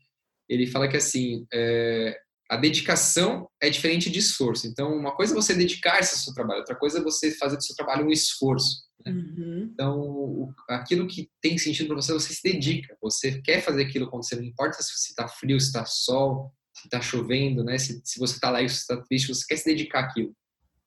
Ele 0.49 0.67
fala 0.67 0.87
que 0.87 0.97
assim 0.97 1.45
é, 1.53 2.17
a 2.53 2.57
dedicação 2.57 3.49
é 3.59 3.67
diferente 3.67 4.11
de 4.11 4.19
esforço. 4.19 4.67
Então, 4.67 4.93
uma 4.93 5.15
coisa 5.15 5.33
é 5.33 5.35
você 5.35 5.55
dedicar-se 5.55 6.13
ao 6.13 6.19
seu 6.19 6.33
trabalho, 6.33 6.59
outra 6.59 6.75
coisa 6.75 6.99
é 6.99 7.01
você 7.01 7.31
fazer 7.31 7.57
do 7.57 7.63
seu 7.63 7.75
trabalho 7.75 8.05
um 8.05 8.11
esforço. 8.11 8.83
Né? 9.03 9.11
Uhum. 9.11 9.69
Então, 9.73 10.53
aquilo 10.69 11.07
que 11.07 11.29
tem 11.41 11.57
sentido 11.57 11.87
para 11.87 11.95
você, 11.95 12.13
você 12.13 12.31
se 12.31 12.43
dedica. 12.43 12.95
Você 13.01 13.41
quer 13.41 13.61
fazer 13.61 13.83
aquilo 13.83 14.05
acontecer, 14.05 14.35
não 14.35 14.43
importa 14.43 14.81
se 14.83 15.09
está 15.09 15.27
frio, 15.27 15.59
se 15.59 15.67
está 15.67 15.83
sol, 15.83 16.53
se 16.73 16.87
está 16.87 17.01
chovendo, 17.01 17.63
né? 17.63 17.77
Se, 17.79 17.99
se 18.03 18.19
você 18.19 18.35
está 18.35 18.51
lá 18.51 18.61
e 18.61 18.69
você 18.69 18.77
está 18.77 18.97
triste, 19.01 19.33
você 19.33 19.45
quer 19.47 19.57
se 19.57 19.65
dedicar 19.65 20.01
àquilo. 20.01 20.35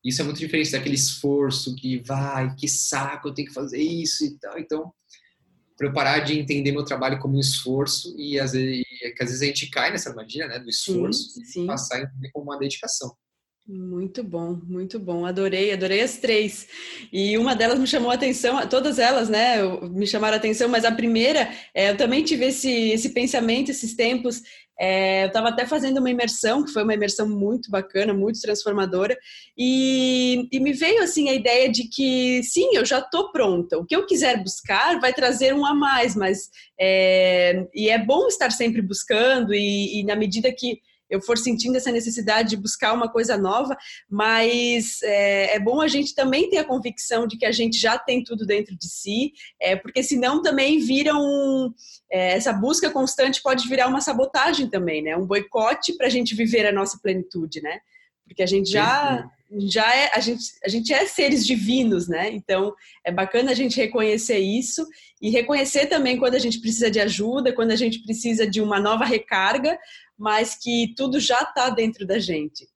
Isso 0.05 0.23
é 0.23 0.25
muito 0.25 0.39
diferente 0.39 0.71
daquele 0.71 0.95
esforço 0.95 1.75
que 1.75 1.99
vai, 1.99 2.55
que 2.55 2.69
saco, 2.69 3.29
eu 3.29 3.35
tenho 3.35 3.49
que 3.49 3.55
fazer 3.55 3.83
isso 3.83 4.25
e 4.25 4.39
tal. 4.39 4.57
Então, 4.57 4.93
para 5.77 5.87
eu 5.87 5.93
parar 5.93 6.21
de 6.21 6.39
entender 6.39 6.73
meu 6.73 6.85
trabalho 6.85 7.19
como 7.19 7.37
um 7.37 7.41
esforço 7.41 8.15
e 8.19 8.41
às 8.41 8.53
vezes, 8.53 8.85
que 9.17 9.23
às 9.23 9.29
vezes 9.29 9.43
a 9.43 9.47
gente 9.47 9.71
cai 9.71 9.91
nessa 9.91 10.11
armadilha, 10.11 10.49
né, 10.49 10.59
do 10.59 10.71
esforço 10.71 11.31
sim, 11.31 11.45
sim. 11.45 11.65
e 11.65 11.67
passar 11.67 11.97
a 11.97 12.03
entender 12.03 12.31
como 12.33 12.47
uma 12.47 12.59
dedicação. 12.59 13.15
Muito 13.69 14.23
bom, 14.23 14.61
muito 14.65 14.97
bom. 14.97 15.27
Adorei, 15.27 15.73
adorei 15.73 16.01
as 16.01 16.19
três. 16.19 16.69
E 17.13 17.37
uma 17.37 17.57
delas 17.57 17.81
me 17.81 17.87
chamou 17.87 18.13
a 18.13 18.15
atenção, 18.15 18.65
todas 18.69 18.97
elas, 19.01 19.29
né, 19.29 19.57
me 19.91 20.07
chamaram 20.07 20.35
a 20.35 20.39
atenção, 20.39 20.69
mas 20.69 20.85
a 20.85 20.93
primeira, 20.93 21.53
é, 21.75 21.91
eu 21.91 21.97
também 21.97 22.23
tive 22.23 22.45
esse, 22.45 22.71
esse 22.71 23.09
pensamento 23.09 23.71
esses 23.71 23.95
tempos. 23.95 24.41
É, 24.79 25.25
eu 25.25 25.29
estava 25.29 25.49
até 25.49 25.67
fazendo 25.67 25.99
uma 25.99 26.11
imersão, 26.11 26.65
que 26.65 26.73
foi 26.73 26.83
uma 26.83 26.95
imersão 26.95 27.29
muito 27.29 27.71
bacana, 27.71 28.13
muito 28.13 28.41
transformadora, 28.41 29.17
e, 29.57 30.49
e 30.53 30.61
me 30.61 30.73
veio 30.73 31.03
assim 31.03 31.29
a 31.29 31.35
ideia 31.35 31.71
de 31.71 31.89
que 31.89 32.43
sim, 32.43 32.71
eu 32.75 32.85
já 32.85 32.99
estou 32.99 33.33
pronta. 33.33 33.79
O 33.79 33.87
que 33.87 33.97
eu 33.97 34.07
quiser 34.07 34.43
buscar 34.43 35.01
vai 35.01 35.13
trazer 35.13 35.55
um 35.55 35.65
a 35.65 35.75
mais, 35.75 36.15
mas 36.15 36.51
é, 36.79 37.67
e 37.75 37.89
é 37.89 37.99
bom 37.99 38.27
estar 38.27 38.51
sempre 38.51 38.83
buscando, 38.83 39.55
e, 39.55 40.01
e 40.01 40.05
na 40.05 40.15
medida 40.15 40.53
que 40.53 40.81
eu 41.09 41.21
for 41.21 41.39
sentindo 41.39 41.77
essa 41.77 41.93
necessidade 41.93 42.51
de 42.51 42.57
buscar 42.57 42.93
uma 42.93 43.09
coisa 43.09 43.37
nova, 43.37 43.77
mas 44.09 45.03
é, 45.03 45.57
é, 45.57 45.61
bom 45.61 45.81
a 45.81 45.89
gente 45.89 46.15
também 46.15 46.51
ter 46.51 46.59
a 46.59 46.65
convicção 46.65 47.27
de 47.27 47.37
que 47.37 47.47
a 47.47 47.53
gente 47.53 47.79
já 47.79 47.99
tem 47.99 48.23
tudo 48.23 48.45
dentro 48.45 48.77
de 48.77 48.89
si, 48.89 49.33
é, 49.61 49.77
porque 49.77 50.03
senão 50.03 50.43
também 50.43 50.79
vira 50.79 51.15
um. 51.15 51.73
É, 52.11 52.33
essa 52.33 52.53
busca 52.53 52.91
constante 52.91 53.43
pode 53.43 53.69
virar 53.69 53.87
uma 53.89 54.01
sabotagem 54.01 54.69
também, 54.69 55.03
né? 55.03 55.17
Um 55.17 55.27
boicote 55.27 55.97
para 55.97 56.07
a 56.07 56.11
gente 56.11 56.35
viver 56.35 56.67
a 56.67 56.73
nossa 56.73 56.99
plenitude, 57.03 57.61
né? 57.63 57.79
Porque 58.27 58.43
a 58.43 58.47
gente 58.47 58.71
já. 58.71 59.29
Já 59.61 59.95
é, 59.95 60.11
a 60.13 60.19
gente, 60.19 60.43
a 60.65 60.69
gente 60.69 60.93
é 60.93 61.07
seres 61.07 61.47
divinos, 61.47 62.09
né? 62.09 62.33
Então 62.33 62.75
é 63.05 63.13
bacana 63.13 63.53
a 63.53 63.55
gente 63.55 63.77
reconhecer 63.77 64.39
isso 64.41 64.85
e 65.23 65.31
reconhecer 65.31 65.87
também 65.87 66.19
quando 66.19 66.35
a 66.35 66.39
gente 66.41 66.61
precisa 66.61 66.91
de 66.91 66.99
ajuda, 66.99 67.53
quando 67.53 67.71
a 67.71 67.77
gente 67.77 68.03
precisa 68.03 68.45
de 68.45 68.61
uma 68.61 68.81
nova 68.81 69.05
recarga, 69.05 69.79
mas 70.19 70.57
que 70.61 70.95
tudo 70.97 71.21
já 71.21 71.41
está 71.43 71.71
dentro 71.71 72.07
da 72.07 72.19
gente. 72.19 72.69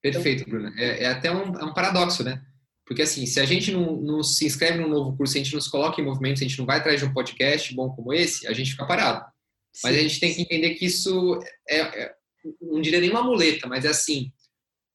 Perfeito. 0.00 0.48
Bruna. 0.48 0.72
É, 0.76 1.04
é 1.04 1.06
até 1.06 1.30
um, 1.30 1.54
é 1.58 1.64
um, 1.64 1.74
paradoxo, 1.74 2.24
né? 2.24 2.42
Porque 2.86 3.02
assim, 3.02 3.24
se 3.26 3.38
a 3.40 3.44
gente 3.44 3.70
não, 3.70 3.96
não, 3.96 4.22
se 4.22 4.44
inscreve 4.44 4.78
num 4.78 4.88
novo 4.88 5.16
curso, 5.16 5.32
se 5.32 5.38
a 5.38 5.42
gente 5.42 5.54
não 5.54 5.60
se 5.60 5.70
coloca 5.70 6.00
em 6.00 6.04
movimento, 6.04 6.38
se 6.38 6.44
a 6.44 6.48
gente 6.48 6.58
não 6.58 6.66
vai 6.66 6.78
atrás 6.78 7.00
de 7.00 7.06
um 7.06 7.12
podcast 7.12 7.74
bom 7.74 7.90
como 7.90 8.12
esse, 8.12 8.46
a 8.46 8.52
gente 8.52 8.72
fica 8.72 8.86
parado. 8.86 9.24
Sim. 9.72 9.80
Mas 9.84 9.96
a 9.96 10.00
gente 10.00 10.20
tem 10.20 10.34
que 10.34 10.42
entender 10.42 10.74
que 10.74 10.84
isso 10.84 11.38
é, 11.68 11.80
é 11.80 12.14
não 12.60 12.80
diria 12.80 13.00
nem 13.00 13.10
uma 13.10 13.22
muleta, 13.22 13.68
mas 13.68 13.84
é 13.84 13.88
assim, 13.88 14.32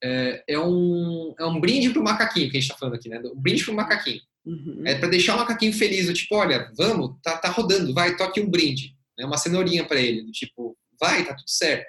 é, 0.03 0.43
é 0.47 0.59
um, 0.59 1.33
é 1.39 1.45
um 1.45 1.59
brinde 1.59 1.89
para 1.89 2.01
o 2.01 2.03
macaquinho 2.03 2.51
que 2.51 2.57
a 2.57 2.59
gente 2.59 2.69
está 2.69 2.77
falando 2.77 2.95
aqui, 2.95 3.09
né? 3.09 3.19
Um 3.19 3.39
brinde 3.39 3.63
para 3.63 3.73
o 3.73 3.75
macaquinho. 3.75 4.21
Uhum. 4.45 4.83
É 4.85 4.95
para 4.95 5.09
deixar 5.09 5.35
o 5.35 5.39
macaquinho 5.39 5.73
feliz, 5.73 6.07
do 6.07 6.13
tipo, 6.13 6.35
olha, 6.35 6.71
vamos, 6.77 7.15
tá, 7.21 7.37
tá 7.37 7.49
rodando, 7.49 7.93
vai, 7.93 8.15
toque 8.15 8.39
um 8.39 8.49
brinde. 8.49 8.95
É 9.19 9.25
uma 9.25 9.37
cenourinha 9.37 9.85
para 9.85 9.99
ele, 9.99 10.21
do 10.21 10.31
tipo, 10.31 10.77
vai, 10.99 11.25
tá 11.25 11.33
tudo 11.33 11.49
certo. 11.49 11.87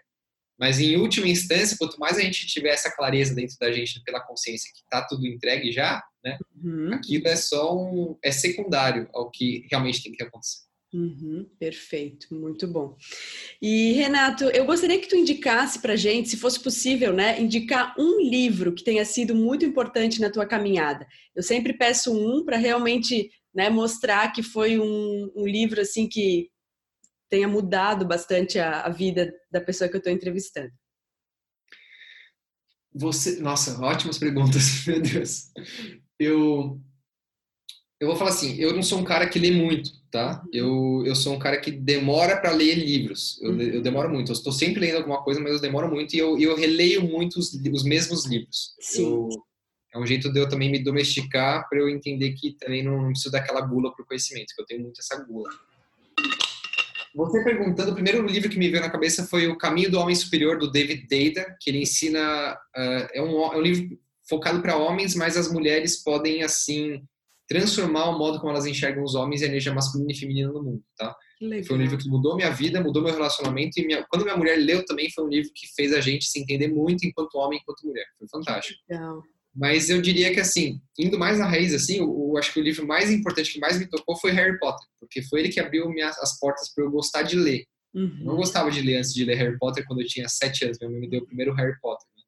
Mas 0.59 0.81
em 0.81 0.97
última 0.97 1.29
instância, 1.29 1.77
quanto 1.79 1.99
mais 2.01 2.19
a 2.19 2.21
gente 2.21 2.47
tiver 2.47 2.71
essa 2.71 2.91
clareza 2.91 3.35
dentro 3.35 3.57
da 3.61 3.71
gente 3.71 4.03
pela 4.03 4.21
consciência 4.21 4.71
que 4.75 4.83
tá 4.91 5.07
tudo 5.07 5.27
entregue 5.27 5.71
já, 5.71 6.03
né? 6.25 6.37
Uhum. 6.63 6.95
Aquilo 6.95 7.29
é 7.29 7.37
só 7.37 7.77
um 7.77 8.19
é 8.23 8.33
secundário 8.33 9.09
ao 9.15 9.31
que 9.31 9.67
realmente 9.71 10.03
tem 10.03 10.13
que 10.13 10.23
acontecer. 10.23 10.69
Uhum, 10.93 11.47
perfeito, 11.61 12.35
muito 12.35 12.67
bom. 12.67 12.97
E 13.61 13.93
Renato, 13.93 14.45
eu 14.45 14.65
gostaria 14.65 14.99
que 14.99 15.07
tu 15.07 15.17
indicasse 15.17 15.81
para 15.81 15.95
gente, 15.97 16.31
se 16.31 16.37
fosse 16.39 16.59
possível, 16.61 17.13
né, 17.13 17.39
indicar 17.41 17.95
um 17.99 18.19
livro 18.23 18.73
que 18.73 18.83
tenha 18.83 19.05
sido 19.05 19.35
muito 19.35 19.67
importante 19.67 20.19
na 20.19 20.31
tua 20.31 20.47
caminhada. 20.47 21.07
Eu 21.37 21.43
sempre 21.43 21.75
peço 21.75 22.11
um 22.11 22.43
para 22.43 22.57
realmente 22.57 23.31
né, 23.55 23.69
mostrar 23.69 24.33
que 24.33 24.43
foi 24.43 24.79
um, 24.79 25.31
um 25.37 25.47
livro 25.47 25.79
assim 25.81 26.09
que 26.09 26.49
tenha 27.29 27.49
mudado 27.49 28.07
bastante 28.07 28.59
a, 28.59 28.83
a 28.83 28.89
vida 28.89 29.33
da 29.51 29.61
pessoa 29.61 29.89
que 29.89 29.97
eu 29.97 29.99
estou 29.99 30.13
entrevistando? 30.13 30.73
Você, 32.95 33.41
nossa, 33.41 33.81
ótimas 33.81 34.19
perguntas, 34.19 34.85
meu 34.87 35.01
Deus. 35.01 35.51
Eu, 36.19 36.81
eu 38.01 38.09
vou 38.09 38.17
falar 38.17 38.31
assim, 38.31 38.57
eu 38.57 38.75
não 38.75 38.83
sou 38.83 38.99
um 38.99 39.05
cara 39.05 39.29
que 39.29 39.39
lê 39.39 39.51
muito, 39.51 39.91
tá? 40.11 40.43
Eu, 40.53 41.03
eu 41.07 41.15
sou 41.15 41.35
um 41.35 41.39
cara 41.39 41.61
que 41.61 41.71
demora 41.71 42.41
para 42.41 42.51
ler 42.51 42.75
livros. 42.75 43.41
Eu, 43.43 43.61
eu, 43.61 43.83
demoro 43.83 44.11
muito. 44.11 44.31
Eu 44.31 44.35
estou 44.35 44.53
sempre 44.53 44.81
lendo 44.81 44.97
alguma 44.97 45.23
coisa, 45.23 45.41
mas 45.41 45.53
eu 45.53 45.61
demoro 45.61 45.89
muito 45.89 46.15
e 46.15 46.19
eu, 46.19 46.39
eu 46.39 46.57
releio 46.57 47.03
muito 47.03 47.39
os, 47.39 47.53
os 47.55 47.85
mesmos 47.85 48.27
livros. 48.27 48.75
Sim. 48.81 49.05
Eu, 49.05 49.29
é 49.95 49.99
um 49.99 50.07
jeito 50.07 50.33
de 50.33 50.39
eu 50.39 50.49
também 50.49 50.71
me 50.71 50.83
domesticar 50.83 51.69
para 51.69 51.79
eu 51.79 51.89
entender 51.89 52.33
que 52.33 52.53
também 52.55 52.83
não, 52.83 53.03
não 53.03 53.11
preciso 53.11 53.33
daquela 53.33 53.61
gula 53.61 53.95
para 53.95 54.03
o 54.03 54.07
conhecimento, 54.07 54.55
que 54.55 54.63
eu 54.63 54.67
tenho 54.67 54.83
muito 54.83 55.01
essa 55.01 55.23
gula. 55.25 55.49
Você 57.19 57.43
perguntando, 57.43 57.91
o 57.91 57.95
primeiro 57.95 58.25
livro 58.25 58.49
que 58.49 58.57
me 58.57 58.69
veio 58.69 58.81
na 58.81 58.89
cabeça 58.89 59.27
foi 59.27 59.49
O 59.49 59.59
Caminho 59.59 59.91
do 59.91 59.99
Homem 59.99 60.15
Superior, 60.15 60.57
do 60.57 60.71
David 60.71 61.05
Deida, 61.09 61.57
que 61.61 61.69
ele 61.69 61.83
ensina. 61.83 62.57
Uh, 62.77 63.09
é, 63.13 63.21
um, 63.21 63.43
é 63.43 63.57
um 63.57 63.61
livro 63.61 63.99
focado 64.29 64.63
para 64.63 64.77
homens, 64.77 65.17
mas 65.17 65.37
as 65.37 65.53
mulheres 65.53 66.01
podem, 66.05 66.45
assim, 66.45 67.03
transformar 67.49 68.11
o 68.11 68.17
modo 68.17 68.39
como 68.39 68.53
elas 68.53 68.67
enxergam 68.67 69.03
os 69.03 69.17
homens 69.17 69.41
e 69.41 69.47
a 69.47 69.49
energia 69.49 69.75
masculina 69.75 70.13
e 70.13 70.17
feminina 70.17 70.53
no 70.53 70.63
mundo, 70.63 70.85
tá? 70.97 71.13
Foi 71.67 71.77
um 71.77 71.81
livro 71.81 71.99
que 71.99 72.09
mudou 72.09 72.37
minha 72.37 72.51
vida, 72.51 72.81
mudou 72.81 73.03
meu 73.03 73.13
relacionamento 73.13 73.81
e 73.81 73.87
minha, 73.87 74.07
quando 74.09 74.23
minha 74.23 74.37
mulher 74.37 74.57
leu 74.57 74.85
também 74.85 75.11
foi 75.11 75.25
um 75.25 75.29
livro 75.29 75.51
que 75.53 75.67
fez 75.75 75.93
a 75.93 76.01
gente 76.01 76.25
se 76.25 76.39
entender 76.39 76.69
muito 76.69 77.05
enquanto 77.05 77.37
homem, 77.37 77.59
enquanto 77.61 77.85
mulher. 77.85 78.07
Foi 78.17 78.29
fantástico. 78.29 78.79
Legal. 78.89 79.23
Mas 79.59 79.91
eu 79.91 80.01
diria 80.01 80.33
que, 80.33 80.39
assim, 80.39 80.81
indo 80.97 81.19
mais 81.19 81.37
na 81.37 81.47
raiz, 81.49 81.75
assim, 81.75 81.99
eu, 81.99 82.05
eu, 82.07 82.39
acho 82.39 82.53
que 82.53 82.61
o 82.61 82.63
livro 82.63 82.87
mais 82.87 83.11
importante 83.11 83.53
que 83.53 83.59
mais 83.59 83.77
me 83.77 83.89
tocou 83.89 84.17
foi 84.17 84.31
Harry 84.31 84.57
Potter, 84.57 84.87
porque 85.01 85.21
foi 85.23 85.41
ele 85.41 85.49
que 85.49 85.59
abriu 85.59 85.91
minha, 85.91 86.09
as 86.09 86.39
portas 86.39 86.73
para 86.73 86.85
eu 86.85 86.91
gostar 86.93 87.23
de 87.23 87.35
ler. 87.35 87.65
Uhum. 87.93 88.19
Eu 88.21 88.27
não 88.27 88.37
gostava 88.37 88.71
de 88.71 88.81
ler 88.81 88.99
antes 88.99 89.13
de 89.13 89.25
ler 89.25 89.35
Harry 89.35 89.59
Potter 89.59 89.85
quando 89.85 90.01
eu 90.01 90.07
tinha 90.07 90.29
sete 90.29 90.65
anos. 90.65 90.79
Minha 90.79 90.93
mãe 90.93 91.01
me 91.01 91.11
deu 91.11 91.23
o 91.23 91.27
primeiro 91.27 91.53
Harry 91.55 91.77
Potter. 91.81 92.07
Né? 92.17 92.23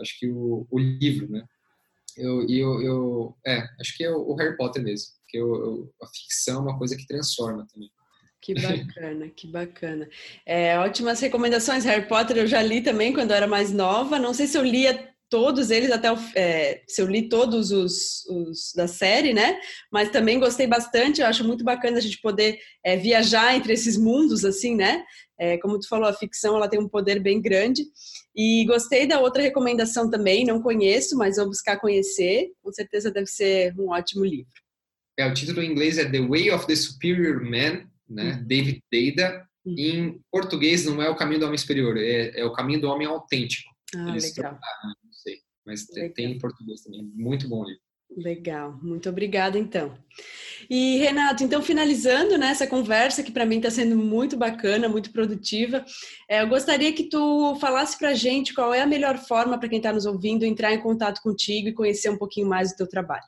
Acho 0.00 0.18
que 0.18 0.28
o, 0.28 0.66
o 0.68 0.78
livro, 0.80 1.30
né? 1.30 1.44
Eu, 2.16 2.44
eu, 2.48 2.82
eu, 2.82 3.36
é, 3.46 3.64
acho 3.80 3.96
que 3.96 4.02
é 4.02 4.10
o, 4.10 4.34
Harry 4.34 4.56
Potter 4.56 4.82
mesmo, 4.82 5.12
porque 5.20 5.38
eu, 5.38 5.88
a 6.02 6.06
ficção 6.08 6.56
é 6.56 6.62
uma 6.62 6.76
coisa 6.76 6.96
que 6.96 7.06
transforma 7.06 7.64
também. 7.72 7.88
Que 8.42 8.54
bacana, 8.60 9.28
que 9.28 9.46
bacana. 9.46 10.08
É, 10.44 10.76
ótimas 10.80 11.20
recomendações. 11.20 11.84
Harry 11.84 12.08
Potter 12.08 12.36
eu 12.36 12.48
já 12.48 12.60
li 12.60 12.80
também 12.80 13.12
quando 13.12 13.30
eu 13.30 13.36
era 13.36 13.46
mais 13.46 13.72
nova. 13.72 14.18
Não 14.18 14.34
sei 14.34 14.48
se 14.48 14.58
eu 14.58 14.64
lia 14.64 15.08
todos 15.30 15.70
eles 15.70 15.90
até 15.90 16.10
o, 16.12 16.16
é, 16.34 16.82
se 16.86 17.02
eu 17.02 17.06
li 17.06 17.28
todos 17.28 17.70
os, 17.70 18.24
os, 18.26 18.72
da 18.74 18.88
série, 18.88 19.34
né? 19.34 19.60
Mas 19.92 20.10
também 20.10 20.38
gostei 20.38 20.66
bastante. 20.66 21.20
Eu 21.20 21.26
acho 21.26 21.44
muito 21.44 21.64
bacana 21.64 21.98
a 21.98 22.00
gente 22.00 22.20
poder 22.20 22.58
é, 22.84 22.96
viajar 22.96 23.54
entre 23.54 23.72
esses 23.72 23.96
mundos, 23.96 24.44
assim, 24.44 24.74
né? 24.74 25.04
É, 25.38 25.58
como 25.58 25.78
tu 25.78 25.88
falou, 25.88 26.08
a 26.08 26.14
ficção 26.14 26.56
ela 26.56 26.68
tem 26.68 26.80
um 26.80 26.88
poder 26.88 27.20
bem 27.20 27.40
grande. 27.40 27.84
E 28.34 28.64
gostei 28.66 29.06
da 29.06 29.20
outra 29.20 29.42
recomendação 29.42 30.10
também. 30.10 30.44
Não 30.44 30.62
conheço, 30.62 31.16
mas 31.16 31.36
vou 31.36 31.46
buscar 31.46 31.78
conhecer. 31.78 32.50
Com 32.62 32.72
certeza 32.72 33.10
deve 33.10 33.26
ser 33.26 33.74
um 33.78 33.90
ótimo 33.90 34.24
livro. 34.24 34.52
É, 35.18 35.26
o 35.26 35.34
título 35.34 35.62
em 35.62 35.70
inglês 35.70 35.98
é 35.98 36.08
The 36.08 36.20
Way 36.20 36.50
of 36.52 36.66
the 36.66 36.76
Superior 36.76 37.42
Man, 37.42 37.86
né? 38.08 38.32
Uhum. 38.32 38.46
David 38.46 38.82
Deida. 38.90 39.46
Uhum. 39.64 39.74
Em 39.76 40.20
português 40.30 40.84
não 40.86 41.02
é 41.02 41.10
o 41.10 41.16
caminho 41.16 41.40
do 41.40 41.46
homem 41.46 41.58
superior, 41.58 41.96
é, 41.98 42.40
é 42.40 42.44
o 42.44 42.52
caminho 42.52 42.80
do 42.80 42.88
homem 42.88 43.06
autêntico. 43.06 43.68
Ah, 43.94 44.10
Eles 44.10 44.34
legal 44.36 44.58
mas 45.68 45.86
Legal. 45.90 46.14
tem 46.14 46.32
em 46.32 46.38
português 46.38 46.80
também. 46.80 47.02
Muito 47.14 47.46
bom 47.46 47.62
livro. 47.62 47.82
Legal, 48.16 48.78
muito 48.82 49.06
obrigada 49.10 49.58
então. 49.58 49.96
E 50.68 50.96
Renato, 50.96 51.44
então 51.44 51.60
finalizando 51.60 52.38
né, 52.38 52.54
conversa 52.66 53.22
que 53.22 53.30
para 53.30 53.44
mim 53.44 53.58
está 53.58 53.70
sendo 53.70 53.96
muito 53.96 54.34
bacana, 54.34 54.88
muito 54.88 55.12
produtiva, 55.12 55.84
é, 56.26 56.40
eu 56.40 56.48
gostaria 56.48 56.90
que 56.92 57.04
tu 57.04 57.54
falasse 57.56 57.98
para 57.98 58.08
a 58.08 58.14
gente 58.14 58.54
qual 58.54 58.72
é 58.72 58.80
a 58.80 58.86
melhor 58.86 59.18
forma 59.18 59.58
para 59.58 59.68
quem 59.68 59.76
está 59.76 59.92
nos 59.92 60.06
ouvindo 60.06 60.44
entrar 60.44 60.72
em 60.72 60.80
contato 60.80 61.20
contigo 61.20 61.68
e 61.68 61.74
conhecer 61.74 62.08
um 62.08 62.16
pouquinho 62.16 62.48
mais 62.48 62.70
do 62.70 62.78
teu 62.78 62.88
trabalho. 62.88 63.26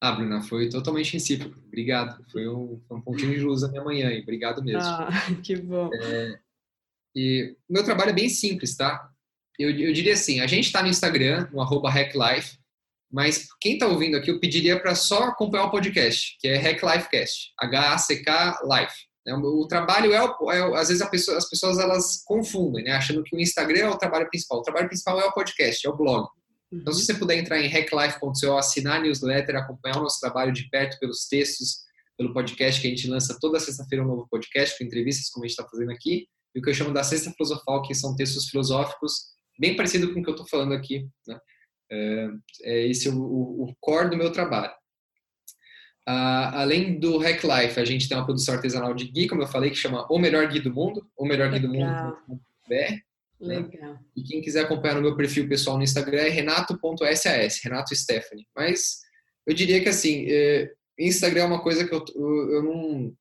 Ah, 0.00 0.10
Bruna, 0.10 0.42
foi 0.42 0.68
totalmente 0.68 1.12
recíproco. 1.12 1.56
Obrigado. 1.64 2.24
Foi 2.32 2.48
um, 2.48 2.82
um 2.90 3.00
pontinho 3.00 3.34
de 3.34 3.40
luz 3.40 3.62
na 3.62 3.68
minha 3.68 3.84
manhã. 3.84 4.10
E 4.10 4.20
obrigado 4.20 4.60
mesmo. 4.60 4.82
Ah, 4.82 5.08
que 5.44 5.54
bom. 5.54 5.90
É, 5.94 6.40
e 7.14 7.56
meu 7.70 7.84
trabalho 7.84 8.10
é 8.10 8.14
bem 8.14 8.28
simples, 8.28 8.76
tá? 8.76 9.11
Eu, 9.58 9.70
eu 9.70 9.92
diria 9.92 10.14
assim, 10.14 10.40
a 10.40 10.46
gente 10.46 10.66
está 10.66 10.82
no 10.82 10.88
Instagram, 10.88 11.48
no 11.52 11.60
arroba 11.60 11.90
HackLife, 11.90 12.56
mas 13.10 13.46
quem 13.60 13.74
está 13.74 13.86
ouvindo 13.86 14.16
aqui, 14.16 14.30
eu 14.30 14.40
pediria 14.40 14.80
para 14.80 14.94
só 14.94 15.24
acompanhar 15.24 15.64
o 15.64 15.70
podcast, 15.70 16.36
que 16.40 16.48
é 16.48 16.56
HackLifeCast, 16.56 17.52
H-A-C-K 17.60 18.60
Life. 18.64 18.94
Né? 19.26 19.34
O 19.34 19.66
trabalho 19.66 20.12
é, 20.12 20.22
o, 20.22 20.50
é, 20.50 20.80
às 20.80 20.88
vezes 20.88 21.06
pessoa, 21.10 21.36
as 21.36 21.48
pessoas 21.48 21.78
elas 21.78 22.22
confundem, 22.24 22.84
né? 22.84 22.92
achando 22.92 23.22
que 23.22 23.36
o 23.36 23.40
Instagram 23.40 23.80
é 23.80 23.88
o 23.90 23.98
trabalho 23.98 24.28
principal. 24.30 24.60
O 24.60 24.62
trabalho 24.62 24.88
principal 24.88 25.20
é 25.20 25.26
o 25.26 25.32
podcast, 25.32 25.86
é 25.86 25.90
o 25.90 25.96
blog. 25.96 26.26
Então, 26.72 26.92
se 26.92 27.00
uhum. 27.00 27.06
você 27.06 27.14
puder 27.14 27.36
entrar 27.36 27.60
em 27.60 27.68
hacklife.co, 27.68 28.56
assinar 28.56 28.96
a 28.96 29.00
newsletter, 29.00 29.56
acompanhar 29.56 29.98
o 29.98 30.02
nosso 30.02 30.18
trabalho 30.18 30.52
de 30.52 30.70
perto 30.70 30.98
pelos 30.98 31.26
textos, 31.28 31.82
pelo 32.16 32.32
podcast 32.32 32.80
que 32.80 32.86
a 32.86 32.90
gente 32.90 33.08
lança 33.08 33.36
toda 33.38 33.60
sexta-feira 33.60 34.02
um 34.02 34.08
novo 34.08 34.26
podcast 34.30 34.78
com 34.78 34.84
entrevistas, 34.84 35.28
como 35.28 35.44
a 35.44 35.48
gente 35.48 35.58
está 35.58 35.68
fazendo 35.68 35.90
aqui, 35.90 36.26
e 36.54 36.58
o 36.58 36.62
que 36.62 36.70
eu 36.70 36.74
chamo 36.74 36.92
da 36.92 37.04
Sexta 37.04 37.30
Filosofal, 37.30 37.82
que 37.82 37.94
são 37.94 38.16
textos 38.16 38.48
filosóficos 38.48 39.31
bem 39.58 39.76
parecido 39.76 40.12
com 40.12 40.20
o 40.20 40.22
que 40.22 40.28
eu 40.28 40.34
estou 40.34 40.48
falando 40.48 40.72
aqui. 40.74 41.06
Né? 41.26 41.38
É, 41.90 42.28
é 42.62 42.86
esse 42.86 43.08
o, 43.08 43.20
o, 43.20 43.74
core 43.80 44.10
do 44.10 44.16
meu 44.16 44.32
trabalho. 44.32 44.72
Além 46.04 46.98
do 46.98 47.18
Hack 47.18 47.44
Life, 47.44 47.78
a 47.78 47.84
gente 47.84 48.08
tem 48.08 48.16
uma 48.16 48.24
produção 48.24 48.54
artesanal 48.54 48.92
de 48.92 49.06
gui, 49.06 49.28
como 49.28 49.42
eu 49.42 49.46
falei, 49.46 49.70
que 49.70 49.76
chama 49.76 50.06
O 50.10 50.18
Melhor 50.18 50.48
Gui 50.48 50.58
do 50.58 50.72
Mundo, 50.72 51.06
o 51.16 51.24
melhor 51.24 51.50
gui 51.50 51.60
do. 51.60 51.70
Legal. 51.70 52.18
Né? 53.40 53.98
E 54.16 54.22
quem 54.22 54.40
quiser 54.40 54.64
acompanhar 54.64 54.94
no 54.94 55.02
meu 55.02 55.16
perfil 55.16 55.48
pessoal 55.48 55.76
no 55.76 55.82
Instagram 55.82 56.20
é 56.20 56.28
renato.sas, 56.28 57.60
Renato 57.62 57.94
Stephanie. 57.94 58.46
Mas 58.54 59.00
eu 59.46 59.54
diria 59.54 59.82
que 59.82 59.88
assim, 59.88 60.26
é, 60.28 60.72
Instagram 60.98 61.42
é 61.42 61.46
uma 61.46 61.62
coisa 61.62 61.86
que 61.86 61.94
eu, 61.94 62.04
eu, 62.14 62.50
eu 62.52 62.62
não 62.62 63.16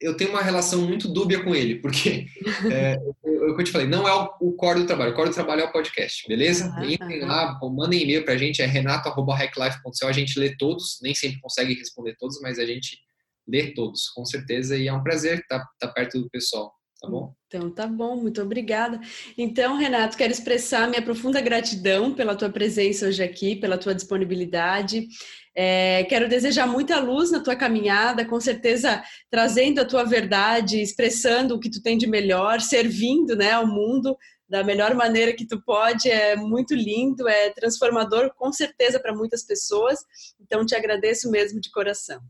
eu 0.00 0.16
tenho 0.16 0.30
uma 0.30 0.42
relação 0.42 0.82
muito 0.82 1.08
dúbia 1.08 1.42
com 1.42 1.54
ele, 1.54 1.76
porque 1.76 2.26
é, 2.72 2.96
eu, 3.24 3.33
eu 3.46 3.64
te 3.64 3.70
falei, 3.70 3.86
não 3.86 4.06
é 4.06 4.14
o, 4.14 4.30
o 4.40 4.52
core 4.52 4.80
do 4.80 4.86
trabalho, 4.86 5.12
o 5.12 5.14
core 5.14 5.30
do 5.30 5.34
trabalho 5.34 5.62
é 5.62 5.64
o 5.64 5.72
podcast, 5.72 6.26
beleza? 6.28 6.66
Uhum, 6.66 6.90
Entrem 6.90 7.22
uhum. 7.22 7.28
lá, 7.28 7.58
mandem 7.62 8.02
e-mail 8.02 8.24
pra 8.24 8.36
gente, 8.36 8.62
é 8.62 8.66
renato.hacklife.co, 8.66 10.06
a 10.06 10.12
gente 10.12 10.38
lê 10.38 10.56
todos, 10.56 10.98
nem 11.02 11.14
sempre 11.14 11.40
consegue 11.40 11.74
responder 11.74 12.16
todos, 12.18 12.40
mas 12.40 12.58
a 12.58 12.66
gente 12.66 12.98
lê 13.46 13.72
todos, 13.74 14.08
com 14.10 14.24
certeza, 14.24 14.76
e 14.76 14.88
é 14.88 14.92
um 14.92 15.02
prazer 15.02 15.40
estar, 15.40 15.64
estar 15.74 15.92
perto 15.92 16.20
do 16.20 16.30
pessoal. 16.30 16.72
Tá 17.04 17.10
bom? 17.10 17.34
Então 17.46 17.70
tá 17.70 17.86
bom, 17.86 18.16
muito 18.16 18.42
obrigada. 18.42 19.00
Então, 19.36 19.76
Renato, 19.76 20.16
quero 20.16 20.32
expressar 20.32 20.88
minha 20.88 21.02
profunda 21.02 21.40
gratidão 21.40 22.14
pela 22.14 22.34
tua 22.34 22.48
presença 22.48 23.06
hoje 23.06 23.22
aqui, 23.22 23.54
pela 23.54 23.78
tua 23.78 23.94
disponibilidade. 23.94 25.06
É, 25.54 26.02
quero 26.04 26.28
desejar 26.28 26.66
muita 26.66 26.98
luz 26.98 27.30
na 27.30 27.40
tua 27.40 27.54
caminhada, 27.54 28.24
com 28.24 28.40
certeza 28.40 29.02
trazendo 29.30 29.80
a 29.80 29.84
tua 29.84 30.02
verdade, 30.02 30.80
expressando 30.80 31.54
o 31.54 31.60
que 31.60 31.70
tu 31.70 31.80
tem 31.80 31.96
de 31.96 32.08
melhor, 32.08 32.60
servindo 32.60 33.36
né, 33.36 33.52
ao 33.52 33.66
mundo 33.66 34.16
da 34.48 34.64
melhor 34.64 34.94
maneira 34.94 35.32
que 35.32 35.46
tu 35.46 35.62
pode. 35.62 36.10
É 36.10 36.34
muito 36.34 36.74
lindo, 36.74 37.28
é 37.28 37.50
transformador, 37.50 38.32
com 38.34 38.52
certeza, 38.52 38.98
para 38.98 39.14
muitas 39.14 39.44
pessoas. 39.44 40.00
Então, 40.40 40.66
te 40.66 40.74
agradeço 40.74 41.30
mesmo 41.30 41.60
de 41.60 41.70
coração. 41.70 42.20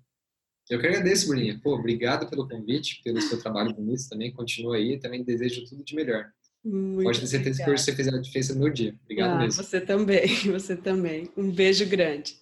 Eu 0.71 0.81
que 0.81 0.87
agradeço, 0.87 1.29
Bruninha. 1.29 1.61
Pô, 1.63 1.75
obrigado 1.75 2.29
pelo 2.29 2.49
convite, 2.49 3.03
pelo 3.03 3.21
seu 3.21 3.39
trabalho 3.39 3.75
bonito 3.75 4.09
também. 4.09 4.33
Continua 4.33 4.77
aí. 4.77 4.99
Também 4.99 5.23
desejo 5.23 5.65
tudo 5.69 5.85
de 5.85 5.95
melhor. 5.95 6.27
Muito 6.65 7.05
Pode 7.05 7.21
ter 7.21 7.27
certeza 7.27 7.63
obrigada. 7.63 7.65
que 7.65 7.75
hoje 7.75 7.83
você 7.83 7.95
fez 7.95 8.09
a 8.09 8.19
diferença 8.19 8.55
no 8.55 8.61
meu 8.61 8.73
dia. 8.73 8.97
Obrigado 9.05 9.33
ah, 9.33 9.39
mesmo. 9.39 9.63
Você 9.63 9.81
também, 9.81 10.27
você 10.51 10.77
também. 10.77 11.31
Um 11.37 11.51
beijo 11.51 11.87
grande. 11.87 12.37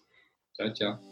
Tchau, 0.55 0.73
tchau. 0.73 1.12